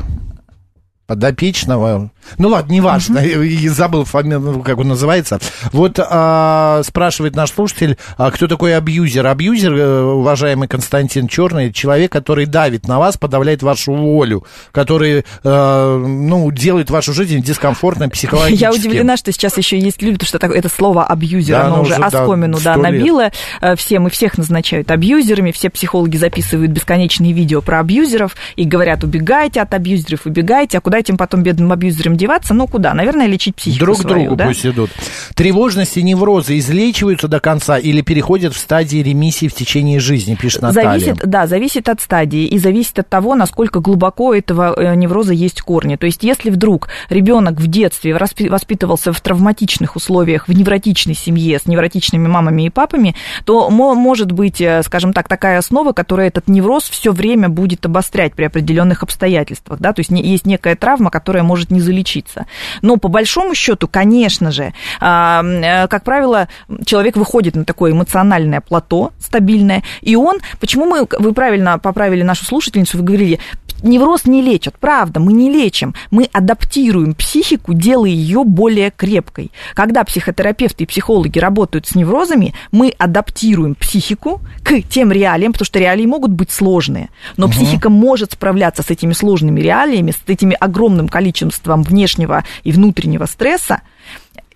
подопечного. 1.08 2.12
Ну 2.38 2.50
ладно, 2.50 2.72
неважно, 2.72 3.20
и 3.20 3.68
забыл 3.68 4.06
фамилию, 4.06 4.62
как 4.62 4.78
он 4.78 4.90
называется. 4.90 5.40
Вот 5.72 6.00
а, 6.00 6.82
спрашивает 6.84 7.36
наш 7.36 7.52
слушатель, 7.52 7.98
а 8.18 8.32
кто 8.32 8.48
такой 8.48 8.76
абьюзер? 8.76 9.26
Абьюзер, 9.26 9.74
э, 9.74 10.02
уважаемый 10.04 10.68
Константин 10.68 11.28
Черный, 11.28 11.72
человек, 11.72 12.12
который 12.12 12.46
давит 12.46 12.88
на 12.88 13.00
вас, 13.00 13.18
подавляет 13.18 13.64
вашу 13.64 13.94
волю, 13.94 14.46
который, 14.72 15.26
э, 15.44 16.06
ну, 16.08 16.52
делает 16.52 16.90
вашу 16.90 17.14
жизнь 17.14 17.42
дискомфортной 17.42 18.10
психологически. 18.12 18.62
Я 18.62 18.72
удивлена, 18.72 19.18
что 19.18 19.32
сейчас 19.32 19.58
еще 19.58 19.80
есть 19.80 20.02
люди, 20.02 20.18
потому 20.18 20.28
что 20.28 20.38
это 20.38 20.70
слово 20.70 21.06
абьюзер, 21.06 21.56
Да, 21.56 21.66
оно 21.68 21.82
уже 21.82 21.98
да, 21.98 22.08
оскомину 22.08 22.60
да, 22.64 22.76
набило. 22.76 23.32
Э, 23.62 23.76
Всем 23.76 24.08
и 24.08 24.10
всех 24.10 24.38
назначают 24.38 24.92
абьюзерами, 24.92 25.52
все 25.52 25.70
психологи 25.70 26.18
записывают 26.18 26.72
бесконечные 26.72 27.34
видео 27.34 27.62
про 27.62 27.80
абьюзеров 27.80 28.36
и 28.56 28.66
говорят, 28.66 29.04
убегайте 29.04 29.62
от 29.62 29.74
абьюзеров, 29.74 30.26
убегайте, 30.26 30.78
а 30.78 30.82
куда 30.82 31.00
этим 31.00 31.18
потом 31.18 31.44
бедным 31.44 31.72
абьюзерам 31.72 32.11
деваться? 32.18 32.54
Ну, 32.54 32.68
куда? 32.68 32.94
Наверное, 32.94 33.28
лечить 33.28 33.56
психику 33.56 33.86
Друг 33.86 33.98
свою, 34.02 34.26
другу 34.26 34.36
да? 34.36 34.46
пусть 34.48 34.66
идут. 34.66 34.90
Тревожность 35.36 35.98
и 35.98 36.04
неврозы 36.04 36.58
излечиваются 36.58 37.28
до 37.28 37.40
конца 37.40 37.78
или 37.78 38.02
переходят 38.02 38.54
в 38.54 38.58
стадии 38.58 38.98
ремиссии 38.98 39.48
в 39.48 39.54
течение 39.54 40.00
жизни, 40.00 40.36
пишет 40.36 40.62
Наталья. 40.62 41.00
Зависит, 41.00 41.28
да, 41.28 41.48
зависит 41.48 41.90
от 41.90 42.02
стадии 42.02 42.46
и 42.46 42.58
зависит 42.58 43.00
от 43.00 43.10
того, 43.10 43.36
насколько 43.36 43.80
глубоко 43.80 44.34
этого 44.34 44.74
э, 44.76 44.96
невроза 44.96 45.34
есть 45.34 45.62
корни. 45.62 45.96
То 45.96 46.06
есть, 46.06 46.24
если 46.24 46.50
вдруг 46.50 46.90
ребенок 47.10 47.60
в 47.60 47.68
детстве 47.68 48.16
воспитывался 48.16 49.14
в 49.14 49.22
травматичных 49.22 49.96
условиях, 49.96 50.48
в 50.48 50.54
невротичной 50.54 51.16
семье 51.16 51.60
с 51.60 51.66
невротичными 51.66 52.28
мамами 52.28 52.64
и 52.64 52.70
папами, 52.70 53.16
то 53.46 53.70
мо- 53.70 53.96
может 53.96 54.32
быть, 54.32 54.62
э, 54.62 54.82
скажем 54.84 55.14
так, 55.14 55.28
такая 55.28 55.58
основа, 55.58 55.94
которая 55.94 56.28
этот 56.28 56.48
невроз 56.48 56.90
все 56.90 57.12
время 57.12 57.50
будет 57.50 57.86
обострять 57.86 58.34
при 58.34 58.46
определенных 58.46 59.04
обстоятельствах. 59.04 59.80
Да? 59.80 59.94
То 59.94 60.00
есть 60.00 60.12
есть 60.12 60.46
некая 60.46 60.76
травма, 60.76 61.10
которая 61.10 61.44
может 61.44 61.72
не 61.72 61.80
залечиться. 62.02 62.46
Но 62.82 62.98
по 62.98 63.08
большому 63.08 63.56
счету, 63.56 63.88
конечно 63.88 64.52
же, 64.52 64.74
э, 65.00 65.88
как 65.88 66.04
правило, 66.04 66.48
человек 66.86 67.18
выходит 67.18 67.56
на 67.56 67.66
такое 67.66 67.92
эмоциональное 67.92 68.62
плато 68.62 69.12
стабильное, 69.20 69.84
и 70.02 70.16
он, 70.16 70.40
почему 70.60 70.86
мы, 70.86 71.08
вы 71.20 71.34
правильно 71.34 71.80
поправили 71.80 72.24
нашу 72.24 72.46
слушательницу, 72.46 72.98
вы 72.98 73.04
говорили, 73.04 73.40
невроз 73.84 74.26
не 74.26 74.42
лечат. 74.42 74.78
Правда, 74.80 75.20
мы 75.20 75.34
не 75.34 75.50
лечим. 75.50 75.94
Мы 76.10 76.30
адаптируем 76.32 77.14
психику, 77.14 77.74
делая 77.74 78.12
ее 78.12 78.44
более 78.44 78.92
крепкой. 78.92 79.52
Когда 79.74 80.04
психотерапевты 80.04 80.84
и 80.84 80.88
психологи 80.88 81.40
работают 81.40 81.88
с 81.88 81.96
неврозами, 81.96 82.54
мы 82.72 82.94
адаптируем 82.98 83.76
психику 83.76 84.42
к 84.64 84.82
тем 84.84 85.12
реалиям, 85.12 85.54
потому 85.54 85.66
что 85.66 85.80
реалии 85.80 86.06
могут 86.06 86.32
быть 86.32 86.52
сложные. 86.52 87.10
Но 87.38 87.48
психика 87.48 87.90
может 87.90 88.34
справляться 88.34 88.84
с 88.84 88.90
этими 88.90 89.14
сложными 89.14 89.60
реалиями, 89.60 90.12
с 90.12 90.18
этими 90.28 90.56
огромным 90.60 91.08
количеством 91.08 91.84
внешнего 91.84 92.44
и 92.64 92.72
внутреннего 92.72 93.26
стресса, 93.26 93.82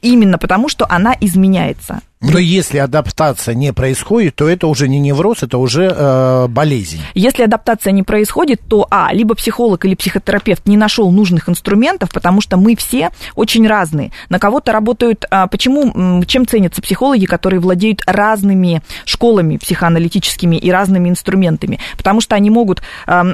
именно 0.01 0.38
потому, 0.38 0.69
что 0.69 0.86
она 0.89 1.15
изменяется. 1.19 2.01
Но 2.32 2.39
если 2.39 2.80
адаптация 2.80 3.53
не 3.53 3.71
происходит, 3.71 4.36
то 4.36 4.49
это 4.49 4.67
уже 4.67 4.88
не 4.88 4.99
невроз, 4.99 5.43
это 5.43 5.57
уже 5.57 5.93
э, 5.95 6.47
болезнь. 6.47 7.01
Если 7.13 7.43
адаптация 7.43 7.91
не 7.91 8.03
происходит, 8.03 8.61
то, 8.67 8.88
а, 8.89 9.09
либо 9.13 9.36
психолог 9.36 9.86
или 9.86 9.93
психотерапевт 9.93 10.67
не 10.67 10.76
нашел 10.76 11.11
нужных 11.11 11.49
инструментов, 11.49 12.09
потому 12.11 12.41
что 12.41 12.57
мы 12.57 12.76
все 12.76 13.11
очень 13.36 13.67
разные. 13.67 14.11
На 14.30 14.39
кого-то 14.39 14.71
работают, 14.71 15.26
а, 15.30 15.47
почему, 15.47 16.23
чем 16.26 16.47
ценятся 16.47 16.82
психологи, 16.82 17.26
которые 17.26 17.59
владеют 17.59 18.01
разными 18.07 18.82
школами 19.05 19.57
психоаналитическими 19.57 20.55
и 20.55 20.71
разными 20.71 21.09
инструментами? 21.09 21.80
Потому 21.95 22.21
что 22.21 22.36
они 22.36 22.49
могут, 22.49 22.82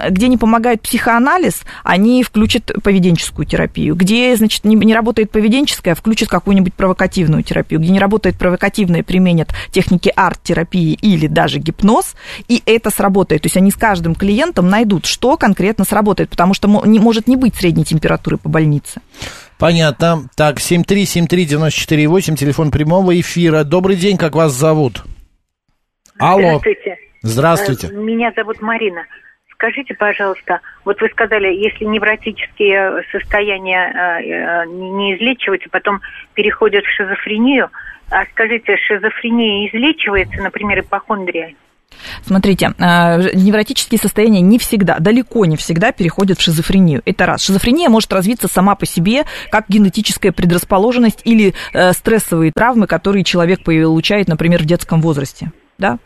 где 0.10 0.28
не 0.28 0.38
помогает 0.38 0.82
психоанализ, 0.82 1.62
они 1.84 2.24
включат 2.24 2.72
поведенческую 2.84 3.46
терапию. 3.46 3.96
Где, 3.96 4.36
значит, 4.36 4.66
не, 4.66 4.76
не 4.76 4.94
работает 4.94 5.32
поведенческая, 5.32 5.96
включат 5.96 6.30
какую-нибудь 6.30 6.74
провокативную 6.74 7.44
терапию. 7.44 7.80
Где 7.80 7.92
не 7.92 8.00
работает 8.00 8.38
провокативная, 8.38 8.81
применят 8.86 9.50
техники 9.72 10.12
арт-терапии 10.16 10.98
или 11.02 11.28
даже 11.28 11.60
гипноз, 11.60 12.16
и 12.48 12.62
это 12.66 12.90
сработает. 12.90 13.44
То 13.44 13.48
есть 13.48 13.58
они 13.58 13.72
с 13.72 13.76
каждым 13.76 14.16
клиентом 14.16 14.70
найдут, 14.70 15.06
что 15.06 15.38
конкретно 15.38 15.86
сработает, 15.86 16.30
потому 16.30 16.54
что 16.54 16.68
может 16.68 17.28
не 17.28 17.36
быть 17.36 17.56
средней 17.56 17.84
температуры 17.84 18.38
по 18.38 18.50
больнице. 18.50 19.02
Понятно. 19.58 20.28
Так, 20.36 20.58
7373948, 20.58 22.36
телефон 22.36 22.72
прямого 22.72 23.20
эфира. 23.20 23.64
Добрый 23.64 23.96
день, 23.96 24.18
как 24.18 24.36
вас 24.36 24.54
зовут? 24.54 25.04
Алло. 26.18 26.60
Здравствуйте. 26.60 26.98
Здравствуйте. 27.22 27.88
Э, 27.88 27.94
Меня 27.94 28.32
зовут 28.36 28.62
Марина. 28.62 29.04
Скажите, 29.62 29.93
пожалуйста, 29.93 30.59
вот 30.86 30.99
вы 31.01 31.09
сказали, 31.09 31.53
если 31.53 31.86
невротические 31.86 33.03
состояния 33.12 33.91
э, 33.93 34.24
э, 34.24 34.66
не 34.66 35.16
излечиваются, 35.16 35.70
потом 35.70 36.01
переходят 36.34 36.84
в 36.84 36.89
шизофрению, 36.89 37.70
а 38.09 38.26
скажите, 38.32 38.76
шизофрения 38.78 39.70
излечивается, 39.70 40.41
например, 40.41 40.80
ипохондрия? 40.80 41.53
Смотрите, 42.24 42.72
э, 42.76 43.36
невротические 43.36 43.99
состояния 43.99 44.41
не 44.41 44.57
всегда, 44.57 44.97
далеко 44.97 45.45
не 45.45 45.57
всегда 45.57 45.91
переходят 45.91 46.39
в 46.39 46.41
шизофрению. 46.41 47.03
Это 47.05 47.28
раз. 47.28 47.43
Шизофрения 47.43 47.88
может 47.88 48.12
развиться 48.12 48.47
сама 48.47 48.74
по 48.74 48.88
себе, 48.88 49.26
как 49.51 49.66
генетическая 49.68 50.32
предрасположенность 50.32 51.22
или 51.24 51.53
э, 51.74 51.93
стрессовые 51.93 52.51
травмы, 52.51 52.88
которые 52.88 53.24
человек 53.24 53.64
получает, 53.64 54.28
например, 54.28 54.64
в 54.64 54.66
детском 54.66 55.01
возрасте. 55.01 55.51
Да? 55.82 55.98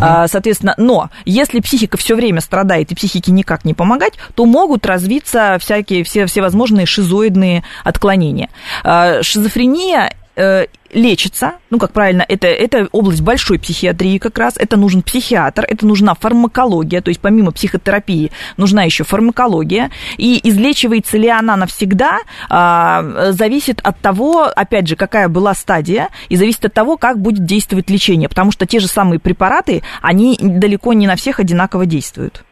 А, 0.00 0.26
соответственно, 0.26 0.74
но 0.78 1.10
если 1.26 1.60
психика 1.60 1.98
все 1.98 2.16
время 2.16 2.40
страдает 2.40 2.90
и 2.90 2.94
психике 2.94 3.30
никак 3.30 3.64
не 3.66 3.74
помогать, 3.74 4.14
то 4.34 4.46
могут 4.46 4.86
развиться 4.86 5.58
всякие 5.60 6.02
все, 6.02 6.24
всевозможные 6.24 6.86
шизоидные 6.86 7.62
отклонения. 7.84 8.48
А, 8.82 9.22
шизофрения 9.22 10.14
э, 10.38 10.66
лечится, 10.92 11.54
ну, 11.68 11.78
как 11.78 11.92
правильно, 11.92 12.24
это, 12.26 12.46
это 12.46 12.88
область 12.92 13.20
большой 13.20 13.58
психиатрии 13.58 14.18
как 14.18 14.38
раз, 14.38 14.54
это 14.56 14.76
нужен 14.76 15.02
психиатр, 15.02 15.64
это 15.68 15.86
нужна 15.86 16.14
фармакология, 16.14 17.02
то 17.02 17.10
есть 17.10 17.20
помимо 17.20 17.52
психотерапии 17.52 18.30
нужна 18.56 18.84
еще 18.84 19.04
фармакология, 19.04 19.90
и 20.16 20.40
излечивается 20.48 21.18
ли 21.18 21.28
она 21.28 21.56
навсегда, 21.56 22.20
а, 22.48 23.32
зависит 23.32 23.80
от 23.82 23.98
того, 24.00 24.44
опять 24.44 24.86
же, 24.86 24.96
какая 24.96 25.28
была 25.28 25.54
стадия, 25.54 26.08
и 26.30 26.36
зависит 26.36 26.64
от 26.64 26.72
того, 26.72 26.96
как 26.96 27.20
будет 27.20 27.44
действовать 27.44 27.90
лечение, 27.90 28.28
потому 28.28 28.50
что 28.50 28.64
те 28.64 28.80
же 28.80 28.86
самые 28.86 29.18
препараты, 29.18 29.82
они 30.00 30.38
далеко 30.40 30.94
не 30.94 31.06
на 31.06 31.16
всех 31.16 31.40
одинаково 31.40 31.84
действуют. 31.84 32.44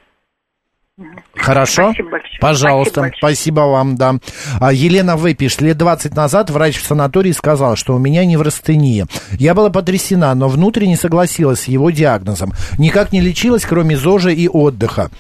Хорошо? 1.35 1.93
Спасибо 1.93 2.11
большое. 2.11 2.39
Пожалуйста, 2.41 3.01
Спасибо 3.01 3.17
спасибо, 3.19 3.61
вам, 3.61 3.97
да. 3.97 4.15
А, 4.61 4.73
Елена 4.73 5.17
В. 5.17 5.33
пишет, 5.35 5.61
лет 5.61 5.77
20 5.77 6.17
назад 6.17 6.49
врач 6.49 6.79
в 6.79 6.87
санатории 6.87 7.33
сказал, 7.33 7.77
что 7.77 7.95
у 7.95 7.99
меня 7.99 8.25
неврастения. 8.25 9.07
Я 9.33 9.55
была 9.55 9.69
потрясена, 9.69 10.35
но 10.35 10.49
внутренне 10.49 10.97
согласилась 10.97 11.61
с 11.61 11.69
его 11.69 11.91
диагнозом. 11.91 12.53
Никак 12.79 13.13
не 13.13 13.21
лечилась, 13.21 13.67
кроме 13.67 13.97
ЗОЖа 13.97 14.31
и 14.31 14.49
отдыха. 14.49 15.11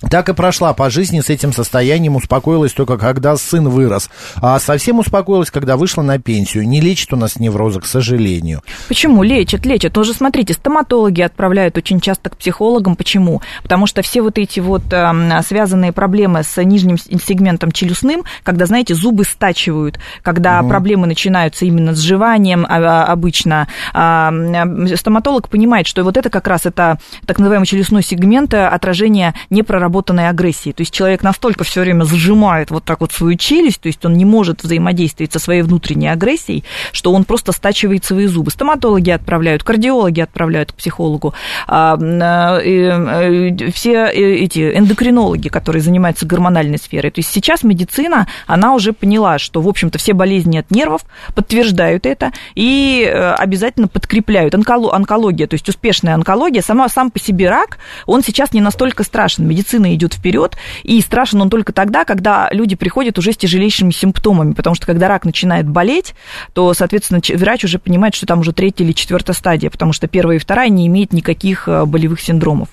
Так 0.00 0.28
и 0.28 0.34
прошла 0.34 0.74
по 0.74 0.90
жизни 0.90 1.20
с 1.20 1.30
этим 1.30 1.52
состоянием, 1.52 2.16
успокоилась 2.16 2.72
только 2.72 2.98
когда 2.98 3.36
сын 3.36 3.68
вырос. 3.68 4.10
А 4.36 4.58
совсем 4.60 4.98
успокоилась, 4.98 5.50
когда 5.50 5.76
вышла 5.76 6.02
на 6.02 6.18
пенсию. 6.18 6.68
Не 6.68 6.80
лечит 6.80 7.12
у 7.14 7.16
нас 7.16 7.38
невроза, 7.38 7.80
к 7.80 7.86
сожалению. 7.86 8.62
Почему? 8.88 9.22
Лечат, 9.22 9.64
лечат. 9.64 9.96
Уже 9.96 10.12
смотрите, 10.12 10.52
стоматологи 10.52 11.22
отправляют 11.22 11.78
очень 11.78 12.00
часто 12.00 12.28
к 12.28 12.36
психологам. 12.36 12.94
Почему? 12.94 13.40
Потому 13.62 13.86
что 13.86 14.02
все 14.02 14.20
вот 14.20 14.36
эти 14.36 14.60
вот 14.60 14.82
э, 14.92 15.42
связанные 15.46 15.92
проблемы 15.92 16.42
с 16.42 16.62
нижним 16.62 16.98
сегментом 16.98 17.72
челюстным, 17.72 18.24
когда, 18.42 18.66
знаете, 18.66 18.94
зубы 18.94 19.24
стачивают, 19.24 19.98
когда 20.22 20.62
проблемы 20.62 21.06
начинаются 21.06 21.64
именно 21.64 21.94
с 21.94 21.98
жеванием 21.98 22.66
а, 22.68 22.76
а, 22.76 23.04
обычно, 23.04 23.66
м, 23.94 24.94
стоматолог 24.96 25.48
понимает, 25.48 25.86
что 25.86 26.04
вот 26.04 26.16
это 26.16 26.28
как 26.28 26.46
раз 26.46 26.66
это 26.66 26.98
так 27.26 27.38
называемый 27.38 27.66
челюстной 27.66 28.02
сегмент 28.02 28.52
э, 28.52 28.66
отражение 28.66 29.34
непроработанного 29.50 29.85
непроработанной 29.86 30.28
агрессии. 30.28 30.72
То 30.72 30.82
есть 30.82 30.92
человек 30.92 31.22
настолько 31.22 31.64
все 31.64 31.80
время 31.80 32.04
сжимает 32.04 32.70
вот 32.70 32.84
так 32.84 33.00
вот 33.00 33.12
свою 33.12 33.36
челюсть, 33.36 33.80
то 33.80 33.88
есть 33.88 34.04
он 34.04 34.14
не 34.14 34.24
может 34.24 34.62
взаимодействовать 34.62 35.32
со 35.32 35.38
своей 35.38 35.62
внутренней 35.62 36.08
агрессией, 36.08 36.64
что 36.92 37.12
он 37.12 37.24
просто 37.24 37.52
стачивает 37.52 38.04
свои 38.04 38.26
зубы. 38.26 38.50
Стоматологи 38.50 39.10
отправляют, 39.10 39.62
кардиологи 39.62 40.20
отправляют 40.20 40.72
к 40.72 40.74
психологу, 40.74 41.34
а, 41.66 41.96
э, 41.98 43.70
все 43.70 44.06
эти 44.06 44.76
эндокринологи, 44.76 45.48
которые 45.48 45.82
занимаются 45.82 46.26
гормональной 46.26 46.78
сферой. 46.78 47.10
То 47.10 47.20
есть 47.20 47.30
сейчас 47.32 47.62
медицина, 47.62 48.26
она 48.46 48.74
уже 48.74 48.92
поняла, 48.92 49.38
что, 49.38 49.60
в 49.60 49.68
общем-то, 49.68 49.98
все 49.98 50.12
болезни 50.12 50.58
от 50.58 50.70
нервов 50.70 51.02
подтверждают 51.34 52.06
это 52.06 52.32
и 52.54 53.04
э, 53.06 53.32
обязательно 53.32 53.88
подкрепляют. 53.88 54.54
Онкология, 54.54 55.46
то 55.46 55.54
есть 55.54 55.68
успешная 55.68 56.14
онкология, 56.14 56.62
сама, 56.62 56.88
сам 56.88 57.10
по 57.10 57.18
себе 57.18 57.50
рак, 57.50 57.78
он 58.06 58.22
сейчас 58.22 58.52
не 58.52 58.60
настолько 58.60 59.04
страшен. 59.04 59.46
Медицина 59.46 59.75
идет 59.94 60.14
вперед, 60.14 60.56
и 60.82 61.00
страшен 61.00 61.40
он 61.42 61.50
только 61.50 61.72
тогда, 61.72 62.04
когда 62.04 62.48
люди 62.50 62.76
приходят 62.76 63.18
уже 63.18 63.32
с 63.32 63.36
тяжелейшими 63.36 63.90
симптомами, 63.90 64.52
потому 64.52 64.74
что 64.74 64.86
когда 64.86 65.08
рак 65.08 65.24
начинает 65.24 65.68
болеть, 65.68 66.14
то, 66.52 66.72
соответственно, 66.74 67.20
врач 67.34 67.64
уже 67.64 67.78
понимает, 67.78 68.14
что 68.14 68.26
там 68.26 68.40
уже 68.40 68.52
третья 68.52 68.84
или 68.84 68.92
четвертая 68.92 69.34
стадия, 69.34 69.70
потому 69.70 69.92
что 69.92 70.08
первая 70.08 70.36
и 70.36 70.40
вторая 70.40 70.68
не 70.68 70.86
имеет 70.86 71.12
никаких 71.12 71.68
э, 71.68 71.84
болевых 71.84 72.20
синдромов. 72.20 72.68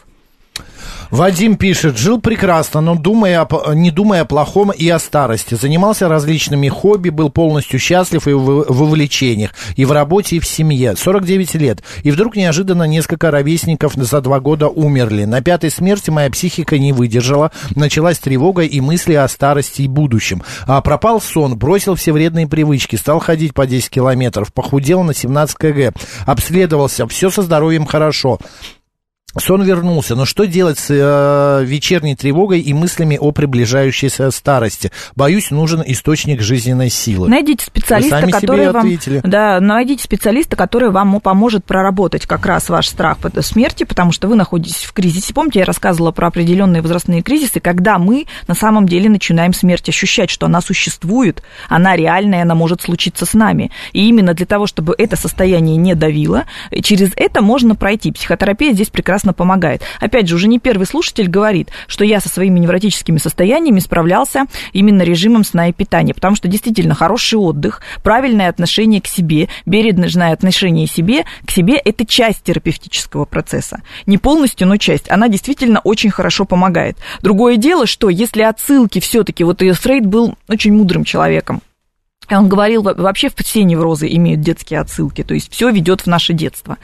Вадим 1.14 1.58
пишет, 1.58 1.96
жил 1.96 2.20
прекрасно, 2.20 2.82
но 2.82 2.96
думая, 2.96 3.48
не 3.76 3.92
думая 3.92 4.22
о 4.22 4.26
плохом 4.26 4.72
и 4.72 4.90
о 4.90 4.98
старости. 4.98 5.54
Занимался 5.54 6.10
различными 6.10 6.70
хобби, 6.70 7.10
был 7.10 7.30
полностью 7.30 7.80
счастлив 7.80 8.28
и 8.28 8.32
в, 8.32 8.66
в 8.68 8.82
увлечениях, 8.82 9.52
и 9.76 9.86
в 9.86 9.92
работе, 9.92 10.38
и 10.38 10.40
в 10.40 10.48
семье. 10.48 10.96
49 10.96 11.54
лет. 11.54 11.84
И 12.02 12.10
вдруг 12.10 12.36
неожиданно 12.36 12.86
несколько 12.86 13.30
ровесников 13.30 13.94
за 13.94 14.22
два 14.22 14.40
года 14.40 14.70
умерли. 14.70 15.26
На 15.26 15.42
пятой 15.42 15.70
смерти 15.70 16.10
моя 16.10 16.32
психика 16.32 16.80
не 16.80 16.94
выдержала. 16.94 17.52
Началась 17.76 18.18
тревога 18.18 18.64
и 18.64 18.82
мысли 18.82 19.14
о 19.14 19.28
старости 19.28 19.84
и 19.84 19.88
будущем. 19.88 20.42
А 20.66 20.82
пропал 20.82 21.22
сон, 21.22 21.56
бросил 21.56 21.94
все 21.94 22.12
вредные 22.12 22.48
привычки, 22.48 22.96
стал 22.96 23.20
ходить 23.20 23.54
по 23.54 23.68
10 23.68 23.92
километров, 23.92 24.52
похудел 24.52 25.04
на 25.04 25.14
17 25.14 25.58
кг, 25.58 25.94
обследовался, 26.26 27.08
все 27.08 27.30
со 27.30 27.44
здоровьем 27.44 27.86
хорошо. 27.86 28.40
Сон 29.40 29.64
вернулся, 29.64 30.16
но 30.16 30.26
что 30.26 30.46
делать 30.46 30.78
с 30.78 30.88
э, 30.92 31.66
вечерней 31.66 32.16
тревогой 32.16 32.60
и 32.60 32.72
мыслями 32.72 33.18
о 33.20 33.32
приближающейся 33.32 34.30
старости? 34.30 34.92
Боюсь, 35.16 35.50
нужен 35.50 35.84
источник 35.84 36.42
жизненной 36.42 36.90
силы. 36.90 37.30
Найдите 37.30 37.66
специалиста, 37.66 38.28
который 38.28 38.72
вам, 38.72 38.88
да, 39.24 39.60
найдите 39.60 40.04
специалиста, 40.04 40.56
который 40.56 40.92
вам 40.92 41.20
поможет 41.20 41.66
проработать 41.66 42.28
как 42.28 42.46
раз 42.46 42.70
ваш 42.70 42.88
страх 42.88 43.18
смерти, 43.42 43.86
потому 43.86 44.12
что 44.12 44.28
вы 44.28 44.36
находитесь 44.36 44.84
в 44.84 44.94
кризисе. 44.94 45.34
Помните, 45.34 45.60
я 45.60 45.66
рассказывала 45.66 46.12
про 46.12 46.28
определенные 46.28 46.84
возрастные 46.84 47.24
кризисы, 47.24 47.60
когда 47.60 47.98
мы 47.98 48.28
на 48.48 48.54
самом 48.54 48.88
деле 48.88 49.10
начинаем 49.10 49.54
смерть 49.54 49.90
ощущать, 49.90 50.30
что 50.30 50.46
она 50.46 50.62
существует, 50.62 51.42
она 51.70 51.96
реальная, 51.96 52.44
она 52.44 52.54
может 52.54 52.82
случиться 52.82 53.26
с 53.26 53.34
нами. 53.34 53.72
И 53.94 54.08
именно 54.08 54.36
для 54.36 54.46
того, 54.46 54.68
чтобы 54.68 54.94
это 54.98 55.16
состояние 55.16 55.78
не 55.78 55.96
давило, 55.96 56.44
через 56.84 57.12
это 57.16 57.42
можно 57.42 57.76
пройти. 57.76 58.12
Психотерапия 58.12 58.74
здесь 58.74 58.90
прекрасно 58.90 59.23
прекрасно 59.24 59.34
помогает. 59.34 59.82
Опять 60.00 60.28
же, 60.28 60.36
уже 60.36 60.48
не 60.48 60.60
первый 60.60 60.86
слушатель 60.86 61.28
говорит, 61.28 61.70
что 61.88 62.04
я 62.04 62.20
со 62.20 62.30
своими 62.30 62.60
невротическими 62.60 63.18
состояниями 63.18 63.80
справлялся 63.80 64.46
именно 64.74 65.04
режимом 65.04 65.44
сна 65.44 65.70
и 65.70 65.74
питания, 65.74 66.14
потому 66.14 66.36
что 66.36 66.48
действительно 66.48 66.94
хороший 66.94 67.40
отдых, 67.40 67.82
правильное 68.04 68.50
отношение 68.50 69.02
к 69.02 69.08
себе, 69.08 69.48
бережное 69.66 70.34
отношение 70.34 70.88
себе, 70.88 71.24
к 71.46 71.52
себе– 71.52 71.76
это 71.86 72.06
часть 72.06 72.44
терапевтического 72.44 73.26
процесса. 73.26 73.82
Не 74.06 74.18
полностью, 74.18 74.68
но 74.68 74.78
часть. 74.78 75.10
Она 75.10 75.30
действительно 75.30 75.80
очень 75.84 76.12
хорошо 76.12 76.46
помогает. 76.46 76.98
Другое 77.22 77.58
дело, 77.58 77.86
что 77.86 78.10
если 78.10 78.42
отсылки 78.42 79.00
все-таки, 79.00 79.44
вот 79.44 79.62
и 79.62 79.72
Фрейд 79.72 80.06
был 80.06 80.36
очень 80.48 80.74
мудрым 80.74 81.04
человеком, 81.04 81.62
он 82.30 82.50
говорил, 82.50 82.84
вообще 82.84 83.30
все 83.36 83.64
неврозы 83.64 84.08
имеют 84.08 84.42
детские 84.42 84.80
отсылки, 84.80 85.24
то 85.24 85.34
есть 85.34 85.52
все 85.52 85.70
ведет 85.70 86.02
в 86.02 86.08
наше 86.08 86.34
детство. 86.34 86.78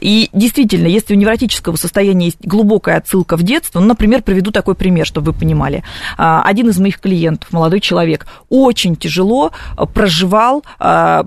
И 0.00 0.28
действительно, 0.32 0.86
если 0.86 1.14
у 1.14 1.16
невротического 1.16 1.76
состояния 1.76 2.26
есть 2.26 2.38
глубокая 2.42 2.98
отсылка 2.98 3.36
в 3.36 3.42
детство, 3.42 3.80
ну, 3.80 3.86
например, 3.86 4.22
приведу 4.22 4.50
такой 4.50 4.74
пример, 4.74 5.06
чтобы 5.06 5.32
вы 5.32 5.38
понимали. 5.38 5.82
А, 6.16 6.42
один 6.42 6.68
из 6.68 6.78
моих 6.78 7.00
клиентов, 7.00 7.52
молодой 7.52 7.80
человек, 7.80 8.26
очень 8.48 8.96
тяжело 8.96 9.52
проживал, 9.94 10.64
а, 10.78 11.22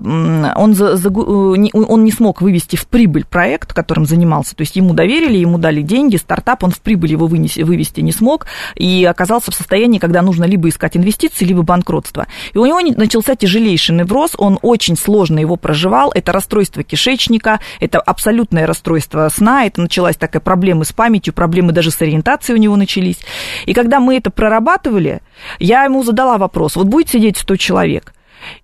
он, 0.56 0.76
он 0.80 2.04
не 2.04 2.12
смог 2.12 2.40
вывести 2.40 2.76
в 2.76 2.86
прибыль 2.86 3.24
проект, 3.24 3.72
которым 3.72 4.06
занимался, 4.06 4.56
то 4.56 4.62
есть 4.62 4.76
ему 4.76 4.94
доверили, 4.94 5.36
ему 5.38 5.58
дали 5.58 5.82
деньги, 5.82 6.16
стартап, 6.16 6.64
он 6.64 6.70
в 6.70 6.80
прибыль 6.80 7.12
его 7.12 7.26
вынести, 7.26 7.60
вывести 7.60 8.00
не 8.00 8.12
смог, 8.12 8.46
и 8.74 9.04
оказался 9.04 9.50
в 9.50 9.54
состоянии, 9.54 9.98
когда 9.98 10.22
нужно 10.22 10.44
либо 10.44 10.68
искать 10.68 10.96
инвестиции, 10.96 11.44
либо 11.44 11.62
банкротство. 11.62 12.26
И 12.52 12.58
у 12.58 12.66
него 12.66 12.80
начался 12.80 13.36
тяжелый 13.36 13.59
тяжелейший 13.60 13.94
невроз, 13.96 14.32
он 14.38 14.58
очень 14.62 14.96
сложно 14.96 15.38
его 15.38 15.56
проживал, 15.56 16.10
это 16.14 16.32
расстройство 16.32 16.82
кишечника, 16.82 17.60
это 17.78 18.00
абсолютное 18.00 18.66
расстройство 18.66 19.28
сна, 19.28 19.66
это 19.66 19.82
началась 19.82 20.16
такая 20.16 20.40
проблема 20.40 20.84
с 20.84 20.92
памятью, 20.92 21.34
проблемы 21.34 21.72
даже 21.72 21.90
с 21.90 22.00
ориентацией 22.00 22.58
у 22.58 22.62
него 22.62 22.76
начались. 22.76 23.18
И 23.66 23.74
когда 23.74 24.00
мы 24.00 24.16
это 24.16 24.30
прорабатывали, 24.30 25.20
я 25.58 25.84
ему 25.84 26.02
задала 26.02 26.38
вопрос, 26.38 26.76
вот 26.76 26.86
будет 26.86 27.10
сидеть 27.10 27.36
100 27.36 27.56
человек, 27.56 28.14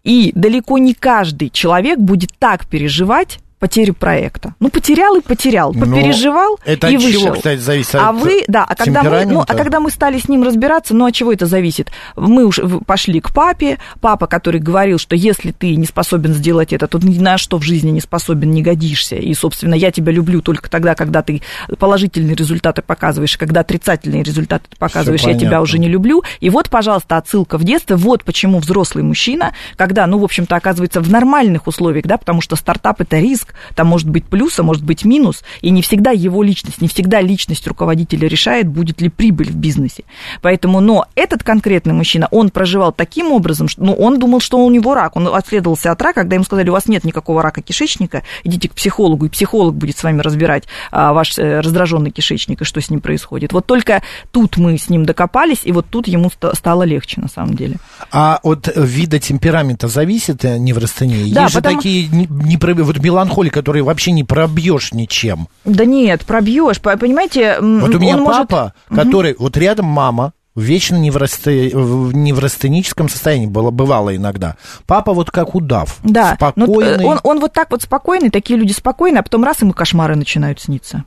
и 0.02 0.32
далеко 0.34 0.78
не 0.78 0.94
каждый 0.94 1.50
человек 1.50 1.98
будет 1.98 2.30
так 2.38 2.66
переживать, 2.66 3.38
потерю 3.58 3.94
проекта. 3.94 4.54
Ну, 4.60 4.68
потерял 4.68 5.16
и 5.16 5.20
потерял, 5.20 5.72
ну, 5.72 5.86
попереживал 5.86 6.58
это 6.64 6.88
и 6.88 6.96
от 6.96 7.02
вышел. 7.02 7.20
чего, 7.22 7.34
кстати, 7.34 7.60
зависит 7.60 7.94
а 7.94 8.12
вы, 8.12 8.44
да, 8.48 8.64
а 8.68 8.74
когда 8.74 9.02
мы, 9.02 9.24
ну, 9.24 9.40
а 9.40 9.54
когда 9.54 9.80
мы 9.80 9.90
стали 9.90 10.18
с 10.18 10.28
ним 10.28 10.42
разбираться, 10.42 10.94
ну, 10.94 11.06
от 11.06 11.14
чего 11.14 11.32
это 11.32 11.46
зависит? 11.46 11.90
Мы 12.16 12.44
уж 12.44 12.60
пошли 12.86 13.20
к 13.20 13.32
папе, 13.32 13.78
папа, 14.00 14.26
который 14.26 14.60
говорил, 14.60 14.98
что 14.98 15.16
если 15.16 15.52
ты 15.52 15.74
не 15.76 15.86
способен 15.86 16.34
сделать 16.34 16.72
это, 16.72 16.86
то 16.86 16.98
ни 16.98 17.18
на 17.18 17.38
что 17.38 17.58
в 17.58 17.62
жизни 17.62 17.90
не 17.90 18.00
способен, 18.00 18.50
не 18.50 18.62
годишься. 18.62 19.16
И, 19.16 19.32
собственно, 19.34 19.74
я 19.74 19.90
тебя 19.90 20.12
люблю 20.12 20.42
только 20.42 20.68
тогда, 20.68 20.94
когда 20.94 21.22
ты 21.22 21.40
положительные 21.78 22.36
результаты 22.36 22.82
показываешь, 22.82 23.36
когда 23.38 23.60
отрицательные 23.60 24.22
результаты 24.22 24.66
ты 24.68 24.76
показываешь, 24.76 25.22
я 25.22 25.34
тебя 25.34 25.62
уже 25.62 25.78
не 25.78 25.88
люблю. 25.88 26.22
И 26.40 26.50
вот, 26.50 26.68
пожалуйста, 26.68 27.16
отсылка 27.16 27.56
в 27.56 27.64
детство. 27.64 27.96
Вот 27.96 28.24
почему 28.24 28.58
взрослый 28.58 29.02
мужчина, 29.02 29.54
когда, 29.76 30.06
ну, 30.06 30.18
в 30.18 30.24
общем-то, 30.24 30.56
оказывается 30.56 31.00
в 31.00 31.10
нормальных 31.10 31.66
условиях, 31.66 32.04
да, 32.04 32.18
потому 32.18 32.40
что 32.40 32.56
стартап 32.56 33.00
это 33.00 33.18
риск, 33.18 33.45
риск, 33.46 33.54
там 33.74 33.86
может 33.86 34.08
быть 34.08 34.24
плюс, 34.24 34.58
а 34.58 34.62
может 34.62 34.84
быть 34.84 35.04
минус, 35.04 35.42
и 35.60 35.70
не 35.70 35.82
всегда 35.82 36.10
его 36.10 36.42
личность, 36.42 36.80
не 36.80 36.88
всегда 36.88 37.20
личность 37.20 37.66
руководителя 37.66 38.28
решает, 38.28 38.68
будет 38.68 39.00
ли 39.00 39.08
прибыль 39.08 39.50
в 39.50 39.56
бизнесе. 39.56 40.04
Поэтому, 40.42 40.80
но 40.80 41.06
этот 41.14 41.42
конкретный 41.42 41.92
мужчина, 41.92 42.28
он 42.30 42.50
проживал 42.50 42.92
таким 42.92 43.32
образом, 43.32 43.68
что, 43.68 43.82
ну, 43.82 43.94
он 43.94 44.18
думал, 44.18 44.40
что 44.40 44.58
у 44.58 44.70
него 44.70 44.94
рак, 44.94 45.16
он 45.16 45.28
отследовался 45.28 45.92
от 45.92 46.02
рака, 46.02 46.20
когда 46.20 46.36
ему 46.36 46.44
сказали, 46.44 46.70
у 46.70 46.72
вас 46.72 46.86
нет 46.88 47.04
никакого 47.04 47.42
рака 47.42 47.62
кишечника, 47.62 48.22
идите 48.44 48.68
к 48.68 48.74
психологу, 48.74 49.26
и 49.26 49.28
психолог 49.28 49.74
будет 49.74 49.98
с 49.98 50.02
вами 50.02 50.20
разбирать 50.20 50.64
а, 50.90 51.12
ваш 51.12 51.38
э, 51.38 51.60
раздраженный 51.60 52.10
кишечник 52.10 52.62
и 52.62 52.64
что 52.64 52.80
с 52.80 52.90
ним 52.90 53.00
происходит. 53.00 53.52
Вот 53.52 53.66
только 53.66 54.02
тут 54.30 54.56
мы 54.56 54.78
с 54.78 54.88
ним 54.88 55.04
докопались, 55.04 55.60
и 55.64 55.72
вот 55.72 55.86
тут 55.88 56.08
ему 56.08 56.30
стало 56.54 56.82
легче, 56.84 57.20
на 57.20 57.28
самом 57.28 57.54
деле. 57.54 57.76
А 58.10 58.40
от 58.42 58.70
вида 58.74 59.18
темперамента 59.18 59.88
зависит 59.88 60.44
э, 60.44 60.58
неврастения? 60.58 61.32
Да, 61.34 61.42
Есть 61.42 61.54
потому... 61.54 61.74
же 61.74 61.78
такие, 61.78 62.08
не, 62.08 62.26
не, 62.26 62.56
вот 62.56 62.98
меланхолия 62.98 63.35
холли, 63.36 63.50
которые 63.50 63.82
вообще 63.82 64.12
не 64.12 64.24
пробьешь 64.24 64.94
ничем. 64.94 65.48
Да 65.66 65.84
нет, 65.84 66.24
пробьешь, 66.24 66.80
понимаете? 66.80 67.58
Вот 67.60 67.94
у 67.94 67.98
меня 67.98 68.16
папа, 68.16 68.72
может... 68.88 69.04
который, 69.04 69.32
угу. 69.34 69.44
вот 69.44 69.58
рядом 69.58 69.84
мама, 69.84 70.32
вечно 70.54 70.96
неврасте... 70.96 71.70
в 71.74 72.14
неврастеническом 72.14 73.10
состоянии 73.10 73.46
было, 73.46 73.70
бывало 73.70 74.16
иногда. 74.16 74.56
Папа 74.86 75.12
вот 75.12 75.30
как 75.30 75.54
удав, 75.54 75.98
да, 76.02 76.32
э, 76.32 76.36
спокойный. 76.36 77.04
Он, 77.04 77.20
он 77.24 77.40
вот 77.40 77.52
так 77.52 77.70
вот 77.70 77.82
спокойный, 77.82 78.30
такие 78.30 78.58
люди 78.58 78.72
спокойные, 78.72 79.20
а 79.20 79.22
потом 79.22 79.44
раз 79.44 79.60
ему 79.60 79.74
кошмары 79.74 80.16
начинают 80.16 80.58
сниться. 80.58 81.04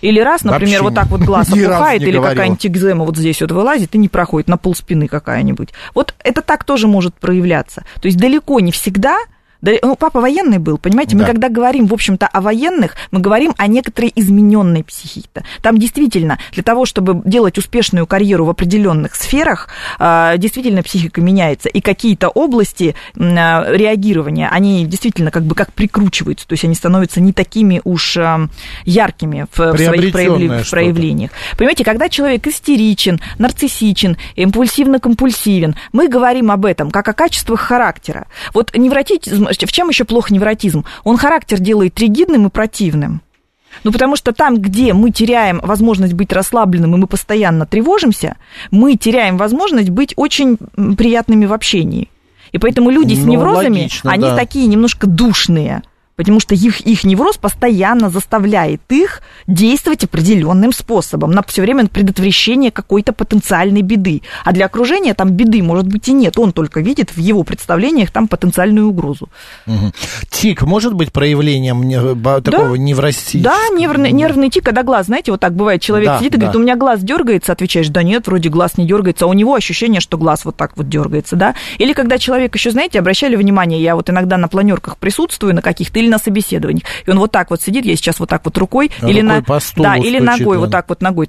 Или 0.00 0.18
раз, 0.18 0.42
например, 0.42 0.82
Вообще 0.82 0.82
вот 0.82 0.94
так 0.94 1.06
вот 1.06 1.20
глаз 1.20 1.48
опухает, 1.48 2.02
или 2.02 2.20
какая-нибудь 2.20 2.66
экзема 2.66 3.04
вот 3.04 3.16
здесь 3.16 3.40
вот 3.40 3.52
вылазит 3.52 3.94
и 3.94 3.98
не 3.98 4.08
проходит, 4.08 4.48
на 4.48 4.56
пол 4.56 4.74
спины 4.74 5.06
какая-нибудь. 5.06 5.68
Вот 5.94 6.12
это 6.24 6.42
так 6.42 6.64
тоже 6.64 6.88
может 6.88 7.14
проявляться. 7.14 7.84
То 8.00 8.06
есть 8.06 8.18
далеко 8.18 8.58
не 8.58 8.72
всегда 8.72 9.16
да, 9.66 9.72
ну, 9.82 9.96
папа 9.96 10.20
военный 10.20 10.58
был, 10.58 10.78
понимаете? 10.78 11.16
Да. 11.16 11.22
Мы 11.22 11.26
когда 11.26 11.48
говорим, 11.48 11.86
в 11.86 11.92
общем-то, 11.92 12.28
о 12.28 12.40
военных, 12.40 12.94
мы 13.10 13.18
говорим 13.18 13.52
о 13.56 13.66
некоторой 13.66 14.12
измененной 14.14 14.84
психике. 14.84 15.26
Там 15.60 15.78
действительно 15.78 16.38
для 16.52 16.62
того, 16.62 16.86
чтобы 16.86 17.20
делать 17.24 17.58
успешную 17.58 18.06
карьеру 18.06 18.44
в 18.44 18.50
определенных 18.50 19.16
сферах, 19.16 19.68
а, 19.98 20.36
действительно 20.36 20.84
психика 20.84 21.20
меняется, 21.20 21.68
и 21.68 21.80
какие-то 21.80 22.28
области 22.28 22.94
а, 23.18 23.66
реагирования, 23.68 24.48
они 24.48 24.86
действительно 24.86 25.32
как 25.32 25.42
бы 25.42 25.56
как 25.56 25.72
прикручиваются, 25.72 26.46
то 26.46 26.52
есть 26.52 26.64
они 26.64 26.76
становятся 26.76 27.20
не 27.20 27.32
такими 27.32 27.80
уж 27.82 28.16
а, 28.18 28.48
яркими 28.84 29.46
в, 29.50 29.76
своих 29.76 30.12
проявлениях. 30.70 31.32
Понимаете, 31.58 31.82
когда 31.82 32.08
человек 32.08 32.46
истеричен, 32.46 33.20
нарциссичен, 33.38 34.16
импульсивно-компульсивен, 34.36 35.74
мы 35.92 36.06
говорим 36.08 36.52
об 36.52 36.66
этом 36.66 36.92
как 36.92 37.08
о 37.08 37.12
качествах 37.12 37.60
характера. 37.60 38.28
Вот 38.54 38.72
невротизм 38.76 39.48
в 39.64 39.72
чем 39.72 39.88
еще 39.88 40.04
плохо 40.04 40.34
невротизм? 40.34 40.84
Он 41.04 41.16
характер 41.16 41.58
делает 41.60 41.98
ригидным 41.98 42.46
и 42.46 42.50
противным. 42.50 43.22
Ну, 43.84 43.92
потому 43.92 44.16
что 44.16 44.32
там, 44.32 44.58
где 44.58 44.92
мы 44.92 45.10
теряем 45.10 45.60
возможность 45.62 46.14
быть 46.14 46.32
расслабленным, 46.32 46.94
и 46.94 46.98
мы 46.98 47.06
постоянно 47.06 47.66
тревожимся, 47.66 48.36
мы 48.70 48.96
теряем 48.96 49.36
возможность 49.36 49.90
быть 49.90 50.14
очень 50.16 50.56
приятными 50.96 51.46
в 51.46 51.52
общении. 51.52 52.10
И 52.52 52.58
поэтому 52.58 52.90
люди 52.90 53.14
с 53.14 53.18
Ну, 53.18 53.32
неврозами, 53.32 53.82
логично, 53.82 54.10
они 54.10 54.24
да. 54.24 54.36
такие 54.36 54.66
немножко 54.66 55.06
душные. 55.06 55.82
Потому 56.16 56.40
что 56.40 56.54
их, 56.54 56.80
их 56.80 57.04
невроз 57.04 57.36
постоянно 57.36 58.08
заставляет 58.08 58.80
их 58.88 59.20
действовать 59.46 60.04
определенным 60.04 60.72
способом, 60.72 61.30
на 61.30 61.42
все 61.42 61.60
время 61.60 61.86
предотвращение 61.86 62.70
какой-то 62.70 63.12
потенциальной 63.12 63.82
беды. 63.82 64.22
А 64.42 64.52
для 64.52 64.64
окружения 64.64 65.12
там 65.12 65.30
беды, 65.32 65.62
может 65.62 65.86
быть, 65.86 66.08
и 66.08 66.14
нет. 66.14 66.38
Он 66.38 66.52
только 66.52 66.80
видит 66.80 67.10
в 67.10 67.18
его 67.18 67.42
представлениях 67.42 68.10
там 68.10 68.28
потенциальную 68.28 68.88
угрозу. 68.88 69.28
Мгм. 69.66 69.92
Тик 70.30 70.62
может 70.62 70.94
быть 70.94 71.12
проявлением 71.12 71.82
такого 72.42 72.76
неврастического? 72.76 73.54
Да, 73.54 73.76
нервный, 73.76 74.10
нервный 74.10 74.48
тик, 74.48 74.64
когда 74.64 74.82
глаз, 74.82 75.06
знаете, 75.06 75.32
вот 75.32 75.40
так 75.40 75.54
бывает, 75.54 75.82
человек 75.82 76.08
Да, 76.08 76.18
сидит 76.18 76.34
и 76.34 76.36
говорит, 76.38 76.52
да. 76.54 76.58
у 76.58 76.62
меня 76.62 76.76
глаз 76.76 77.00
дергается, 77.00 77.52
отвечаешь, 77.52 77.88
да 77.88 78.02
нет, 78.02 78.26
вроде 78.26 78.48
глаз 78.48 78.78
не 78.78 78.86
дергается, 78.86 79.26
а 79.26 79.28
у 79.28 79.34
него 79.34 79.54
ощущение, 79.54 80.00
что 80.00 80.16
глаз 80.16 80.46
вот 80.46 80.56
так 80.56 80.76
вот 80.76 80.88
дергается, 80.88 81.36
да. 81.36 81.54
Или 81.76 81.92
когда 81.92 82.16
человек 82.18 82.54
еще, 82.54 82.70
знаете, 82.70 82.98
обращали 82.98 83.36
внимание, 83.36 83.82
я 83.82 83.94
вот 83.94 84.08
иногда 84.08 84.38
на 84.38 84.48
планерках 84.48 84.96
присутствую 84.96 85.54
на 85.54 85.60
каких-то 85.60 86.05
или 86.06 86.12
на 86.12 86.18
собеседованиях, 86.18 86.84
и 87.04 87.10
он 87.10 87.18
вот 87.18 87.32
так 87.32 87.50
вот 87.50 87.60
сидит, 87.60 87.84
я 87.84 87.96
сейчас 87.96 88.20
вот 88.20 88.28
так 88.28 88.42
вот 88.44 88.56
рукой, 88.58 88.90
или 89.02 89.20
Рукой 89.20 89.22
на, 89.22 89.60
да, 89.76 89.96
или 89.96 90.18
ногой, 90.18 90.56
да. 90.56 90.60
вот 90.60 90.70
так 90.70 90.88
вот 90.88 91.02
ногой, 91.02 91.28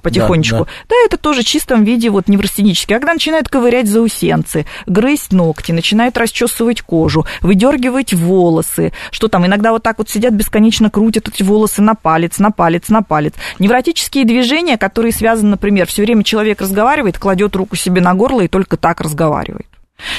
потихонечку. 0.00 0.58
да. 0.58 0.64
Да, 0.88 0.96
это 1.04 1.16
тоже 1.16 1.42
в 1.42 1.44
чистом 1.44 1.84
виде 1.84 2.10
вот 2.10 2.28
неврастенический. 2.28 2.94
Когда 2.94 3.12
начинают 3.12 3.48
ковырять 3.48 3.88
заусенцы, 3.88 4.66
грызть 4.86 5.32
ногти, 5.32 5.72
начинают 5.72 6.16
расчесывать 6.16 6.82
кожу, 6.82 7.26
выдергивать 7.40 8.14
волосы, 8.14 8.92
что 9.10 9.28
там, 9.28 9.46
иногда 9.46 9.72
вот 9.72 9.82
так 9.82 9.98
вот 9.98 10.08
сидят 10.08 10.32
бесконечно 10.32 10.90
крутят 10.90 11.28
эти 11.28 11.42
волосы 11.42 11.82
на 11.82 11.94
палец, 11.94 12.38
на 12.38 12.50
палец, 12.50 12.88
на 12.88 13.02
палец. 13.02 13.34
Невротические 13.58 14.24
движения, 14.24 14.78
которые 14.78 15.12
связаны, 15.12 15.50
например, 15.50 15.86
все 15.86 16.02
время 16.02 16.24
человек 16.24 16.60
разговаривает, 16.60 17.18
кладет 17.18 17.54
руку 17.56 17.76
себе 17.76 18.00
на 18.00 18.14
горло 18.14 18.42
и 18.42 18.48
только 18.48 18.76
так 18.76 19.00
разговаривает. 19.00 19.66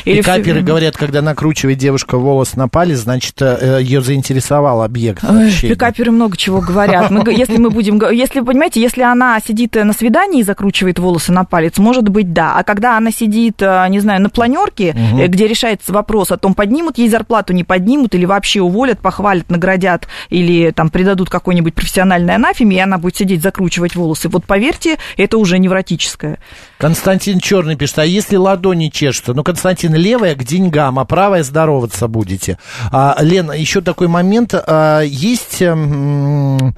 И 0.05 0.11
Или 0.11 0.21
всё 0.21 0.31
каперы 0.31 0.53
время- 0.53 0.67
говорят, 0.67 0.97
когда 0.97 1.21
накручивает 1.21 1.77
девушка 1.77 2.17
волос 2.17 2.55
на 2.55 2.67
палец, 2.67 2.99
значит, 2.99 3.41
ее 3.41 4.01
заинтересовал 4.01 4.81
объект 4.81 5.23
Ой, 5.23 5.51
пикаперы 5.61 6.11
много 6.11 6.35
чего 6.37 6.61
говорят. 6.61 7.09
Мы, 7.11 7.23
если 7.31 7.57
мы 7.57 7.69
будем, 7.69 7.99
если, 8.11 8.41
понимаете, 8.41 8.81
если 8.81 9.01
она 9.01 9.39
сидит 9.39 9.75
э, 9.75 9.83
на 9.83 9.93
свидании 9.93 10.41
и 10.41 10.43
закручивает 10.43 10.99
волосы 10.99 11.31
на 11.31 11.45
палец, 11.45 11.77
может 11.77 12.09
быть, 12.09 12.33
да. 12.33 12.55
А 12.57 12.63
когда 12.63 12.97
она 12.97 13.11
сидит, 13.11 13.61
э, 13.61 13.85
не 13.89 13.99
знаю, 13.99 14.21
на 14.21 14.29
планерке, 14.29 14.95
э, 14.95 15.27
где 15.27 15.47
решается 15.47 15.93
вопрос 15.93 16.31
о 16.31 16.37
том, 16.37 16.53
поднимут 16.53 16.97
ей 16.97 17.09
зарплату, 17.09 17.53
не 17.53 17.63
поднимут, 17.63 18.15
или 18.15 18.25
вообще 18.25 18.61
уволят, 18.61 18.99
похвалят, 18.99 19.49
наградят, 19.49 20.07
или 20.29 20.71
там 20.71 20.89
придадут 20.89 21.29
какой-нибудь 21.29 21.73
профессиональной 21.73 22.35
анафеме, 22.35 22.77
и 22.77 22.79
она 22.79 22.97
будет 22.97 23.15
сидеть 23.17 23.41
закручивать 23.41 23.95
волосы. 23.95 24.29
Вот 24.29 24.45
поверьте, 24.45 24.97
это 25.17 25.37
уже 25.37 25.59
невротическое. 25.59 26.39
Константин 26.77 27.39
Черный 27.39 27.75
пишет, 27.75 27.99
а 27.99 28.05
если 28.05 28.35
ладони 28.35 28.89
чешутся? 28.89 29.33
Ну, 29.33 29.43
Константин, 29.43 29.68
левая 29.97 30.35
к 30.35 30.43
деньгам, 30.43 30.99
а 30.99 31.05
правая 31.05 31.43
здороваться 31.43 32.07
будете. 32.07 32.57
А, 32.91 33.17
Лен, 33.21 33.51
еще 33.51 33.81
такой 33.81 34.07
момент. 34.07 34.53
а, 34.53 35.01
есть... 35.01 35.61
м, 35.61 36.75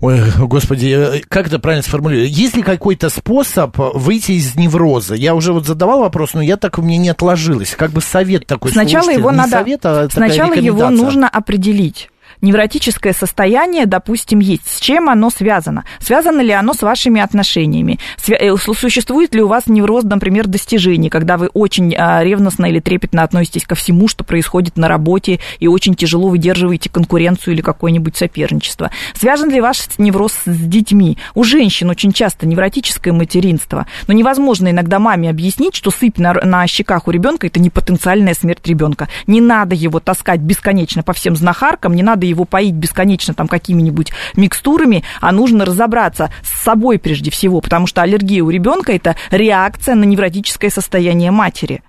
Ой, 0.00 0.20
господи, 0.38 0.94
э, 0.96 1.20
как 1.28 1.48
это 1.48 1.58
правильно 1.58 1.82
сформулировать? 1.82 2.30
Есть 2.30 2.54
ли 2.56 2.62
какой-то 2.62 3.10
способ 3.10 3.76
выйти 3.76 4.32
из 4.32 4.54
невроза? 4.54 5.14
Я 5.16 5.34
уже 5.34 5.52
вот 5.52 5.66
задавал 5.66 6.00
вопрос, 6.00 6.34
но 6.34 6.42
я 6.42 6.56
так 6.56 6.78
у 6.78 6.82
меня 6.82 6.98
не 6.98 7.08
отложилось. 7.08 7.74
Как 7.76 7.90
бы 7.90 8.00
совет 8.00 8.46
такой. 8.46 8.70
Сначала 8.70 9.10
его 9.10 9.32
надо, 9.32 9.50
совет, 9.50 9.84
а 9.84 10.08
сначала 10.08 10.54
его 10.54 10.88
нужно 10.90 11.28
определить. 11.28 12.10
Невротическое 12.40 13.12
состояние, 13.12 13.86
допустим, 13.86 14.38
есть. 14.38 14.68
С 14.68 14.80
чем 14.80 15.08
оно 15.08 15.30
связано? 15.30 15.84
Связано 15.98 16.40
ли 16.40 16.52
оно 16.52 16.72
с 16.72 16.82
вашими 16.82 17.20
отношениями? 17.20 17.98
Э, 18.28 18.56
су- 18.56 18.74
Существует 18.74 19.34
ли 19.34 19.42
у 19.42 19.48
вас 19.48 19.66
невроз, 19.66 20.04
например, 20.04 20.46
достижений, 20.46 21.10
когда 21.10 21.36
вы 21.36 21.48
очень 21.48 21.94
а, 21.96 22.22
ревностно 22.22 22.66
или 22.66 22.80
трепетно 22.80 23.22
относитесь 23.22 23.64
ко 23.64 23.74
всему, 23.74 24.06
что 24.08 24.24
происходит 24.24 24.76
на 24.76 24.88
работе, 24.88 25.40
и 25.58 25.66
очень 25.66 25.94
тяжело 25.94 26.28
выдерживаете 26.28 26.90
конкуренцию 26.90 27.54
или 27.54 27.60
какое-нибудь 27.60 28.16
соперничество? 28.16 28.90
Связан 29.14 29.50
ли 29.50 29.60
ваш 29.60 29.88
невроз 29.98 30.32
с 30.44 30.56
детьми? 30.56 31.18
У 31.34 31.42
женщин 31.42 31.90
очень 31.90 32.12
часто 32.12 32.46
невротическое 32.46 33.12
материнство, 33.12 33.86
но 34.06 34.14
невозможно 34.14 34.70
иногда 34.70 34.98
маме 34.98 35.28
объяснить, 35.30 35.74
что 35.74 35.90
сыпь 35.90 36.18
на, 36.18 36.34
на 36.34 36.66
щеках 36.66 37.08
у 37.08 37.10
ребенка 37.10 37.46
это 37.48 37.58
не 37.58 37.70
потенциальная 37.70 38.34
смерть 38.34 38.66
ребенка. 38.66 39.08
Не 39.26 39.40
надо 39.40 39.74
его 39.74 39.98
таскать 40.00 40.40
бесконечно 40.40 41.02
по 41.02 41.12
всем 41.12 41.34
знахаркам, 41.34 41.94
не 41.94 42.02
надо 42.02 42.27
его 42.28 42.44
поить 42.44 42.74
бесконечно 42.74 43.34
там 43.34 43.48
какими-нибудь 43.48 44.12
микстурами, 44.36 45.04
а 45.20 45.32
нужно 45.32 45.64
разобраться 45.64 46.30
с 46.42 46.62
собой 46.62 46.98
прежде 46.98 47.30
всего, 47.30 47.60
потому 47.60 47.86
что 47.86 48.02
аллергия 48.02 48.42
у 48.42 48.50
ребенка 48.50 48.92
это 48.92 49.16
реакция 49.30 49.94
на 49.94 50.04
невротическое 50.04 50.70
состояние 50.70 51.30
матери. 51.30 51.82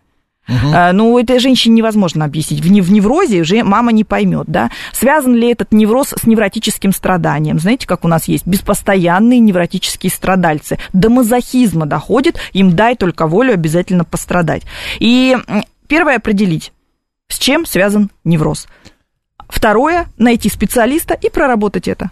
А, 0.73 0.93
Ну, 0.93 1.19
этой 1.19 1.37
женщине 1.37 1.75
невозможно 1.75 2.25
объяснить. 2.25 2.59
В, 2.61 2.71
не- 2.71 2.81
в 2.81 2.91
неврозе 2.91 3.41
уже 3.41 3.63
мама 3.63 3.91
не 3.91 4.03
поймет, 4.03 4.45
да. 4.47 4.71
Связан 4.93 5.35
ли 5.35 5.51
этот 5.51 5.71
невроз 5.71 6.15
с 6.19 6.25
невротическим 6.25 6.91
страданием? 6.91 7.59
Знаете, 7.59 7.85
как 7.85 8.03
у 8.03 8.07
нас 8.07 8.27
есть 8.27 8.47
беспостоянные 8.47 9.37
невротические 9.39 10.11
страдальцы. 10.11 10.79
До 10.91 11.11
мазохизма 11.11 11.85
доходит, 11.85 12.39
им 12.53 12.71
дай 12.75 12.95
только 12.95 13.27
волю 13.27 13.53
обязательно 13.53 14.05
пострадать. 14.05 14.63
И 14.97 15.37
первое 15.87 16.15
определить, 16.15 16.73
с 17.27 17.37
чем 17.37 17.67
связан 17.67 18.09
невроз. 18.23 18.67
Второе, 19.49 20.07
найти 20.17 20.47
специалиста 20.47 21.15
и 21.15 21.29
проработать 21.29 21.87
это. 21.87 22.11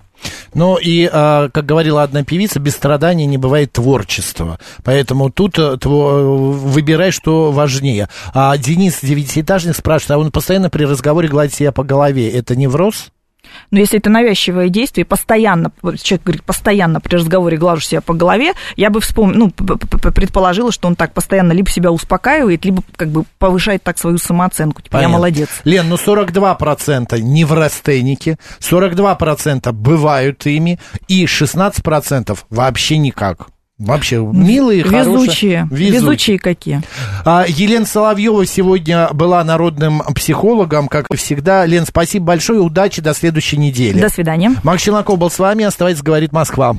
Ну 0.55 0.77
и, 0.77 1.07
а, 1.11 1.49
как 1.49 1.65
говорила 1.67 2.01
одна 2.01 2.23
певица, 2.23 2.59
без 2.59 2.73
страдания 2.73 3.27
не 3.27 3.37
бывает 3.37 3.71
творчества. 3.71 4.57
Поэтому 4.83 5.29
тут 5.29 5.59
э, 5.59 5.77
выбирай, 5.85 7.11
что 7.11 7.51
важнее. 7.51 8.09
А 8.33 8.57
Денис 8.57 8.99
Девятиэтажник 9.01 9.75
спрашивает, 9.75 10.11
а 10.11 10.17
он 10.17 10.31
постоянно 10.31 10.71
при 10.71 10.85
разговоре 10.85 11.27
гладит 11.27 11.53
себя 11.53 11.71
по 11.71 11.83
голове. 11.83 12.29
Это 12.31 12.55
невроз? 12.55 13.11
Но 13.71 13.79
если 13.79 13.99
это 13.99 14.09
навязчивое 14.09 14.69
действие, 14.69 15.05
постоянно, 15.05 15.71
человек 16.01 16.23
говорит, 16.23 16.43
постоянно 16.43 17.01
при 17.01 17.15
разговоре 17.15 17.57
глажу 17.57 17.81
себя 17.81 18.01
по 18.01 18.13
голове, 18.13 18.53
я 18.75 18.89
бы 18.89 19.01
вспомнила, 19.01 19.37
ну, 19.37 19.51
предположила, 19.51 20.71
что 20.71 20.87
он 20.87 20.95
так 20.95 21.13
постоянно 21.13 21.51
либо 21.51 21.69
себя 21.69 21.91
успокаивает, 21.91 22.65
либо 22.65 22.83
как 22.95 23.09
бы 23.09 23.23
повышает 23.39 23.83
так 23.83 23.97
свою 23.97 24.17
самооценку. 24.17 24.81
Типа, 24.81 24.97
я 24.97 25.03
Понятно. 25.03 25.17
молодец. 25.17 25.49
Лен, 25.63 25.89
ну 25.89 25.95
42% 25.95 27.19
неврастенники, 27.19 28.37
42% 28.59 29.71
бывают 29.71 30.45
ими, 30.45 30.79
и 31.07 31.25
16% 31.25 32.37
вообще 32.49 32.97
никак. 32.97 33.47
Вообще, 33.79 34.17
милые, 34.17 34.81
Везучие. 34.81 35.03
хорошие. 35.03 35.67
Везучие. 35.69 35.91
Везучие 35.91 36.39
какие. 36.39 36.81
А, 37.25 37.45
Елена 37.47 37.85
Соловьева 37.85 38.43
сегодня 38.47 39.09
была 39.13 39.43
народным 39.43 40.01
психологом, 40.15 40.87
как 40.87 41.05
всегда. 41.15 41.63
Лен, 41.65 41.85
спасибо 41.85 42.25
большое, 42.25 42.59
удачи, 42.59 43.03
до 43.03 43.13
следующей 43.13 43.57
недели. 43.57 44.01
До 44.01 44.09
свидания. 44.09 44.53
Макс 44.63 44.81
Челноков 44.81 45.19
был 45.19 45.29
с 45.29 45.37
вами, 45.37 45.63
оставайтесь, 45.63 46.01
говорит 46.01 46.31
Москва. 46.31 46.75